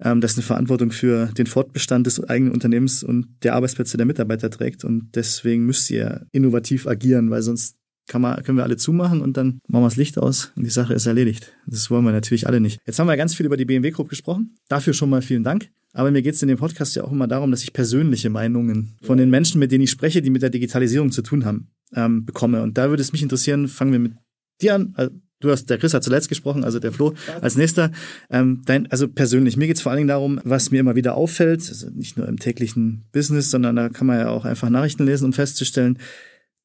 ähm, 0.00 0.20
das 0.20 0.34
eine 0.34 0.42
Verantwortung 0.42 0.90
für 0.90 1.26
den 1.38 1.46
Fortbestand 1.46 2.06
des 2.06 2.22
eigenen 2.22 2.52
Unternehmens 2.52 3.04
und 3.04 3.28
der 3.44 3.54
Arbeitsplätze 3.54 3.96
der 3.96 4.06
Mitarbeiter 4.06 4.50
trägt. 4.50 4.84
Und 4.84 5.10
deswegen 5.14 5.66
müsst 5.66 5.88
ihr 5.90 6.26
innovativ 6.32 6.88
agieren, 6.88 7.30
weil 7.30 7.42
sonst 7.42 7.76
kann 8.06 8.22
man, 8.22 8.42
können 8.42 8.58
wir 8.58 8.64
alle 8.64 8.76
zumachen 8.76 9.20
und 9.20 9.36
dann 9.36 9.60
machen 9.66 9.82
wir 9.82 9.88
das 9.88 9.96
Licht 9.96 10.18
aus 10.18 10.52
und 10.56 10.64
die 10.64 10.70
Sache 10.70 10.94
ist 10.94 11.06
erledigt. 11.06 11.52
Das 11.66 11.90
wollen 11.90 12.04
wir 12.04 12.12
natürlich 12.12 12.46
alle 12.46 12.60
nicht. 12.60 12.80
Jetzt 12.86 12.98
haben 12.98 13.08
wir 13.08 13.16
ganz 13.16 13.34
viel 13.34 13.46
über 13.46 13.56
die 13.56 13.64
BMW 13.64 13.90
Group 13.90 14.08
gesprochen. 14.08 14.54
Dafür 14.68 14.92
schon 14.92 15.10
mal 15.10 15.22
vielen 15.22 15.44
Dank. 15.44 15.70
Aber 15.92 16.10
mir 16.10 16.20
geht 16.20 16.34
es 16.34 16.42
in 16.42 16.48
dem 16.48 16.58
Podcast 16.58 16.94
ja 16.94 17.04
auch 17.04 17.12
immer 17.12 17.26
darum, 17.26 17.50
dass 17.50 17.62
ich 17.62 17.72
persönliche 17.72 18.28
Meinungen 18.28 18.96
von 19.00 19.16
den 19.16 19.30
Menschen, 19.30 19.58
mit 19.58 19.72
denen 19.72 19.84
ich 19.84 19.90
spreche, 19.90 20.20
die 20.20 20.28
mit 20.28 20.42
der 20.42 20.50
Digitalisierung 20.50 21.10
zu 21.10 21.22
tun 21.22 21.46
haben, 21.46 21.70
ähm, 21.94 22.26
bekomme. 22.26 22.62
Und 22.62 22.76
da 22.76 22.90
würde 22.90 23.00
es 23.00 23.12
mich 23.12 23.22
interessieren, 23.22 23.66
fangen 23.66 23.92
wir 23.92 23.98
mit 23.98 24.12
dir 24.60 24.74
an. 24.74 24.92
Also, 24.94 25.12
du 25.40 25.50
hast, 25.50 25.70
der 25.70 25.78
Chris 25.78 25.94
hat 25.94 26.04
zuletzt 26.04 26.28
gesprochen, 26.28 26.64
also 26.64 26.78
der 26.78 26.92
Flo 26.92 27.14
als 27.40 27.56
nächster. 27.56 27.92
Ähm, 28.28 28.60
dein, 28.66 28.90
also 28.90 29.08
persönlich, 29.08 29.56
mir 29.56 29.66
geht 29.68 29.76
es 29.76 29.82
vor 29.82 29.90
allen 29.90 29.98
Dingen 29.98 30.08
darum, 30.08 30.38
was 30.44 30.70
mir 30.70 30.80
immer 30.80 30.96
wieder 30.96 31.14
auffällt, 31.14 31.66
also 31.66 31.88
nicht 31.88 32.18
nur 32.18 32.28
im 32.28 32.38
täglichen 32.38 33.06
Business, 33.12 33.50
sondern 33.50 33.76
da 33.76 33.88
kann 33.88 34.06
man 34.06 34.18
ja 34.18 34.28
auch 34.28 34.44
einfach 34.44 34.68
Nachrichten 34.68 35.06
lesen, 35.06 35.24
um 35.24 35.32
festzustellen, 35.32 35.98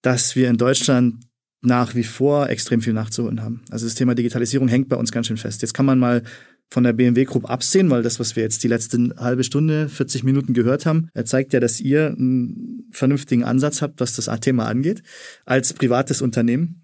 dass 0.01 0.35
wir 0.35 0.49
in 0.49 0.57
Deutschland 0.57 1.15
nach 1.61 1.95
wie 1.95 2.03
vor 2.03 2.49
extrem 2.49 2.81
viel 2.81 2.93
nachzuholen 2.93 3.41
haben. 3.41 3.61
Also 3.69 3.85
das 3.85 3.95
Thema 3.95 4.15
Digitalisierung 4.15 4.67
hängt 4.67 4.89
bei 4.89 4.95
uns 4.95 5.11
ganz 5.11 5.27
schön 5.27 5.37
fest. 5.37 5.61
Jetzt 5.61 5.73
kann 5.73 5.85
man 5.85 5.99
mal 5.99 6.23
von 6.69 6.83
der 6.83 6.93
BMW 6.93 7.25
Group 7.25 7.49
absehen, 7.49 7.89
weil 7.89 8.01
das, 8.01 8.19
was 8.19 8.35
wir 8.35 8.43
jetzt 8.43 8.63
die 8.63 8.69
letzten 8.69 9.13
halbe 9.17 9.43
Stunde, 9.43 9.89
40 9.89 10.23
Minuten 10.23 10.53
gehört 10.53 10.85
haben, 10.85 11.09
zeigt 11.25 11.53
ja, 11.53 11.59
dass 11.59 11.81
ihr 11.81 12.07
einen 12.07 12.87
vernünftigen 12.91 13.43
Ansatz 13.43 13.81
habt, 13.81 13.99
was 13.99 14.15
das 14.15 14.29
Thema 14.39 14.67
angeht, 14.67 15.03
als 15.45 15.73
privates 15.73 16.21
Unternehmen. 16.21 16.81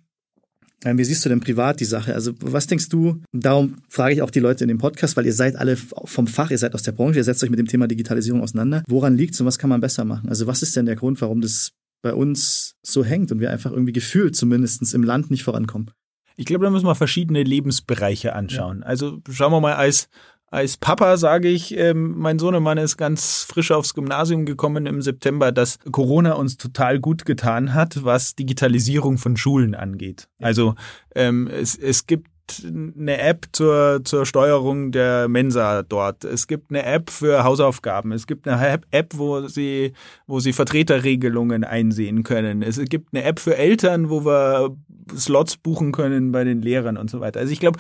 Ähm, 0.84 0.98
wie 0.98 1.04
siehst 1.04 1.26
du 1.26 1.30
denn 1.30 1.40
privat 1.40 1.80
die 1.80 1.86
Sache? 1.86 2.14
Also 2.14 2.34
was 2.40 2.68
denkst 2.68 2.90
du? 2.90 3.22
Darum 3.34 3.78
frage 3.90 4.14
ich 4.14 4.22
auch 4.22 4.30
die 4.30 4.40
Leute 4.40 4.64
in 4.64 4.68
dem 4.68 4.78
Podcast, 4.78 5.18
weil 5.18 5.26
ihr 5.26 5.34
seid 5.34 5.56
alle 5.56 5.76
vom 5.76 6.28
Fach, 6.28 6.52
ihr 6.52 6.58
seid 6.58 6.76
aus 6.76 6.84
der 6.84 6.92
Branche, 6.92 7.18
ihr 7.18 7.24
setzt 7.24 7.44
euch 7.44 7.50
mit 7.50 7.58
dem 7.58 7.68
Thema 7.68 7.88
Digitalisierung 7.88 8.42
auseinander. 8.42 8.84
Woran 8.88 9.18
liegt's 9.18 9.40
und 9.40 9.48
was 9.48 9.58
kann 9.58 9.72
man 9.72 9.82
besser 9.82 10.06
machen? 10.06 10.30
Also 10.30 10.46
was 10.46 10.62
ist 10.62 10.76
denn 10.76 10.86
der 10.86 10.96
Grund, 10.96 11.20
warum 11.22 11.42
das 11.42 11.72
bei 12.02 12.14
uns 12.14 12.76
so 12.84 13.04
hängt 13.04 13.32
und 13.32 13.40
wir 13.40 13.52
einfach 13.52 13.72
irgendwie 13.72 13.94
gefühlt 13.94 14.36
zumindest 14.36 14.94
im 14.94 15.04
Land 15.04 15.32
nicht 15.32 15.44
vorankommen. 15.44 15.92
Ich 16.36 16.46
glaube, 16.46 16.66
da 16.66 16.72
müssen 16.72 16.86
wir 16.86 16.96
verschiedene 16.96 17.44
Lebensbereiche 17.44 18.34
anschauen. 18.34 18.82
Ja. 18.82 18.86
Also 18.86 19.20
schauen 19.30 19.52
wir 19.52 19.60
mal 19.60 19.74
als 19.74 20.10
als 20.50 20.78
Papa 20.78 21.18
sage 21.18 21.50
ich, 21.50 21.78
ähm, 21.78 22.14
mein 22.18 22.40
Sohnemann 22.40 22.78
ist 22.78 22.96
ganz 22.96 23.44
frisch 23.44 23.72
aufs 23.72 23.94
Gymnasium 23.94 24.46
gekommen 24.46 24.86
im 24.86 25.02
September, 25.02 25.52
dass 25.52 25.78
Corona 25.92 26.34
uns 26.34 26.56
total 26.56 27.00
gut 27.00 27.26
getan 27.26 27.74
hat, 27.74 28.06
was 28.06 28.36
Digitalisierung 28.36 29.18
von 29.18 29.36
Schulen 29.36 29.76
angeht. 29.76 30.30
Also 30.40 30.76
ähm, 31.16 31.48
es, 31.48 31.76
es 31.76 32.08
gibt 32.08 32.30
eine 32.66 33.20
App 33.20 33.48
zur, 33.52 34.02
zur 34.04 34.26
Steuerung 34.26 34.92
der 34.92 35.28
Mensa 35.28 35.84
dort. 35.84 36.24
Es 36.24 36.48
gibt 36.48 36.72
eine 36.72 36.84
App 36.84 37.10
für 37.10 37.44
Hausaufgaben. 37.44 38.12
Es 38.12 38.28
gibt 38.28 38.48
eine 38.48 38.82
App, 38.92 39.14
wo 39.16 39.48
sie, 39.48 39.94
wo 40.26 40.40
sie 40.40 40.54
Vertreterregelungen 40.54 41.64
einsehen 41.64 42.24
können. 42.24 42.62
Es 42.62 42.80
gibt 42.86 43.14
eine 43.14 43.24
App 43.24 43.40
für 43.40 43.58
Eltern, 43.58 44.10
wo 44.10 44.26
wir 44.26 44.76
Slots 45.16 45.58
buchen 45.58 45.92
können 45.92 46.32
bei 46.32 46.44
den 46.44 46.62
Lehrern 46.62 46.98
und 46.98 47.10
so 47.10 47.20
weiter. 47.20 47.40
Also 47.40 47.52
ich 47.52 47.60
glaube, 47.60 47.80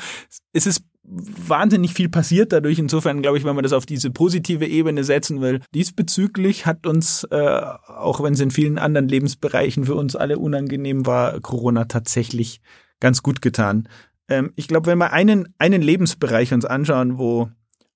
es 0.54 0.68
ist 0.68 0.84
wahnsinnig 1.08 1.94
viel 1.94 2.10
passiert 2.10 2.52
dadurch. 2.52 2.80
Insofern 2.80 3.22
glaube 3.22 3.38
ich, 3.38 3.46
wenn 3.46 3.56
man 3.56 3.64
das 3.64 3.74
auf 3.74 3.86
diese 3.86 4.12
positive 4.12 4.66
Ebene 4.66 5.04
setzen 5.04 5.42
will, 5.42 5.62
diesbezüglich 5.74 6.66
hat 6.66 6.86
uns, 6.86 7.24
äh, 7.32 7.62
auch 7.88 8.22
wenn 8.22 8.34
es 8.34 8.40
in 8.42 8.52
vielen 8.52 8.78
anderen 8.78 9.08
Lebensbereichen 9.08 9.86
für 9.86 9.96
uns 9.96 10.16
alle 10.16 10.38
unangenehm 10.38 11.06
war, 11.06 11.40
Corona 11.40 11.86
tatsächlich 11.86 12.62
ganz 13.00 13.24
gut 13.24 13.42
getan. 13.42 13.88
Ähm, 14.30 14.52
ich 14.56 14.68
glaube, 14.68 14.88
wenn 14.88 14.98
wir 14.98 15.14
einen, 15.14 15.54
einen 15.58 15.82
Lebensbereich 15.82 16.54
uns 16.54 16.66
anschauen, 16.66 17.18
wo 17.18 17.50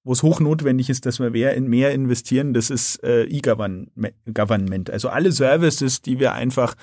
wo 0.04 0.14
es 0.14 0.24
hochnotwendig 0.24 0.90
ist, 0.90 1.06
dass 1.06 1.20
wir 1.20 1.30
mehr, 1.30 1.54
in 1.54 1.68
mehr 1.68 1.92
investieren, 1.92 2.54
das 2.54 2.70
ist 2.70 3.04
äh, 3.04 3.24
E-Government. 3.26 4.90
Also 4.90 5.10
alle 5.10 5.32
Services, 5.32 6.02
die 6.02 6.20
wir 6.20 6.34
einfach 6.34 6.76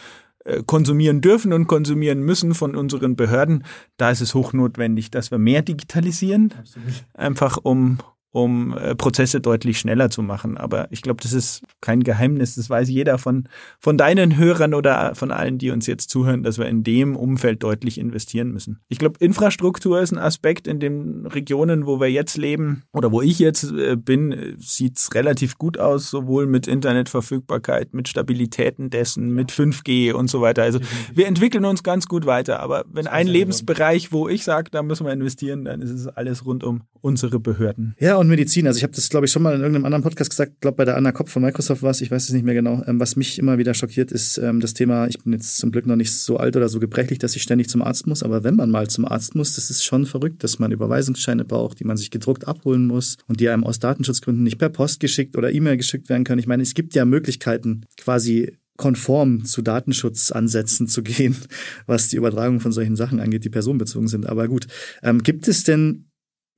äh, 0.45 0.63
konsumieren 0.65 1.21
dürfen 1.21 1.53
und 1.53 1.67
konsumieren 1.67 2.21
müssen 2.21 2.55
von 2.55 2.77
unseren 2.77 3.17
Behörden, 3.17 3.65
da 3.97 4.11
ist 4.11 4.21
es 4.21 4.35
hochnotwendig, 4.35 5.11
dass 5.11 5.31
wir 5.31 5.39
mehr 5.39 5.63
digitalisieren, 5.63 6.55
Absolut. 6.59 7.05
einfach 7.15 7.59
um, 7.63 7.99
um 8.31 8.77
äh, 8.77 8.95
Prozesse 8.95 9.41
deutlich 9.41 9.79
schneller 9.79 10.11
zu 10.11 10.23
machen. 10.23 10.59
Aber 10.59 10.89
ich 10.91 11.03
glaube, 11.03 11.23
das 11.23 11.33
ist 11.33 11.63
kein 11.81 12.03
Geheimnis. 12.03 12.57
Das 12.57 12.69
weiß 12.69 12.89
jeder 12.89 13.19
von, 13.19 13.49
von 13.79 13.97
deinen 13.97 14.37
Hörern 14.37 14.75
oder 14.75 15.15
von 15.15 15.31
allen, 15.31 15.59
die 15.59 15.71
uns 15.71 15.87
jetzt 15.87 16.11
zuhören, 16.11 16.43
dass 16.43 16.59
wir 16.59 16.67
in 16.67 16.83
dem 16.83 17.17
Umfeld 17.17 17.63
deutlich 17.63 17.99
investieren 17.99 18.53
müssen. 18.53 18.81
Ich 18.89 18.99
glaube, 18.99 19.17
Infrastruktur 19.21 20.01
ist 20.01 20.13
ein 20.13 20.19
Aspekt 20.19 20.67
in 20.67 20.79
den 20.79 21.27
Regionen, 21.27 21.87
wo 21.87 22.01
wir 22.01 22.11
jetzt 22.11 22.37
leben 22.37 22.83
oder 22.93 23.11
wo 23.13 23.23
ich 23.23 23.39
jetzt 23.39 23.73
äh, 23.73 23.97
bin, 23.97 24.57
sieht's 24.59 25.15
relativ 25.15 25.57
gut 25.57 25.79
aus, 25.79 26.11
sowohl 26.11 26.47
mit 26.47 26.67
Internetverfügbarkeit, 26.67 27.95
mit 27.95 28.09
Stabilitäten 28.09 28.91
dessen, 28.91 29.33
mit 29.33 29.53
5G 29.53 30.13
und 30.13 30.29
so 30.29 30.43
weiter. 30.43 30.63
Also 30.63 30.81
wir 31.15 31.27
entwickeln 31.27 31.65
uns 31.65 31.83
ganz 31.83 32.07
gut 32.07 32.27
weiter. 32.27 32.61
Aber 32.61 32.85
wenn 32.93 33.07
ein 33.07 33.27
Lebensbereich, 33.27 34.13
wo 34.13 34.29
ich 34.29 34.45
sage, 34.45 34.71
da 34.71 34.83
müssen 34.83 35.07
wir 35.07 35.13
investieren, 35.13 35.65
dann 35.65 35.81
ist 35.81 35.91
es 35.91 36.07
alles 36.07 36.45
rund 36.45 36.63
um 36.63 36.83
unsere 37.01 37.41
Behörden. 37.41 37.95
Ja, 37.99 38.18
und 38.19 38.29
Medizin. 38.29 38.67
Also 38.67 38.79
ich 38.79 38.83
habe 38.83 38.93
das, 38.95 39.09
glaube 39.09 39.27
ich, 39.27 39.33
schon 39.33 39.43
mal 39.43 39.55
in 39.55 39.61
irgendeinem 39.61 39.85
anderen 39.85 40.03
Podcast 40.03 40.31
gesagt, 40.31 40.61
glaube 40.61 40.77
bei 40.77 40.85
der 40.85 40.97
Anna 40.97 41.13
Kopf 41.13 41.31
von 41.31 41.43
Microsoft 41.43 41.83
war 41.83 41.91
es, 41.91 42.01
ich 42.01 42.11
weiß 42.11 42.25
es 42.25 42.33
nicht 42.33 42.45
mehr 42.45 42.55
genau. 42.55 42.83
Ähm, 42.87 43.01
was 43.01 43.17
mich 43.17 43.39
immer 43.39 43.59
wieder 43.59 43.75
schockiert, 43.75 44.13
ist 44.13 44.39
ähm, 44.39 44.61
das 44.61 44.75
Thema, 44.75 45.07
ich 45.07 45.19
bin 45.23 45.33
jetzt 45.33 45.59
zum 45.59 45.73
Glück 45.73 45.87
noch 45.87 45.97
nicht 45.97 46.13
so 46.13 46.37
alt 46.37 46.57
oder 46.57 46.69
so 46.69 46.81
gebrechlich, 46.81 47.19
dass 47.19 47.37
ich 47.37 47.43
ständig 47.43 47.69
zum 47.69 47.83
Arzt 47.83 48.07
muss, 48.07 48.23
aber 48.23 48.45
wenn 48.45 48.57
man 48.57 48.71
mal 48.71 48.89
zum 48.89 49.05
Arzt 49.05 49.35
muss, 49.35 49.55
das 49.55 49.71
ist 49.71 49.85
schon 49.85 50.07
verrückt, 50.07 50.45
dass 50.45 50.59
man 50.59 50.73
Überweisungsscheine 50.73 51.45
braucht, 51.45 51.81
die 51.81 51.85
man 51.85 51.97
sich 51.97 52.11
gedruckt 52.11 52.47
abholen 52.47 52.87
muss 52.87 53.17
und 53.27 53.41
die 53.41 53.49
einem 53.49 53.65
aus 53.65 53.79
Datenschutzgründen 53.79 54.45
nicht 54.45 54.59
per 54.59 54.69
Post 54.69 55.01
geschickt 55.01 55.37
oder 55.37 55.53
E-Mail 55.53 55.77
geschickt 55.77 56.09
werden 56.09 56.25
können. 56.25 56.41
Ich 56.41 56.47
meine, 56.47 56.63
es 56.63 56.75
gibt 56.75 56.95
ja 56.95 57.05
Möglichkeiten, 57.05 57.87
quasi 57.97 58.53
konform 58.79 59.45
zu 59.45 59.61
Datenschutzansätzen 59.61 60.87
zu 60.87 61.03
gehen, 61.03 61.37
was 61.87 62.09
die 62.09 62.17
Übertragung 62.17 62.61
von 62.61 62.73
solchen 62.73 62.97
Sachen 62.97 63.21
angeht, 63.21 63.45
die 63.45 63.51
personenbezogen 63.51 64.09
sind. 64.09 64.27
Aber 64.27 64.49
gut, 64.49 64.67
ähm, 65.03 65.23
gibt 65.23 65.49
es 65.49 65.65
denn 65.65 66.08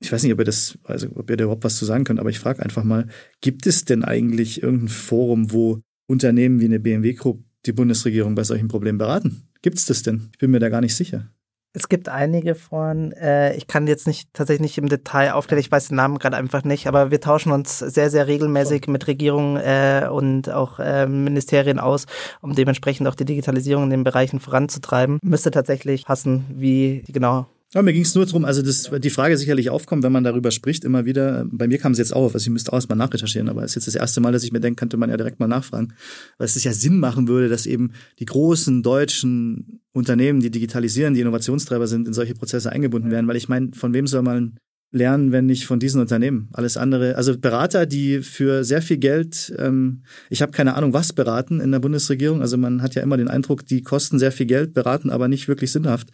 ich 0.01 0.11
weiß 0.11 0.23
nicht, 0.23 0.33
ob 0.33 0.39
ihr 0.39 0.45
das, 0.45 0.77
also 0.83 1.07
ob 1.15 1.29
ihr 1.29 1.37
da 1.37 1.43
überhaupt 1.43 1.63
was 1.63 1.77
zu 1.77 1.85
sagen 1.85 2.03
könnt, 2.03 2.19
aber 2.19 2.29
ich 2.29 2.39
frage 2.39 2.61
einfach 2.63 2.83
mal, 2.83 3.07
gibt 3.39 3.67
es 3.67 3.85
denn 3.85 4.03
eigentlich 4.03 4.63
irgendein 4.63 4.89
Forum, 4.89 5.51
wo 5.51 5.79
Unternehmen 6.07 6.59
wie 6.59 6.65
eine 6.65 6.79
BMW 6.79 7.13
Group 7.13 7.43
die 7.67 7.71
Bundesregierung 7.71 8.33
bei 8.33 8.43
solchen 8.43 8.67
Problemen 8.67 8.97
beraten? 8.97 9.47
Gibt 9.61 9.77
es 9.77 9.85
das 9.85 10.01
denn? 10.01 10.29
Ich 10.33 10.39
bin 10.39 10.49
mir 10.49 10.59
da 10.59 10.69
gar 10.69 10.81
nicht 10.81 10.95
sicher. 10.95 11.29
Es 11.73 11.87
gibt 11.87 12.09
einige 12.09 12.55
von, 12.55 13.13
äh, 13.13 13.55
ich 13.55 13.65
kann 13.65 13.87
jetzt 13.87 14.05
nicht 14.05 14.33
tatsächlich 14.33 14.61
nicht 14.61 14.77
im 14.77 14.89
Detail 14.89 15.31
aufklären, 15.31 15.61
ich 15.61 15.71
weiß 15.71 15.87
den 15.87 15.95
Namen 15.95 16.17
gerade 16.19 16.35
einfach 16.35 16.65
nicht, 16.65 16.87
aber 16.87 17.11
wir 17.11 17.21
tauschen 17.21 17.53
uns 17.53 17.79
sehr, 17.79 18.09
sehr 18.09 18.27
regelmäßig 18.27 18.87
mit 18.87 19.07
Regierungen 19.07 19.55
äh, 19.55 20.09
und 20.11 20.49
auch 20.49 20.79
äh, 20.79 21.07
Ministerien 21.07 21.79
aus, 21.79 22.07
um 22.41 22.55
dementsprechend 22.55 23.07
auch 23.07 23.15
die 23.15 23.23
Digitalisierung 23.23 23.85
in 23.85 23.89
den 23.91 24.03
Bereichen 24.03 24.41
voranzutreiben. 24.41 25.19
Müsste 25.23 25.51
tatsächlich 25.51 26.05
passen, 26.05 26.45
wie 26.49 27.03
die 27.07 27.13
genau 27.13 27.47
ja, 27.73 27.81
mir 27.81 27.93
ging 27.93 28.01
es 28.01 28.13
nur 28.15 28.25
darum, 28.25 28.43
also 28.43 28.61
das, 28.61 28.91
die 28.99 29.09
Frage 29.09 29.37
sicherlich 29.37 29.69
aufkommt, 29.69 30.03
wenn 30.03 30.11
man 30.11 30.25
darüber 30.25 30.51
spricht, 30.51 30.83
immer 30.83 31.05
wieder. 31.05 31.45
Bei 31.49 31.67
mir 31.67 31.77
kam 31.77 31.93
es 31.93 31.99
jetzt 31.99 32.13
auf, 32.13 32.33
also 32.33 32.43
ich 32.43 32.49
müsste 32.49 32.73
auch 32.73 32.77
erstmal 32.77 32.97
nachrecherchieren, 32.97 33.47
aber 33.47 33.63
es 33.63 33.71
ist 33.71 33.75
jetzt 33.75 33.87
das 33.87 33.95
erste 33.95 34.19
Mal, 34.19 34.33
dass 34.33 34.43
ich 34.43 34.51
mir 34.51 34.59
denke, 34.59 34.79
könnte 34.79 34.97
man 34.97 35.09
ja 35.09 35.15
direkt 35.15 35.39
mal 35.39 35.47
nachfragen, 35.47 35.93
weil 36.37 36.45
es 36.45 36.61
ja 36.61 36.73
Sinn 36.73 36.99
machen 36.99 37.29
würde, 37.29 37.47
dass 37.47 37.65
eben 37.65 37.91
die 38.19 38.25
großen 38.25 38.83
deutschen 38.83 39.79
Unternehmen, 39.93 40.41
die 40.41 40.51
digitalisieren, 40.51 41.13
die 41.13 41.21
Innovationstreiber 41.21 41.87
sind, 41.87 42.07
in 42.07 42.13
solche 42.13 42.33
Prozesse 42.33 42.71
eingebunden 42.71 43.09
werden, 43.09 43.27
weil 43.27 43.37
ich 43.37 43.47
meine, 43.47 43.71
von 43.73 43.93
wem 43.93 44.05
soll 44.05 44.21
man 44.21 44.57
lernen, 44.91 45.31
wenn 45.31 45.45
nicht 45.45 45.65
von 45.65 45.79
diesen 45.79 46.01
Unternehmen. 46.01 46.49
Alles 46.51 46.75
andere, 46.75 47.15
also 47.15 47.37
Berater, 47.37 47.85
die 47.85 48.21
für 48.21 48.65
sehr 48.65 48.81
viel 48.81 48.97
Geld, 48.97 49.53
ähm, 49.57 50.03
ich 50.29 50.41
habe 50.41 50.51
keine 50.51 50.75
Ahnung, 50.75 50.93
was 50.93 51.13
beraten 51.13 51.61
in 51.61 51.71
der 51.71 51.79
Bundesregierung. 51.79 52.41
Also 52.41 52.57
man 52.57 52.81
hat 52.81 52.95
ja 52.95 53.01
immer 53.01 53.15
den 53.15 53.29
Eindruck, 53.29 53.65
die 53.65 53.81
kosten 53.81 54.19
sehr 54.19 54.33
viel 54.33 54.45
Geld, 54.45 54.73
beraten 54.73 55.09
aber 55.09 55.29
nicht 55.29 55.47
wirklich 55.47 55.71
sinnhaft. 55.71 56.09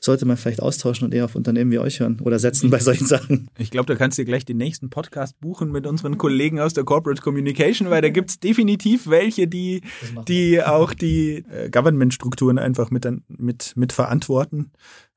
Sollte 0.00 0.26
man 0.26 0.36
vielleicht 0.36 0.60
austauschen 0.60 1.06
und 1.06 1.14
eher 1.14 1.24
auf 1.24 1.36
Unternehmen 1.36 1.72
wie 1.72 1.78
euch 1.78 2.00
hören 2.00 2.20
oder 2.20 2.38
setzen 2.38 2.68
bei 2.70 2.78
solchen 2.78 3.06
Sachen. 3.06 3.48
Ich 3.58 3.70
glaube, 3.70 3.86
da 3.86 3.96
kannst 3.96 4.18
du 4.18 4.22
dir 4.22 4.26
gleich 4.26 4.44
den 4.44 4.58
nächsten 4.58 4.90
Podcast 4.90 5.40
buchen 5.40 5.72
mit 5.72 5.86
unseren 5.86 6.18
Kollegen 6.18 6.60
aus 6.60 6.74
der 6.74 6.84
Corporate 6.84 7.22
Communication, 7.22 7.88
weil 7.88 8.02
da 8.02 8.10
gibt's 8.10 8.38
definitiv 8.38 9.08
welche, 9.08 9.48
die, 9.48 9.80
die 10.28 10.62
auch 10.62 10.92
die 10.92 11.44
äh, 11.50 11.70
Government-Strukturen 11.70 12.58
einfach 12.58 12.90
mit, 12.90 13.08
mit, 13.28 13.72
mit 13.74 13.92
verantworten. 13.92 14.70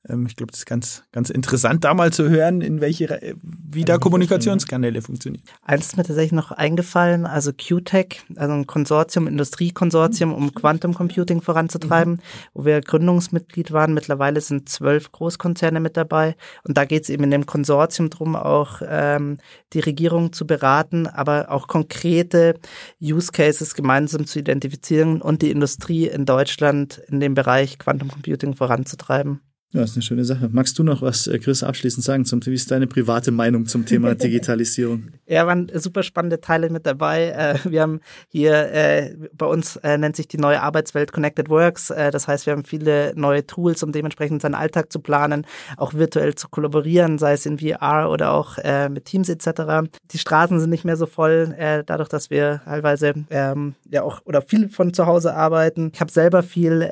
Ähm, 0.08 0.26
ich 0.26 0.36
glaube, 0.36 0.50
das 0.50 0.60
ist 0.60 0.66
ganz, 0.66 1.04
ganz 1.12 1.30
interessant, 1.30 1.84
da 1.84 1.94
mal 1.94 2.12
zu 2.12 2.28
hören, 2.28 2.60
in 2.60 2.80
welche, 2.80 3.36
wie 3.42 3.84
da 3.84 3.98
Kommunikationskanäle 3.98 5.02
funktionieren. 5.02 5.44
Eins 5.62 5.86
ist 5.86 5.96
mir 5.96 6.02
tatsächlich 6.02 6.32
noch 6.32 6.50
eingefallen, 6.50 7.26
also 7.26 7.52
QTech, 7.52 8.22
also 8.36 8.54
ein 8.54 8.66
Konsortium, 8.66 9.26
Industriekonsortium, 9.26 10.32
um 10.32 10.54
Quantum 10.54 10.94
Computing 10.94 11.40
voranzutreiben, 11.40 12.14
mhm. 12.14 12.20
wo 12.54 12.64
wir 12.64 12.80
Gründungsmitglied 12.80 13.72
waren. 13.72 13.94
Mittlerweile 13.94 14.40
sind 14.40 14.68
zwölf 14.68 15.12
Großkonzerne 15.12 15.80
mit 15.80 15.96
dabei. 15.96 16.36
Und 16.64 16.76
da 16.76 16.84
geht 16.84 17.04
es 17.04 17.10
eben 17.10 17.24
in 17.24 17.30
dem 17.30 17.46
Konsortium 17.46 18.10
drum, 18.10 18.36
auch 18.36 18.82
ähm, 18.86 19.38
die 19.72 19.80
Regierung 19.80 20.32
zu 20.32 20.46
beraten, 20.46 21.06
aber 21.06 21.50
auch 21.50 21.68
konkrete 21.68 22.58
Use 23.00 23.32
Cases 23.32 23.74
gemeinsam 23.74 24.26
zu 24.26 24.38
identifizieren 24.38 25.22
und 25.22 25.42
die 25.42 25.50
Industrie 25.50 26.08
in 26.08 26.24
Deutschland 26.24 27.00
in 27.08 27.20
dem 27.20 27.34
Bereich 27.34 27.78
Quantum 27.78 28.08
Computing 28.08 28.54
voranzutreiben. 28.54 29.40
Ja, 29.74 29.82
ist 29.82 29.96
eine 29.96 30.02
schöne 30.02 30.24
Sache. 30.26 30.50
Magst 30.52 30.78
du 30.78 30.82
noch 30.82 31.00
was, 31.00 31.26
äh, 31.26 31.38
Chris, 31.38 31.62
abschließend 31.62 32.04
sagen? 32.04 32.26
Zum, 32.26 32.44
wie 32.44 32.52
ist 32.52 32.70
deine 32.70 32.86
private 32.86 33.30
Meinung 33.30 33.64
zum 33.64 33.86
Thema 33.86 34.14
Digitalisierung? 34.22 35.08
ja, 35.26 35.46
waren 35.46 35.70
super 35.74 36.02
spannende 36.02 36.42
Teile 36.42 36.68
mit 36.68 36.84
dabei. 36.84 37.28
Äh, 37.28 37.70
wir 37.70 37.80
haben 37.80 38.00
hier, 38.28 38.70
äh, 38.70 39.16
bei 39.32 39.46
uns 39.46 39.80
nennt 39.82 40.14
sich 40.14 40.28
die 40.28 40.36
neue 40.36 40.60
Arbeitswelt 40.60 41.12
Connected 41.12 41.48
Works. 41.48 41.88
Das 41.88 42.28
heißt, 42.28 42.46
wir 42.46 42.52
haben 42.52 42.64
viele 42.64 43.12
neue 43.16 43.46
Tools, 43.46 43.82
um 43.82 43.92
dementsprechend 43.92 44.42
seinen 44.42 44.54
Alltag 44.54 44.92
zu 44.92 45.00
planen, 45.00 45.46
auch 45.76 45.94
virtuell 45.94 46.34
zu 46.34 46.48
kollaborieren, 46.48 47.18
sei 47.18 47.32
es 47.32 47.46
in 47.46 47.58
VR 47.58 48.10
oder 48.10 48.32
auch 48.32 48.58
mit 48.90 49.06
Teams 49.06 49.28
etc. 49.28 49.88
Die 50.10 50.18
Straßen 50.18 50.60
sind 50.60 50.70
nicht 50.70 50.84
mehr 50.84 50.96
so 50.96 51.06
voll, 51.06 51.54
dadurch, 51.86 52.08
dass 52.08 52.30
wir 52.30 52.60
teilweise 52.64 53.14
ähm, 53.30 53.74
ja 53.90 54.02
auch 54.02 54.20
oder 54.24 54.42
viel 54.42 54.68
von 54.68 54.92
zu 54.92 55.06
Hause 55.06 55.34
arbeiten. 55.34 55.90
Ich 55.94 56.00
habe 56.00 56.10
selber 56.10 56.42
viel 56.42 56.88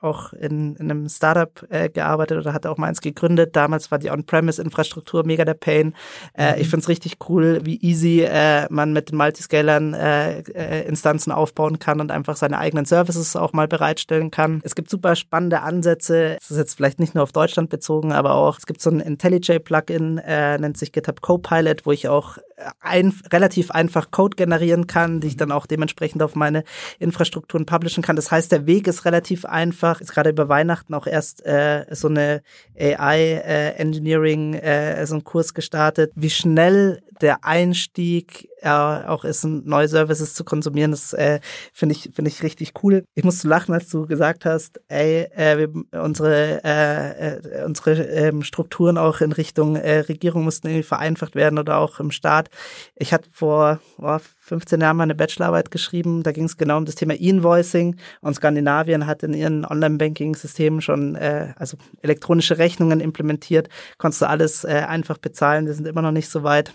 auch 0.00 0.32
in, 0.32 0.76
in 0.76 0.90
einem 0.90 1.08
Startup 1.08 1.66
gearbeitet 1.92 2.07
gearbeitet 2.08 2.38
oder 2.38 2.52
hatte 2.52 2.70
auch 2.70 2.78
meins 2.78 3.00
gegründet. 3.00 3.54
Damals 3.54 3.90
war 3.90 3.98
die 3.98 4.10
On-Premise-Infrastruktur 4.10 5.24
mega 5.24 5.44
der 5.44 5.54
Pain. 5.54 5.94
Äh, 6.34 6.54
mhm. 6.54 6.60
Ich 6.60 6.68
finde 6.68 6.82
es 6.82 6.88
richtig 6.88 7.16
cool, 7.28 7.60
wie 7.64 7.80
easy 7.80 8.22
äh, 8.22 8.66
man 8.70 8.92
mit 8.92 9.10
den 9.10 9.18
Multiscalern 9.18 9.94
äh, 9.94 10.40
äh, 10.40 10.88
Instanzen 10.88 11.32
aufbauen 11.32 11.78
kann 11.78 12.00
und 12.00 12.10
einfach 12.10 12.36
seine 12.36 12.58
eigenen 12.58 12.86
Services 12.86 13.36
auch 13.36 13.52
mal 13.52 13.68
bereitstellen 13.68 14.30
kann. 14.30 14.60
Es 14.64 14.74
gibt 14.74 14.90
super 14.90 15.16
spannende 15.16 15.60
Ansätze. 15.60 16.36
Das 16.40 16.50
ist 16.50 16.56
jetzt 16.56 16.74
vielleicht 16.74 16.98
nicht 16.98 17.14
nur 17.14 17.24
auf 17.24 17.32
Deutschland 17.32 17.70
bezogen, 17.70 18.12
aber 18.12 18.34
auch 18.34 18.58
es 18.58 18.66
gibt 18.66 18.80
so 18.80 18.90
ein 18.90 19.00
IntelliJ-Plugin, 19.00 20.18
äh, 20.18 20.58
nennt 20.58 20.78
sich 20.78 20.92
GitHub 20.92 21.20
Copilot, 21.20 21.84
wo 21.84 21.92
ich 21.92 22.08
auch 22.08 22.38
ein, 22.80 23.14
relativ 23.32 23.70
einfach 23.70 24.10
Code 24.10 24.36
generieren 24.36 24.86
kann, 24.86 25.20
die 25.20 25.28
ich 25.28 25.36
dann 25.36 25.52
auch 25.52 25.66
dementsprechend 25.66 26.22
auf 26.22 26.34
meine 26.34 26.64
Infrastrukturen 26.98 27.66
publishen 27.66 28.02
kann. 28.02 28.16
Das 28.16 28.30
heißt, 28.30 28.50
der 28.52 28.66
Weg 28.66 28.86
ist 28.86 29.04
relativ 29.04 29.44
einfach. 29.44 30.00
Ist 30.00 30.12
gerade 30.12 30.30
über 30.30 30.48
Weihnachten 30.48 30.94
auch 30.94 31.06
erst 31.06 31.44
äh, 31.46 31.84
so 31.98 32.08
eine 32.08 32.42
AI 32.78 33.18
äh, 33.18 33.70
Engineering 33.76 34.54
äh, 34.54 35.06
so 35.06 35.14
einen 35.14 35.24
Kurs 35.24 35.54
gestartet. 35.54 36.12
Wie 36.14 36.30
schnell 36.30 37.02
der 37.20 37.44
Einstieg 37.44 38.48
äh, 38.60 38.68
auch 38.68 39.24
ist, 39.24 39.44
neue 39.44 39.88
Services 39.88 40.34
zu 40.34 40.44
konsumieren, 40.44 40.90
das 40.90 41.12
äh, 41.12 41.40
finde 41.72 41.94
ich 41.94 42.10
finde 42.14 42.30
ich 42.30 42.42
richtig 42.42 42.72
cool. 42.82 43.04
Ich 43.14 43.24
musste 43.24 43.48
lachen, 43.48 43.74
als 43.74 43.88
du 43.88 44.06
gesagt 44.06 44.44
hast, 44.44 44.80
ey, 44.88 45.28
äh, 45.34 45.58
wir, 45.58 46.02
unsere 46.02 46.60
äh, 46.64 47.36
äh, 47.36 47.64
unsere 47.64 48.02
ähm, 48.02 48.42
Strukturen 48.42 48.98
auch 48.98 49.20
in 49.20 49.32
Richtung 49.32 49.76
äh, 49.76 50.00
Regierung 50.00 50.44
mussten 50.44 50.66
irgendwie 50.68 50.82
vereinfacht 50.82 51.34
werden 51.34 51.58
oder 51.58 51.78
auch 51.78 52.00
im 52.00 52.10
Staat. 52.10 52.48
Ich 52.96 53.12
hatte 53.12 53.28
vor 53.32 53.80
oh, 53.98 54.18
15 54.40 54.80
Jahren 54.80 54.96
mal 54.96 55.04
eine 55.04 55.14
Bachelorarbeit 55.14 55.70
geschrieben, 55.70 56.22
da 56.22 56.32
ging 56.32 56.44
es 56.44 56.56
genau 56.56 56.78
um 56.78 56.84
das 56.84 56.94
Thema 56.94 57.14
E-Invoicing. 57.14 57.96
Und 58.20 58.34
Skandinavien 58.34 59.06
hat 59.06 59.22
in 59.22 59.34
ihren 59.34 59.64
Online-Banking-Systemen 59.64 60.80
schon 60.80 61.14
äh, 61.14 61.52
also 61.56 61.76
elektronische 62.02 62.58
Rechnungen 62.58 63.00
implementiert, 63.00 63.68
konntest 63.98 64.22
du 64.22 64.28
alles 64.28 64.64
äh, 64.64 64.84
einfach 64.88 65.18
bezahlen, 65.18 65.66
wir 65.66 65.74
sind 65.74 65.86
immer 65.86 66.02
noch 66.02 66.12
nicht 66.12 66.30
so 66.30 66.42
weit 66.42 66.72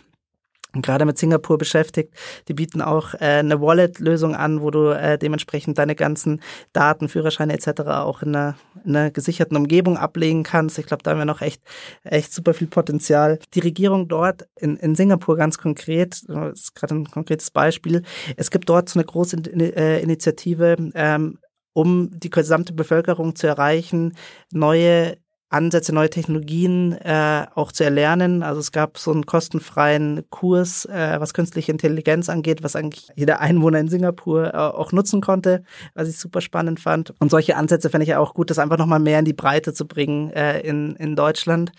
gerade 0.82 1.06
mit 1.06 1.18
Singapur 1.18 1.58
beschäftigt. 1.58 2.14
Die 2.48 2.54
bieten 2.54 2.82
auch 2.82 3.14
äh, 3.16 3.40
eine 3.40 3.62
Wallet-Lösung 3.62 4.36
an, 4.36 4.62
wo 4.62 4.72
du 4.72 4.90
äh, 4.90 5.18
dementsprechend 5.18 5.78
deine 5.78 5.96
ganzen 5.96 6.42
Daten, 6.74 7.10
Führerscheine 7.10 7.54
etc. 7.54 7.82
auch 7.82 8.22
in 8.22 8.36
einer, 8.36 8.56
in 8.84 8.96
einer 8.96 9.12
gesicherten 9.12 9.58
Umgebung 9.58 9.98
ablegen 9.98 10.44
kannst. 10.44 10.80
Ich 10.80 10.86
glaube, 10.86 11.04
da 11.04 11.12
haben 11.12 11.20
wir 11.20 11.26
noch 11.26 11.42
echt, 11.42 11.62
echt 12.04 12.34
super 12.34 12.54
viel 12.54 12.68
Potenzial. 12.68 13.40
Die 13.54 13.60
Regierung 13.60 14.08
dort 14.08 14.48
in, 14.60 14.78
in 14.78 14.96
Singapur 14.96 15.38
ganz 15.38 15.58
konkret, 15.58 16.24
das 16.28 16.60
ist 16.60 16.76
gerade 16.76 16.96
ein 16.96 17.06
konkretes 17.06 17.52
Beispiel, 17.52 18.04
es 18.38 18.50
gibt 18.50 18.70
dort 18.70 18.90
so 18.90 19.00
eine 19.00 19.06
große 19.06 19.38
äh, 19.38 20.02
Initiative, 20.02 20.76
ähm, 20.96 21.40
um 21.74 22.12
die 22.14 22.30
gesamte 22.30 22.74
Bevölkerung 22.74 23.36
zu 23.36 23.48
erreichen, 23.48 24.16
neue 24.52 25.18
Ansätze, 25.54 25.94
neue 25.94 26.10
Technologien 26.10 26.94
äh, 26.94 27.46
auch 27.56 27.72
zu 27.72 27.84
erlernen. 27.84 28.44
Also 28.44 28.60
es 28.60 28.72
gab 28.72 28.98
so 28.98 29.12
einen 29.12 29.26
kostenfreien 29.26 30.24
Kurs, 30.30 30.86
äh, 30.86 31.20
was 31.20 31.34
künstliche 31.34 31.72
Intelligenz 31.72 32.30
angeht, 32.30 32.64
was 32.64 32.76
eigentlich 32.76 33.08
jeder 33.16 33.40
Einwohner 33.40 33.80
in 33.80 33.88
Singapur 33.88 34.54
äh, 34.54 34.58
auch 34.58 34.92
nutzen 34.92 35.22
konnte, 35.22 35.64
was 35.94 36.10
ich 36.10 36.18
super 36.18 36.42
spannend 36.42 36.80
fand. 36.80 37.14
Und 37.20 37.30
solche 37.30 37.56
Ansätze 37.56 37.90
fände 37.90 38.04
ich 38.04 38.10
ja 38.10 38.20
auch 38.20 38.34
gut, 38.34 38.50
das 38.50 38.60
einfach 38.60 38.78
nochmal 38.78 39.00
mehr 39.00 39.20
in 39.20 39.26
die 39.26 39.34
Breite 39.34 39.74
zu 39.74 39.88
bringen 39.88 40.32
äh, 40.32 40.60
in, 40.62 40.96
in 40.96 41.16
Deutschland. 41.16 41.72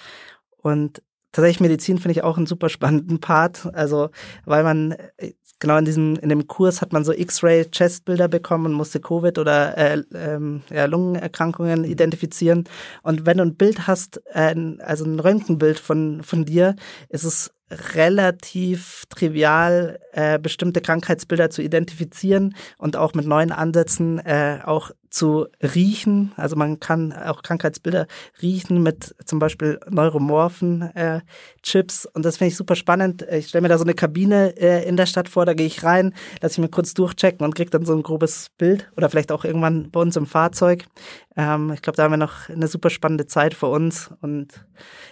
Und 0.56 1.02
tatsächlich 1.32 1.60
Medizin 1.60 1.98
finde 1.98 2.12
ich 2.12 2.22
auch 2.22 2.36
einen 2.36 2.46
super 2.46 2.68
spannenden 2.68 3.20
Part. 3.20 3.68
Also, 3.74 4.10
weil 4.44 4.62
man 4.62 4.92
äh, 5.18 5.32
genau 5.58 5.76
in 5.78 5.84
diesem, 5.84 6.16
in 6.16 6.28
dem 6.28 6.46
Kurs 6.46 6.80
hat 6.80 6.92
man 6.92 7.04
so 7.04 7.12
X-Ray-Chestbilder 7.12 8.28
bekommen 8.28 8.66
und 8.66 8.72
musste 8.72 9.00
Covid 9.00 9.38
oder 9.38 9.76
äh, 9.76 10.02
ähm, 10.14 10.62
ja, 10.70 10.86
Lungenerkrankungen 10.86 11.84
identifizieren. 11.84 12.64
Und 13.02 13.26
wenn 13.26 13.38
du 13.38 13.44
ein 13.44 13.56
Bild 13.56 13.86
hast, 13.86 14.20
äh, 14.32 14.54
also 14.80 15.04
ein 15.04 15.20
Röntgenbild 15.20 15.78
von, 15.78 16.22
von 16.22 16.44
dir, 16.44 16.76
ist 17.08 17.24
es 17.24 17.50
relativ 17.94 19.04
trivial, 19.08 19.98
äh, 20.12 20.38
bestimmte 20.38 20.80
Krankheitsbilder 20.80 21.50
zu 21.50 21.62
identifizieren 21.62 22.54
und 22.78 22.96
auch 22.96 23.14
mit 23.14 23.26
neuen 23.26 23.52
Ansätzen 23.52 24.18
äh, 24.18 24.60
auch 24.64 24.90
zu 25.14 25.46
riechen. 25.62 26.32
Also 26.36 26.56
man 26.56 26.80
kann 26.80 27.12
auch 27.12 27.42
Krankheitsbilder 27.42 28.08
riechen 28.42 28.82
mit 28.82 29.14
zum 29.24 29.38
Beispiel 29.38 29.78
neuromorphen 29.88 30.82
äh, 30.96 31.20
Chips. 31.62 32.04
Und 32.06 32.24
das 32.24 32.38
finde 32.38 32.48
ich 32.48 32.56
super 32.56 32.74
spannend. 32.74 33.24
Ich 33.30 33.48
stelle 33.48 33.62
mir 33.62 33.68
da 33.68 33.78
so 33.78 33.84
eine 33.84 33.94
Kabine 33.94 34.56
äh, 34.56 34.86
in 34.88 34.96
der 34.96 35.06
Stadt 35.06 35.28
vor, 35.28 35.46
da 35.46 35.54
gehe 35.54 35.66
ich 35.66 35.84
rein, 35.84 36.14
lasse 36.40 36.54
ich 36.54 36.58
mir 36.58 36.68
kurz 36.68 36.94
durchchecken 36.94 37.44
und 37.44 37.54
kriege 37.54 37.70
dann 37.70 37.84
so 37.84 37.94
ein 37.94 38.02
grobes 38.02 38.50
Bild 38.58 38.90
oder 38.96 39.08
vielleicht 39.08 39.30
auch 39.30 39.44
irgendwann 39.44 39.90
bei 39.92 40.00
uns 40.00 40.16
im 40.16 40.26
Fahrzeug. 40.26 40.84
Ähm, 41.36 41.72
ich 41.72 41.82
glaube, 41.82 41.96
da 41.96 42.04
haben 42.04 42.12
wir 42.12 42.16
noch 42.16 42.48
eine 42.48 42.68
super 42.68 42.90
spannende 42.90 43.26
Zeit 43.26 43.54
vor 43.54 43.70
uns. 43.70 44.10
Und 44.20 44.48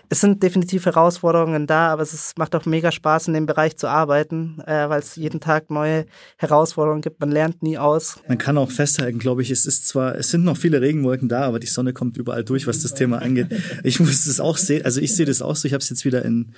es 0.09 0.21
sind 0.21 0.43
definitiv 0.43 0.87
Herausforderungen 0.87 1.67
da, 1.67 1.89
aber 1.89 2.03
es 2.03 2.15
ist, 2.15 2.39
macht 2.39 2.55
auch 2.55 2.65
mega 2.65 2.93
Spaß, 2.93 3.29
in 3.29 3.35
dem 3.35 3.47
Bereich 3.47 3.77
zu 3.77 3.89
arbeiten, 3.89 4.61
äh, 4.67 4.89
weil 4.89 5.01
es 5.01 5.17
jeden 5.17 5.41
Tag 5.41 5.71
neue 5.71 6.07
Herausforderungen 6.37 7.03
gibt. 7.03 7.21
Man 7.21 7.33
lernt 7.33 7.63
nie 7.63 7.79
aus. 7.79 8.21
Man 8.29 8.39
kann 8.39 8.57
auch 8.59 8.71
festhalten, 8.71 9.19
glaube 9.19 9.43
ich, 9.43 9.51
es 9.51 9.67
ist 9.67 9.89
zwar, 9.89 10.15
es 10.15 10.31
sind 10.31 10.45
noch 10.45 10.57
viele 10.57 10.81
Regenwolken 10.81 11.29
da, 11.29 11.43
aber 11.43 11.59
die 11.59 11.67
Sonne 11.67 11.93
kommt 11.93 12.17
überall 12.17 12.45
durch, 12.45 12.67
was 12.67 12.81
das 12.81 12.95
Thema 12.95 13.21
angeht. 13.21 13.49
Ich 13.85 14.01
muss 14.01 14.27
es 14.27 14.39
auch 14.39 14.57
sehen, 14.57 14.85
also 14.85 15.01
ich 15.01 15.15
sehe 15.15 15.27
das 15.27 15.43
auch 15.43 15.57
so. 15.57 15.67
Ich 15.67 15.75
habe 15.75 15.83
es 15.83 15.89
jetzt 15.89 16.05
wieder 16.05 16.25
in 16.25 16.53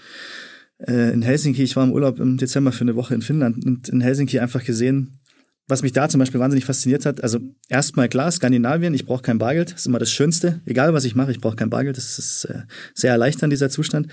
äh, 0.78 1.12
in 1.12 1.22
Helsinki. 1.22 1.62
Ich 1.62 1.76
war 1.76 1.84
im 1.84 1.92
Urlaub 1.92 2.18
im 2.18 2.36
Dezember 2.36 2.72
für 2.72 2.82
eine 2.82 2.96
Woche 2.96 3.14
in 3.14 3.22
Finnland 3.22 3.64
und 3.64 3.88
in 3.88 4.00
Helsinki 4.00 4.40
einfach 4.40 4.64
gesehen, 4.64 5.18
was 5.66 5.82
mich 5.82 5.92
da 5.92 6.08
zum 6.08 6.18
Beispiel 6.18 6.40
wahnsinnig 6.40 6.64
fasziniert 6.64 7.06
hat, 7.06 7.22
also 7.22 7.38
erstmal 7.68 8.08
klar, 8.08 8.30
Skandinavien, 8.30 8.92
ich 8.92 9.06
brauche 9.06 9.22
kein 9.22 9.38
Bargeld, 9.38 9.72
das 9.72 9.80
ist 9.80 9.86
immer 9.86 9.98
das 9.98 10.10
Schönste. 10.10 10.60
Egal 10.66 10.92
was 10.92 11.04
ich 11.04 11.14
mache, 11.14 11.30
ich 11.30 11.40
brauche 11.40 11.56
kein 11.56 11.70
Bargeld, 11.70 11.96
das 11.96 12.18
ist 12.18 12.44
äh, 12.44 12.62
sehr 12.94 13.12
erleichternd, 13.12 13.52
dieser 13.52 13.70
Zustand. 13.70 14.08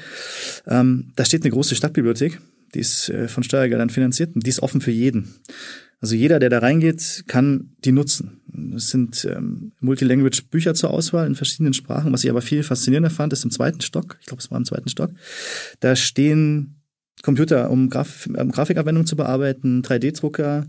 Ähm, 0.66 1.12
da 1.16 1.26
steht 1.26 1.44
eine 1.44 1.52
große 1.52 1.76
Stadtbibliothek, 1.76 2.40
die 2.74 2.80
ist 2.80 3.10
äh, 3.10 3.28
von 3.28 3.44
Steuergeldern 3.44 3.90
finanziert 3.90 4.34
und 4.36 4.46
die 4.46 4.50
ist 4.50 4.62
offen 4.62 4.80
für 4.80 4.92
jeden. 4.92 5.36
Also 6.00 6.16
jeder, 6.16 6.40
der 6.40 6.50
da 6.50 6.60
reingeht, 6.60 7.26
kann 7.28 7.76
die 7.84 7.92
nutzen. 7.92 8.42
Es 8.76 8.90
sind 8.90 9.24
ähm, 9.26 9.74
Multilanguage 9.82 10.42
Bücher 10.50 10.74
zur 10.74 10.90
Auswahl 10.90 11.28
in 11.28 11.36
verschiedenen 11.36 11.74
Sprachen. 11.74 12.12
Was 12.12 12.24
ich 12.24 12.30
aber 12.30 12.42
viel 12.42 12.64
faszinierender 12.64 13.12
fand, 13.12 13.34
ist 13.34 13.44
im 13.44 13.52
zweiten 13.52 13.82
Stock, 13.82 14.18
ich 14.20 14.26
glaube, 14.26 14.42
es 14.42 14.50
war 14.50 14.58
im 14.58 14.66
zweiten 14.66 14.90
Stock, 14.90 15.12
da 15.80 15.96
stehen 15.96 16.82
Computer, 17.22 17.70
um, 17.70 17.90
Graf 17.90 18.28
um 18.28 18.52
Grafikanwendungen 18.52 19.06
zu 19.06 19.16
bearbeiten, 19.16 19.84
3D-Drucker, 19.84 20.66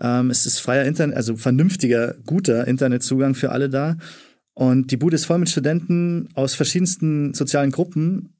ähm, 0.00 0.30
es 0.30 0.46
ist 0.46 0.60
freier 0.60 0.84
Internet, 0.84 1.16
also 1.16 1.36
vernünftiger, 1.36 2.14
guter 2.24 2.66
Internetzugang 2.66 3.34
für 3.34 3.50
alle 3.50 3.68
da. 3.68 3.96
Und 4.54 4.90
die 4.90 4.96
Bude 4.96 5.14
ist 5.14 5.26
voll 5.26 5.38
mit 5.38 5.48
Studenten 5.48 6.28
aus 6.34 6.54
verschiedensten 6.54 7.34
sozialen 7.34 7.70
Gruppen. 7.70 8.34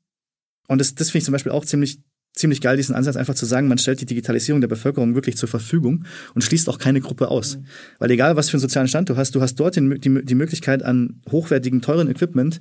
Und 0.67 0.81
das, 0.81 0.95
das 0.95 1.11
finde 1.11 1.19
ich 1.19 1.25
zum 1.25 1.33
Beispiel 1.33 1.53
auch 1.53 1.65
ziemlich, 1.65 2.01
ziemlich 2.35 2.61
geil, 2.61 2.77
diesen 2.77 2.95
Ansatz 2.95 3.17
einfach 3.17 3.35
zu 3.35 3.47
sagen, 3.47 3.69
man 3.69 3.79
stellt 3.79 4.01
die 4.01 4.07
Digitalisierung 4.07 4.61
der 4.61 4.69
Bevölkerung 4.69 5.15
wirklich 5.15 5.37
zur 5.37 5.49
Verfügung 5.49 6.05
und 6.35 6.43
schließt 6.43 6.69
auch 6.69 6.79
keine 6.79 7.01
Gruppe 7.01 7.29
aus. 7.29 7.57
Mhm. 7.57 7.67
Weil 7.99 8.11
egal, 8.11 8.37
was 8.37 8.51
für 8.51 8.57
einen 8.57 8.63
sozialen 8.63 8.89
Stand 8.89 9.09
du 9.09 9.17
hast, 9.17 9.35
du 9.35 9.41
hast 9.41 9.57
dort 9.57 9.77
die, 9.77 9.99
die, 9.99 10.25
die 10.25 10.35
Möglichkeit 10.35 10.83
an 10.83 11.21
hochwertigen, 11.31 11.83
teuren 11.83 12.11
Equipment 12.11 12.61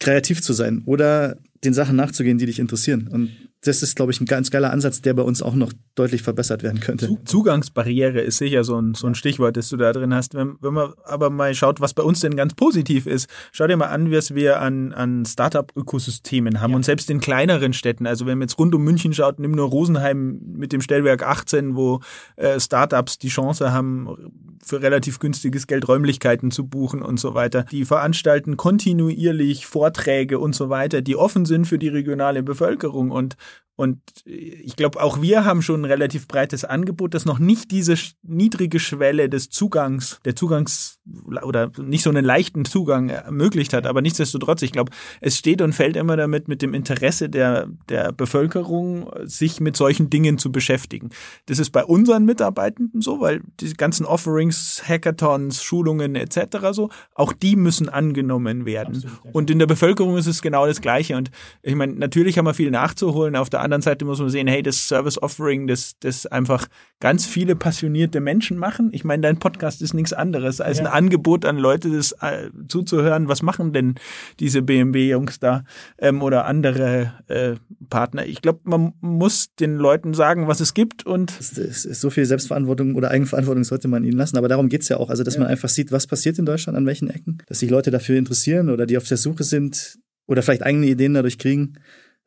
kreativ 0.00 0.42
zu 0.42 0.52
sein 0.52 0.82
oder 0.86 1.38
den 1.64 1.74
Sachen 1.74 1.96
nachzugehen, 1.96 2.38
die 2.38 2.46
dich 2.46 2.58
interessieren. 2.58 3.08
Und 3.08 3.47
das 3.62 3.82
ist, 3.82 3.96
glaube 3.96 4.12
ich, 4.12 4.20
ein 4.20 4.26
ganz 4.26 4.50
geiler 4.50 4.70
Ansatz, 4.70 5.02
der 5.02 5.14
bei 5.14 5.22
uns 5.22 5.42
auch 5.42 5.54
noch 5.54 5.72
deutlich 5.96 6.22
verbessert 6.22 6.62
werden 6.62 6.78
könnte. 6.78 7.18
Zugangsbarriere 7.24 8.20
ist 8.20 8.38
sicher 8.38 8.62
so 8.62 8.80
ein, 8.80 8.94
so 8.94 9.08
ein 9.08 9.16
Stichwort, 9.16 9.56
das 9.56 9.68
du 9.68 9.76
da 9.76 9.92
drin 9.92 10.14
hast. 10.14 10.34
Wenn, 10.34 10.56
wenn 10.60 10.74
man 10.74 10.92
aber 11.04 11.28
mal 11.28 11.52
schaut, 11.54 11.80
was 11.80 11.92
bei 11.92 12.04
uns 12.04 12.20
denn 12.20 12.36
ganz 12.36 12.54
positiv 12.54 13.06
ist, 13.06 13.28
schau 13.50 13.66
dir 13.66 13.76
mal 13.76 13.88
an, 13.88 14.12
was 14.12 14.34
wir 14.34 14.60
an, 14.60 14.92
an 14.92 15.24
Startup-Ökosystemen 15.26 16.60
haben 16.60 16.70
ja. 16.70 16.76
und 16.76 16.84
selbst 16.84 17.10
in 17.10 17.20
kleineren 17.20 17.72
Städten. 17.72 18.06
Also 18.06 18.26
wenn 18.26 18.38
man 18.38 18.46
jetzt 18.46 18.58
rund 18.58 18.74
um 18.74 18.84
München 18.84 19.12
schaut, 19.12 19.40
nimm 19.40 19.50
nur 19.50 19.68
Rosenheim 19.68 20.40
mit 20.52 20.72
dem 20.72 20.80
Stellwerk 20.80 21.24
18, 21.24 21.74
wo 21.74 22.00
äh, 22.36 22.60
Startups 22.60 23.18
die 23.18 23.28
Chance 23.28 23.72
haben, 23.72 24.08
für 24.64 24.82
relativ 24.82 25.18
günstiges 25.18 25.66
Geld 25.66 25.88
Räumlichkeiten 25.88 26.50
zu 26.50 26.66
buchen 26.66 27.02
und 27.02 27.18
so 27.18 27.34
weiter. 27.34 27.64
Die 27.70 27.84
veranstalten 27.84 28.56
kontinuierlich 28.56 29.66
Vorträge 29.66 30.38
und 30.38 30.54
so 30.54 30.68
weiter, 30.70 31.02
die 31.02 31.16
offen 31.16 31.44
sind 31.44 31.66
für 31.66 31.78
die 31.78 31.88
regionale 31.88 32.42
Bevölkerung 32.42 33.10
und 33.10 33.36
und 33.78 34.00
ich 34.24 34.74
glaube, 34.74 35.00
auch 35.00 35.22
wir 35.22 35.44
haben 35.44 35.62
schon 35.62 35.82
ein 35.82 35.84
relativ 35.84 36.26
breites 36.26 36.64
Angebot, 36.64 37.14
das 37.14 37.24
noch 37.24 37.38
nicht 37.38 37.70
diese 37.70 37.94
niedrige 38.24 38.80
Schwelle 38.80 39.28
des 39.28 39.50
Zugangs, 39.50 40.18
der 40.24 40.34
Zugangs 40.34 40.98
oder 41.42 41.70
nicht 41.78 42.02
so 42.02 42.10
einen 42.10 42.24
leichten 42.24 42.64
Zugang 42.64 43.08
ermöglicht 43.08 43.72
hat. 43.72 43.86
Aber 43.86 44.02
nichtsdestotrotz, 44.02 44.62
ich 44.62 44.72
glaube, 44.72 44.90
es 45.20 45.38
steht 45.38 45.62
und 45.62 45.74
fällt 45.74 45.94
immer 45.94 46.16
damit 46.16 46.48
mit 46.48 46.60
dem 46.60 46.74
Interesse 46.74 47.28
der, 47.28 47.68
der 47.88 48.10
Bevölkerung, 48.10 49.12
sich 49.22 49.60
mit 49.60 49.76
solchen 49.76 50.10
Dingen 50.10 50.38
zu 50.38 50.50
beschäftigen. 50.50 51.10
Das 51.46 51.60
ist 51.60 51.70
bei 51.70 51.84
unseren 51.84 52.24
Mitarbeitenden 52.24 53.00
so, 53.00 53.20
weil 53.20 53.42
die 53.60 53.72
ganzen 53.74 54.04
Offerings, 54.06 54.82
Hackathons, 54.88 55.62
Schulungen 55.62 56.16
etc. 56.16 56.72
so, 56.72 56.90
auch 57.14 57.32
die 57.32 57.54
müssen 57.54 57.88
angenommen 57.88 58.66
werden. 58.66 58.96
Absolut, 58.96 59.34
Und 59.34 59.50
in 59.52 59.60
der 59.60 59.66
Bevölkerung 59.66 60.16
ist 60.16 60.26
es 60.26 60.42
genau 60.42 60.66
das 60.66 60.80
Gleiche. 60.80 61.16
Und 61.16 61.30
ich 61.62 61.76
meine, 61.76 61.92
natürlich 61.92 62.38
haben 62.38 62.46
wir 62.46 62.54
viel 62.54 62.72
nachzuholen. 62.72 63.36
Auf 63.36 63.50
der 63.50 63.67
anderen 63.68 63.82
Seite 63.82 64.04
muss 64.04 64.18
man 64.18 64.30
sehen, 64.30 64.46
hey, 64.46 64.62
das 64.62 64.88
Service 64.88 65.20
Offering, 65.20 65.66
das, 65.66 65.94
das 66.00 66.26
einfach 66.26 66.66
ganz 67.00 67.26
viele 67.26 67.54
passionierte 67.54 68.20
Menschen 68.20 68.56
machen. 68.56 68.90
Ich 68.92 69.04
meine, 69.04 69.22
dein 69.22 69.38
Podcast 69.38 69.82
ist 69.82 69.94
nichts 69.94 70.12
anderes 70.12 70.60
als 70.60 70.78
ja. 70.78 70.86
ein 70.86 70.92
Angebot 70.92 71.44
an 71.44 71.58
Leute, 71.58 71.90
das 71.90 72.12
äh, 72.20 72.50
zuzuhören. 72.68 73.28
Was 73.28 73.42
machen 73.42 73.72
denn 73.72 73.94
diese 74.40 74.62
BMW-Jungs 74.62 75.38
da 75.38 75.64
ähm, 75.98 76.22
oder 76.22 76.46
andere 76.46 77.12
äh, 77.28 77.54
Partner? 77.90 78.26
Ich 78.26 78.42
glaube, 78.42 78.60
man 78.64 78.94
muss 79.00 79.54
den 79.54 79.76
Leuten 79.76 80.14
sagen, 80.14 80.48
was 80.48 80.60
es 80.60 80.74
gibt 80.74 81.06
und 81.06 81.30
so 81.30 82.10
viel 82.10 82.24
Selbstverantwortung 82.24 82.94
oder 82.94 83.10
Eigenverantwortung 83.10 83.64
sollte 83.64 83.88
man 83.88 84.04
ihnen 84.04 84.16
lassen. 84.16 84.38
Aber 84.38 84.48
darum 84.48 84.68
geht's 84.68 84.88
ja 84.88 84.96
auch. 84.96 85.10
Also, 85.10 85.22
dass 85.22 85.34
ja. 85.34 85.40
man 85.40 85.50
einfach 85.50 85.68
sieht, 85.68 85.92
was 85.92 86.06
passiert 86.06 86.38
in 86.38 86.46
Deutschland 86.46 86.76
an 86.76 86.86
welchen 86.86 87.10
Ecken, 87.10 87.38
dass 87.46 87.60
sich 87.60 87.70
Leute 87.70 87.90
dafür 87.90 88.16
interessieren 88.16 88.70
oder 88.70 88.86
die 88.86 88.96
auf 88.96 89.04
der 89.04 89.16
Suche 89.16 89.44
sind 89.44 89.98
oder 90.26 90.42
vielleicht 90.42 90.62
eigene 90.62 90.86
Ideen 90.86 91.14
dadurch 91.14 91.38
kriegen 91.38 91.74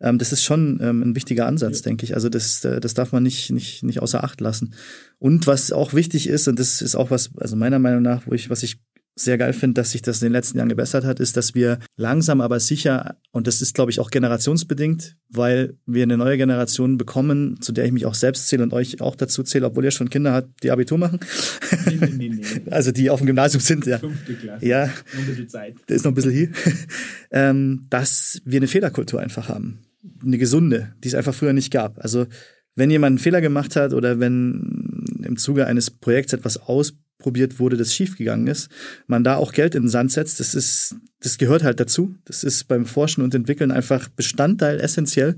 ähm, 0.02 0.18
das 0.18 0.32
ist 0.32 0.43
schon 0.43 0.80
ähm, 0.82 1.02
ein 1.04 1.16
wichtiger 1.16 1.45
Ansatz, 1.45 1.80
ja. 1.80 1.84
denke 1.84 2.06
ich. 2.06 2.16
Also 2.16 2.30
das, 2.30 2.66
äh, 2.66 2.80
das 2.80 2.93
darf 2.93 3.12
man 3.12 3.24
nicht, 3.24 3.52
nicht, 3.52 3.84
nicht 3.84 4.02
außer 4.02 4.24
Acht 4.24 4.41
lassen. 4.41 4.74
Und 5.20 5.47
was 5.47 5.72
auch 5.72 5.93
wichtig 5.93 6.28
ist, 6.28 6.47
und 6.47 6.60
das 6.60 6.82
ist 6.82 6.95
auch 6.95 7.12
was, 7.12 7.30
also 7.38 7.56
meiner 7.56 7.80
Meinung 7.80 8.02
nach, 8.02 8.26
wo 8.26 8.34
ich, 8.34 8.49
was 8.49 8.64
ich 8.64 8.80
sehr 9.16 9.38
geil 9.38 9.54
finde, 9.54 9.82
dass 9.82 9.91
sich 9.91 10.02
das 10.02 10.22
in 10.22 10.28
den 10.28 10.32
letzten 10.32 10.58
Jahren 10.58 10.70
gebessert 10.70 11.04
hat, 11.04 11.20
ist, 11.20 11.38
dass 11.38 11.54
wir 11.54 11.80
langsam 11.97 12.41
aber 12.41 12.60
sicher, 12.60 13.18
und 13.32 13.45
das 13.45 13.62
ist, 13.62 13.76
glaube 13.76 13.91
ich, 13.91 13.99
auch 13.99 14.10
generationsbedingt, 14.10 15.18
weil 15.30 15.78
wir 15.86 16.04
eine 16.04 16.18
neue 16.18 16.38
Generation 16.38 16.97
bekommen, 16.97 17.62
zu 17.62 17.72
der 17.72 17.86
ich 17.86 17.91
mich 17.91 18.06
auch 18.06 18.16
selbst 18.16 18.47
zähle 18.47 18.64
und 18.64 18.74
euch 18.74 19.02
auch 19.02 19.16
dazu 19.16 19.43
zähle, 19.43 19.68
obwohl 19.68 19.84
ihr 19.84 19.91
schon 19.91 20.10
Kinder 20.10 20.32
habt, 20.32 20.64
die 20.64 20.72
Abitur 20.72 20.97
machen. 20.97 21.20
Nee, 21.86 21.99
nee, 22.18 22.30
nee, 22.30 22.43
also 22.72 22.91
die 22.91 23.10
auf 23.10 23.20
dem 23.20 23.28
Gymnasium 23.28 23.62
sind, 23.62 23.86
ja. 23.86 23.99
Fünfte 23.99 24.34
Klasse. 24.34 24.66
Ja. 24.66 24.86
Noch 24.88 25.20
ein 25.20 25.26
bisschen 25.28 25.49
Zeit. 25.49 25.76
Da 25.88 25.93
ist 25.93 26.06
noch 26.06 26.12
ein 26.12 26.16
bisschen 26.16 26.32
hier. 26.32 26.49
ähm, 27.32 27.88
dass 27.89 28.41
wir 28.45 28.58
eine 28.58 28.68
Fehlerkultur 28.68 29.20
einfach 29.20 29.49
haben 29.49 29.80
eine 30.24 30.38
gesunde, 30.38 30.93
die 31.04 31.08
es 31.08 31.16
einfach 31.16 31.34
früher 31.34 31.54
nicht 31.54 31.72
gab. 31.72 31.99
Also 31.99 32.28
wenn 32.76 32.89
jemand 32.89 33.12
einen 33.12 33.20
Fehler 33.20 33.41
gemacht 33.41 33.76
hat 33.76 33.93
oder 33.93 34.20
wenn 34.20 35.06
im 35.24 35.38
Zuge 35.38 35.68
eines 35.68 35.91
Projekts 35.91 36.34
etwas 36.34 36.58
ausprobiert 36.58 37.60
wurde, 37.60 37.78
das 37.78 37.93
schiefgegangen 37.93 38.47
ist, 38.47 38.70
man 39.08 39.24
da 39.24 39.36
auch 39.36 39.52
Geld 39.52 39.76
in 39.76 39.84
den 39.84 39.89
Sand 39.89 40.12
setzt, 40.12 40.39
das 40.39 40.56
ist, 40.56 40.95
das 41.20 41.38
gehört 41.38 41.64
halt 41.64 41.80
dazu. 41.80 42.16
Das 42.26 42.43
ist 42.43 42.68
beim 42.68 42.86
Forschen 42.86 43.24
und 43.24 43.36
Entwickeln 43.36 43.72
einfach 43.72 44.08
Bestandteil 44.10 44.80
essentiell, 44.80 45.38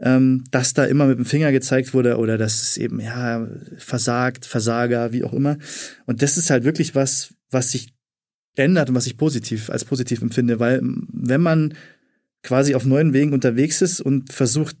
ähm, 0.00 0.44
dass 0.50 0.74
da 0.74 0.84
immer 0.84 1.06
mit 1.06 1.18
dem 1.18 1.26
Finger 1.26 1.52
gezeigt 1.52 1.94
wurde 1.94 2.16
oder 2.16 2.38
dass 2.38 2.62
es 2.62 2.76
eben, 2.76 3.00
ja, 3.00 3.46
versagt, 3.78 4.46
Versager, 4.46 5.12
wie 5.12 5.24
auch 5.24 5.32
immer. 5.32 5.58
Und 6.06 6.22
das 6.22 6.36
ist 6.36 6.50
halt 6.50 6.64
wirklich 6.64 6.94
was, 6.94 7.34
was 7.50 7.70
sich 7.70 7.94
ändert 8.56 8.88
und 8.88 8.94
was 8.94 9.06
ich 9.06 9.16
positiv, 9.16 9.70
als 9.70 9.84
positiv 9.84 10.22
empfinde, 10.22 10.60
weil 10.60 10.80
wenn 10.82 11.40
man 11.40 11.74
quasi 12.44 12.76
auf 12.76 12.84
neuen 12.84 13.12
Wegen 13.12 13.32
unterwegs 13.32 13.82
ist 13.82 14.00
und 14.00 14.32
versucht, 14.32 14.76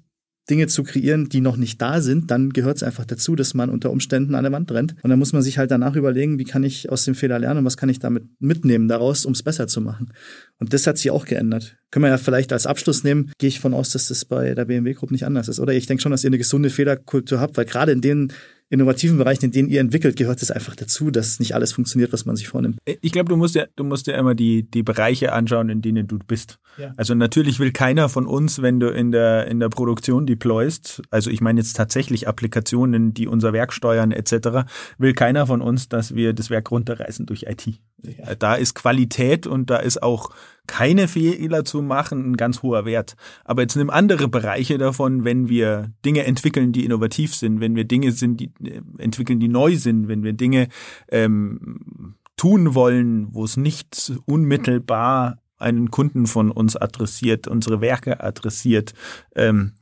Dinge 0.50 0.66
zu 0.66 0.82
kreieren, 0.82 1.30
die 1.30 1.40
noch 1.40 1.56
nicht 1.56 1.80
da 1.80 2.02
sind, 2.02 2.30
dann 2.30 2.50
gehört 2.50 2.76
es 2.76 2.82
einfach 2.82 3.06
dazu, 3.06 3.34
dass 3.34 3.54
man 3.54 3.70
unter 3.70 3.90
Umständen 3.90 4.34
an 4.34 4.44
der 4.44 4.52
Wand 4.52 4.70
rennt. 4.70 4.94
Und 5.02 5.08
dann 5.08 5.18
muss 5.18 5.32
man 5.32 5.40
sich 5.40 5.56
halt 5.56 5.70
danach 5.70 5.96
überlegen, 5.96 6.38
wie 6.38 6.44
kann 6.44 6.64
ich 6.64 6.90
aus 6.90 7.06
dem 7.06 7.14
Fehler 7.14 7.38
lernen 7.38 7.60
und 7.60 7.64
was 7.64 7.78
kann 7.78 7.88
ich 7.88 7.98
damit 7.98 8.24
mitnehmen 8.40 8.86
daraus, 8.86 9.24
um 9.24 9.32
es 9.32 9.42
besser 9.42 9.68
zu 9.68 9.80
machen. 9.80 10.12
Und 10.58 10.74
das 10.74 10.86
hat 10.86 10.98
sich 10.98 11.10
auch 11.10 11.24
geändert. 11.24 11.76
Können 11.90 12.04
wir 12.04 12.10
ja 12.10 12.18
vielleicht 12.18 12.52
als 12.52 12.66
Abschluss 12.66 13.04
nehmen, 13.04 13.32
gehe 13.38 13.48
ich 13.48 13.58
von 13.58 13.72
aus, 13.72 13.90
dass 13.90 14.08
das 14.08 14.26
bei 14.26 14.54
der 14.54 14.66
BMW 14.66 14.92
Group 14.92 15.12
nicht 15.12 15.24
anders 15.24 15.48
ist. 15.48 15.60
Oder 15.60 15.72
ich 15.72 15.86
denke 15.86 16.02
schon, 16.02 16.12
dass 16.12 16.24
ihr 16.24 16.28
eine 16.28 16.38
gesunde 16.38 16.68
Fehlerkultur 16.68 17.40
habt, 17.40 17.56
weil 17.56 17.64
gerade 17.64 17.92
in 17.92 18.02
den 18.02 18.32
innovativen 18.74 19.16
Bereichen, 19.16 19.46
in 19.46 19.50
denen 19.52 19.68
ihr 19.68 19.80
entwickelt, 19.80 20.16
gehört 20.16 20.42
es 20.42 20.50
einfach 20.50 20.76
dazu, 20.76 21.10
dass 21.10 21.40
nicht 21.40 21.54
alles 21.54 21.72
funktioniert, 21.72 22.12
was 22.12 22.26
man 22.26 22.36
sich 22.36 22.48
vornimmt. 22.48 22.78
Ich 22.84 23.12
glaube, 23.12 23.28
du 23.28 23.36
musst 23.36 23.54
ja, 23.54 23.66
du 23.76 23.84
musst 23.84 24.06
ja 24.06 24.16
immer 24.18 24.34
die, 24.34 24.70
die 24.70 24.82
Bereiche 24.82 25.32
anschauen, 25.32 25.70
in 25.70 25.80
denen 25.80 26.06
du 26.06 26.18
bist. 26.18 26.58
Ja. 26.76 26.92
Also 26.96 27.14
natürlich 27.14 27.58
will 27.58 27.72
keiner 27.72 28.08
von 28.08 28.26
uns, 28.26 28.60
wenn 28.60 28.80
du 28.80 28.88
in 28.88 29.12
der, 29.12 29.46
in 29.46 29.60
der 29.60 29.68
Produktion 29.68 30.26
deployst, 30.26 31.02
also 31.10 31.30
ich 31.30 31.40
meine 31.40 31.60
jetzt 31.60 31.76
tatsächlich 31.76 32.28
Applikationen, 32.28 33.14
die 33.14 33.28
unser 33.28 33.52
Werk 33.52 33.72
steuern 33.72 34.12
etc., 34.12 34.66
will 34.98 35.14
keiner 35.14 35.46
von 35.46 35.60
uns, 35.62 35.88
dass 35.88 36.14
wir 36.14 36.32
das 36.32 36.50
Werk 36.50 36.70
runterreißen 36.70 37.26
durch 37.26 37.44
IT. 37.44 37.66
Ja. 38.02 38.34
Da 38.34 38.54
ist 38.54 38.74
Qualität 38.74 39.46
und 39.46 39.70
da 39.70 39.76
ist 39.76 40.02
auch 40.02 40.30
keine 40.66 41.08
Fehler 41.08 41.64
zu 41.64 41.82
machen 41.82 42.32
ein 42.32 42.36
ganz 42.36 42.62
hoher 42.62 42.84
Wert. 42.84 43.16
Aber 43.44 43.62
jetzt 43.62 43.76
nimm 43.76 43.90
andere 43.90 44.28
Bereiche 44.28 44.78
davon, 44.78 45.24
wenn 45.24 45.48
wir 45.48 45.92
Dinge 46.04 46.24
entwickeln, 46.24 46.72
die 46.72 46.84
innovativ 46.84 47.34
sind, 47.34 47.60
wenn 47.60 47.76
wir 47.76 47.84
Dinge 47.84 48.12
sind, 48.12 48.40
die 48.40 48.50
äh, 48.64 48.80
entwickeln, 48.98 49.40
die 49.40 49.48
neu 49.48 49.76
sind, 49.76 50.08
wenn 50.08 50.22
wir 50.22 50.32
Dinge 50.32 50.68
ähm, 51.08 52.14
tun 52.36 52.74
wollen, 52.74 53.28
wo 53.32 53.44
es 53.44 53.56
nicht 53.56 54.12
unmittelbar 54.26 55.38
einen 55.56 55.90
Kunden 55.90 56.26
von 56.26 56.50
uns 56.50 56.76
adressiert, 56.76 57.46
unsere 57.46 57.80
Werke 57.80 58.22
adressiert, 58.22 58.92
ähm, 59.34 59.72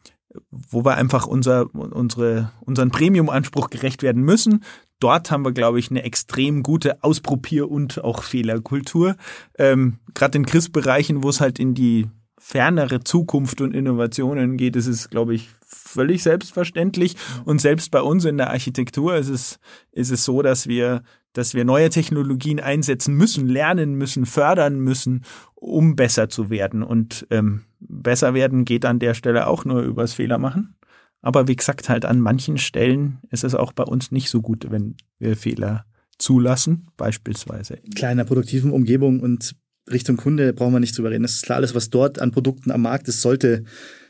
wo 0.51 0.85
wir 0.85 0.97
einfach 0.97 1.27
unser, 1.27 1.75
unsere, 1.75 2.53
unseren 2.61 2.91
Premium-Anspruch 2.91 3.71
gerecht 3.71 4.03
werden 4.03 4.23
müssen, 4.23 4.63
dort 5.03 5.31
haben 5.31 5.45
wir, 5.45 5.53
glaube 5.53 5.79
ich, 5.79 5.91
eine 5.91 6.03
extrem 6.03 6.63
gute 6.63 7.03
Ausprobier- 7.03 7.71
und 7.71 8.03
auch 8.03 8.23
Fehlerkultur. 8.23 9.17
Ähm, 9.59 9.99
Gerade 10.15 10.39
in 10.39 10.47
Chris-Bereichen, 10.47 11.23
wo 11.23 11.29
es 11.29 11.41
halt 11.41 11.59
in 11.59 11.75
die 11.75 12.09
fernere 12.39 13.05
Zukunft 13.05 13.61
und 13.61 13.73
Innovationen 13.73 14.57
geht, 14.57 14.75
ist 14.75 14.89
es, 14.89 15.11
glaube 15.11 15.35
ich, 15.35 15.49
völlig 15.65 16.23
selbstverständlich. 16.23 17.17
Und 17.45 17.61
selbst 17.61 17.91
bei 17.91 18.03
uns 18.03 18.25
in 18.25 18.37
der 18.37 18.51
Architektur 18.51 19.15
ist 19.15 19.29
es, 19.29 19.61
ist 19.93 20.11
es 20.11 20.25
so, 20.25 20.43
dass 20.43 20.67
wir, 20.67 21.03
dass 21.33 21.55
wir 21.55 21.65
neue 21.65 21.89
Technologien 21.89 22.59
einsetzen 22.59 23.15
müssen, 23.15 23.49
lernen 23.49 23.95
müssen, 23.95 24.27
fördern 24.27 24.81
müssen, 24.81 25.25
um 25.55 25.95
besser 25.95 26.29
zu 26.29 26.51
werden. 26.51 26.83
Und 26.83 27.27
ähm, 27.31 27.63
besser 27.79 28.35
werden 28.35 28.65
geht 28.65 28.85
an 28.85 28.99
der 28.99 29.15
Stelle 29.15 29.47
auch 29.47 29.65
nur 29.65 29.83
übers 29.83 30.13
Fehler 30.13 30.39
machen. 30.39 30.75
Aber 31.23 31.49
wie 31.49 31.57
gesagt, 31.57 31.89
halt 31.89 32.05
an 32.05 32.21
manchen 32.21 32.59
Stellen 32.59 33.19
ist 33.31 33.45
es 33.45 33.55
auch 33.55 33.73
bei 33.73 33.85
uns 33.85 34.11
nicht 34.11 34.29
so 34.29 34.43
gut, 34.43 34.67
wenn 34.71 34.97
wir 35.19 35.37
Fehler 35.37 35.87
zulassen, 36.19 36.89
beispielsweise. 36.97 37.79
Kleiner 37.95 38.25
produktiven 38.25 38.73
Umgebung 38.73 39.21
und 39.21 39.55
Richtung 39.91 40.17
Kunde 40.17 40.53
brauchen 40.53 40.73
wir 40.73 40.81
nicht 40.81 40.97
drüber 40.97 41.11
reden. 41.11 41.23
Das 41.23 41.35
ist 41.35 41.45
klar, 41.45 41.57
alles, 41.57 41.75
was 41.75 41.91
dort 41.91 42.21
an 42.21 42.33
Produkten 42.33 42.71
am 42.71 42.83
Markt 42.83 43.09
ist, 43.09 43.23
sollte 43.23 43.65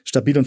stabil 0.05 0.37
und 0.37 0.47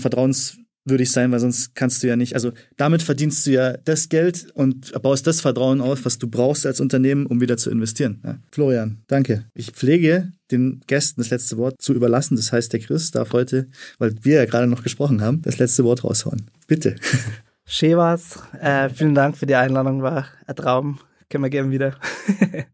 vertrauenswürdig 0.86 1.12
sein, 1.12 1.32
weil 1.32 1.40
sonst 1.40 1.76
kannst 1.76 2.04
du 2.04 2.08
ja 2.08 2.16
nicht, 2.16 2.34
also 2.34 2.52
damit 2.78 3.02
verdienst 3.02 3.46
du 3.46 3.52
ja 3.52 3.78
das 3.78 4.10
Geld 4.10 4.48
und 4.54 4.92
baust 5.02 5.28
das 5.28 5.42
Vertrauen 5.42 5.82
auf, 5.82 6.06
was 6.06 6.18
du 6.18 6.28
brauchst 6.28 6.66
als 6.66 6.80
Unternehmen, 6.80 7.26
um 7.26 7.42
wieder 7.42 7.58
zu 7.58 7.70
investieren. 7.70 8.22
Ja. 8.24 8.38
Florian, 8.52 9.00
danke. 9.08 9.46
Ich 9.54 9.72
pflege 9.72 10.32
den 10.52 10.82
Gästen 10.88 11.22
das 11.22 11.32
letzte 11.32 11.58
Wort 11.58 11.82
zu 11.82 11.94
überlassen. 11.94 12.36
Das 12.36 12.52
heißt, 12.52 12.72
der 12.72 12.80
Chris 12.80 13.12
darf 13.12 13.34
heute, 13.34 13.68
weil 13.98 14.14
wir 14.22 14.36
ja 14.36 14.46
gerade 14.46 14.68
noch 14.68 14.84
gesprochen 14.84 15.22
haben, 15.22 15.42
das 15.42 15.58
letzte 15.58 15.84
Wort 15.84 16.04
raushauen. 16.04 16.46
Bitte. 16.68 16.96
Schön 17.66 17.98
war's. 17.98 18.40
Äh, 18.62 18.90
vielen 18.90 19.16
Dank 19.16 19.38
für 19.38 19.48
die 19.48 19.56
Einladung, 19.56 20.04
war 20.04 20.28
ein 20.46 20.56
Traum. 20.56 21.00
Können 21.30 21.44
wir 21.44 21.50
gerne 21.50 21.72
wieder. 21.72 21.96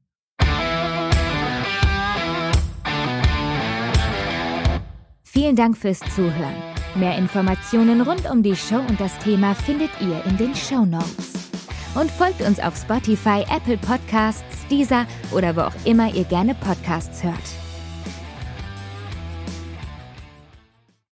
Vielen 5.24 5.55
Dank 5.55 5.78
fürs 5.78 6.01
Zuhören. 6.14 6.80
Mehr 6.96 7.18
Informationen 7.18 8.02
rund 8.02 8.30
um 8.30 8.44
die 8.44 8.56
Show 8.56 8.80
und 8.89 9.00
das 9.00 9.18
Thema 9.20 9.56
findet 9.56 9.89
ihr 10.02 10.24
in 10.26 10.36
den 10.38 10.54
Show 10.54 10.86
Notes. 10.86 11.50
Und 11.96 12.12
folgt 12.12 12.42
uns 12.42 12.60
auf 12.60 12.76
Spotify, 12.76 13.46
Apple 13.50 13.78
Podcasts, 13.78 14.68
Deezer 14.70 15.06
oder 15.32 15.56
wo 15.56 15.62
auch 15.62 15.86
immer 15.86 16.14
ihr 16.14 16.26
gerne 16.26 16.54
Podcasts 16.56 17.24
hört. 17.24 17.61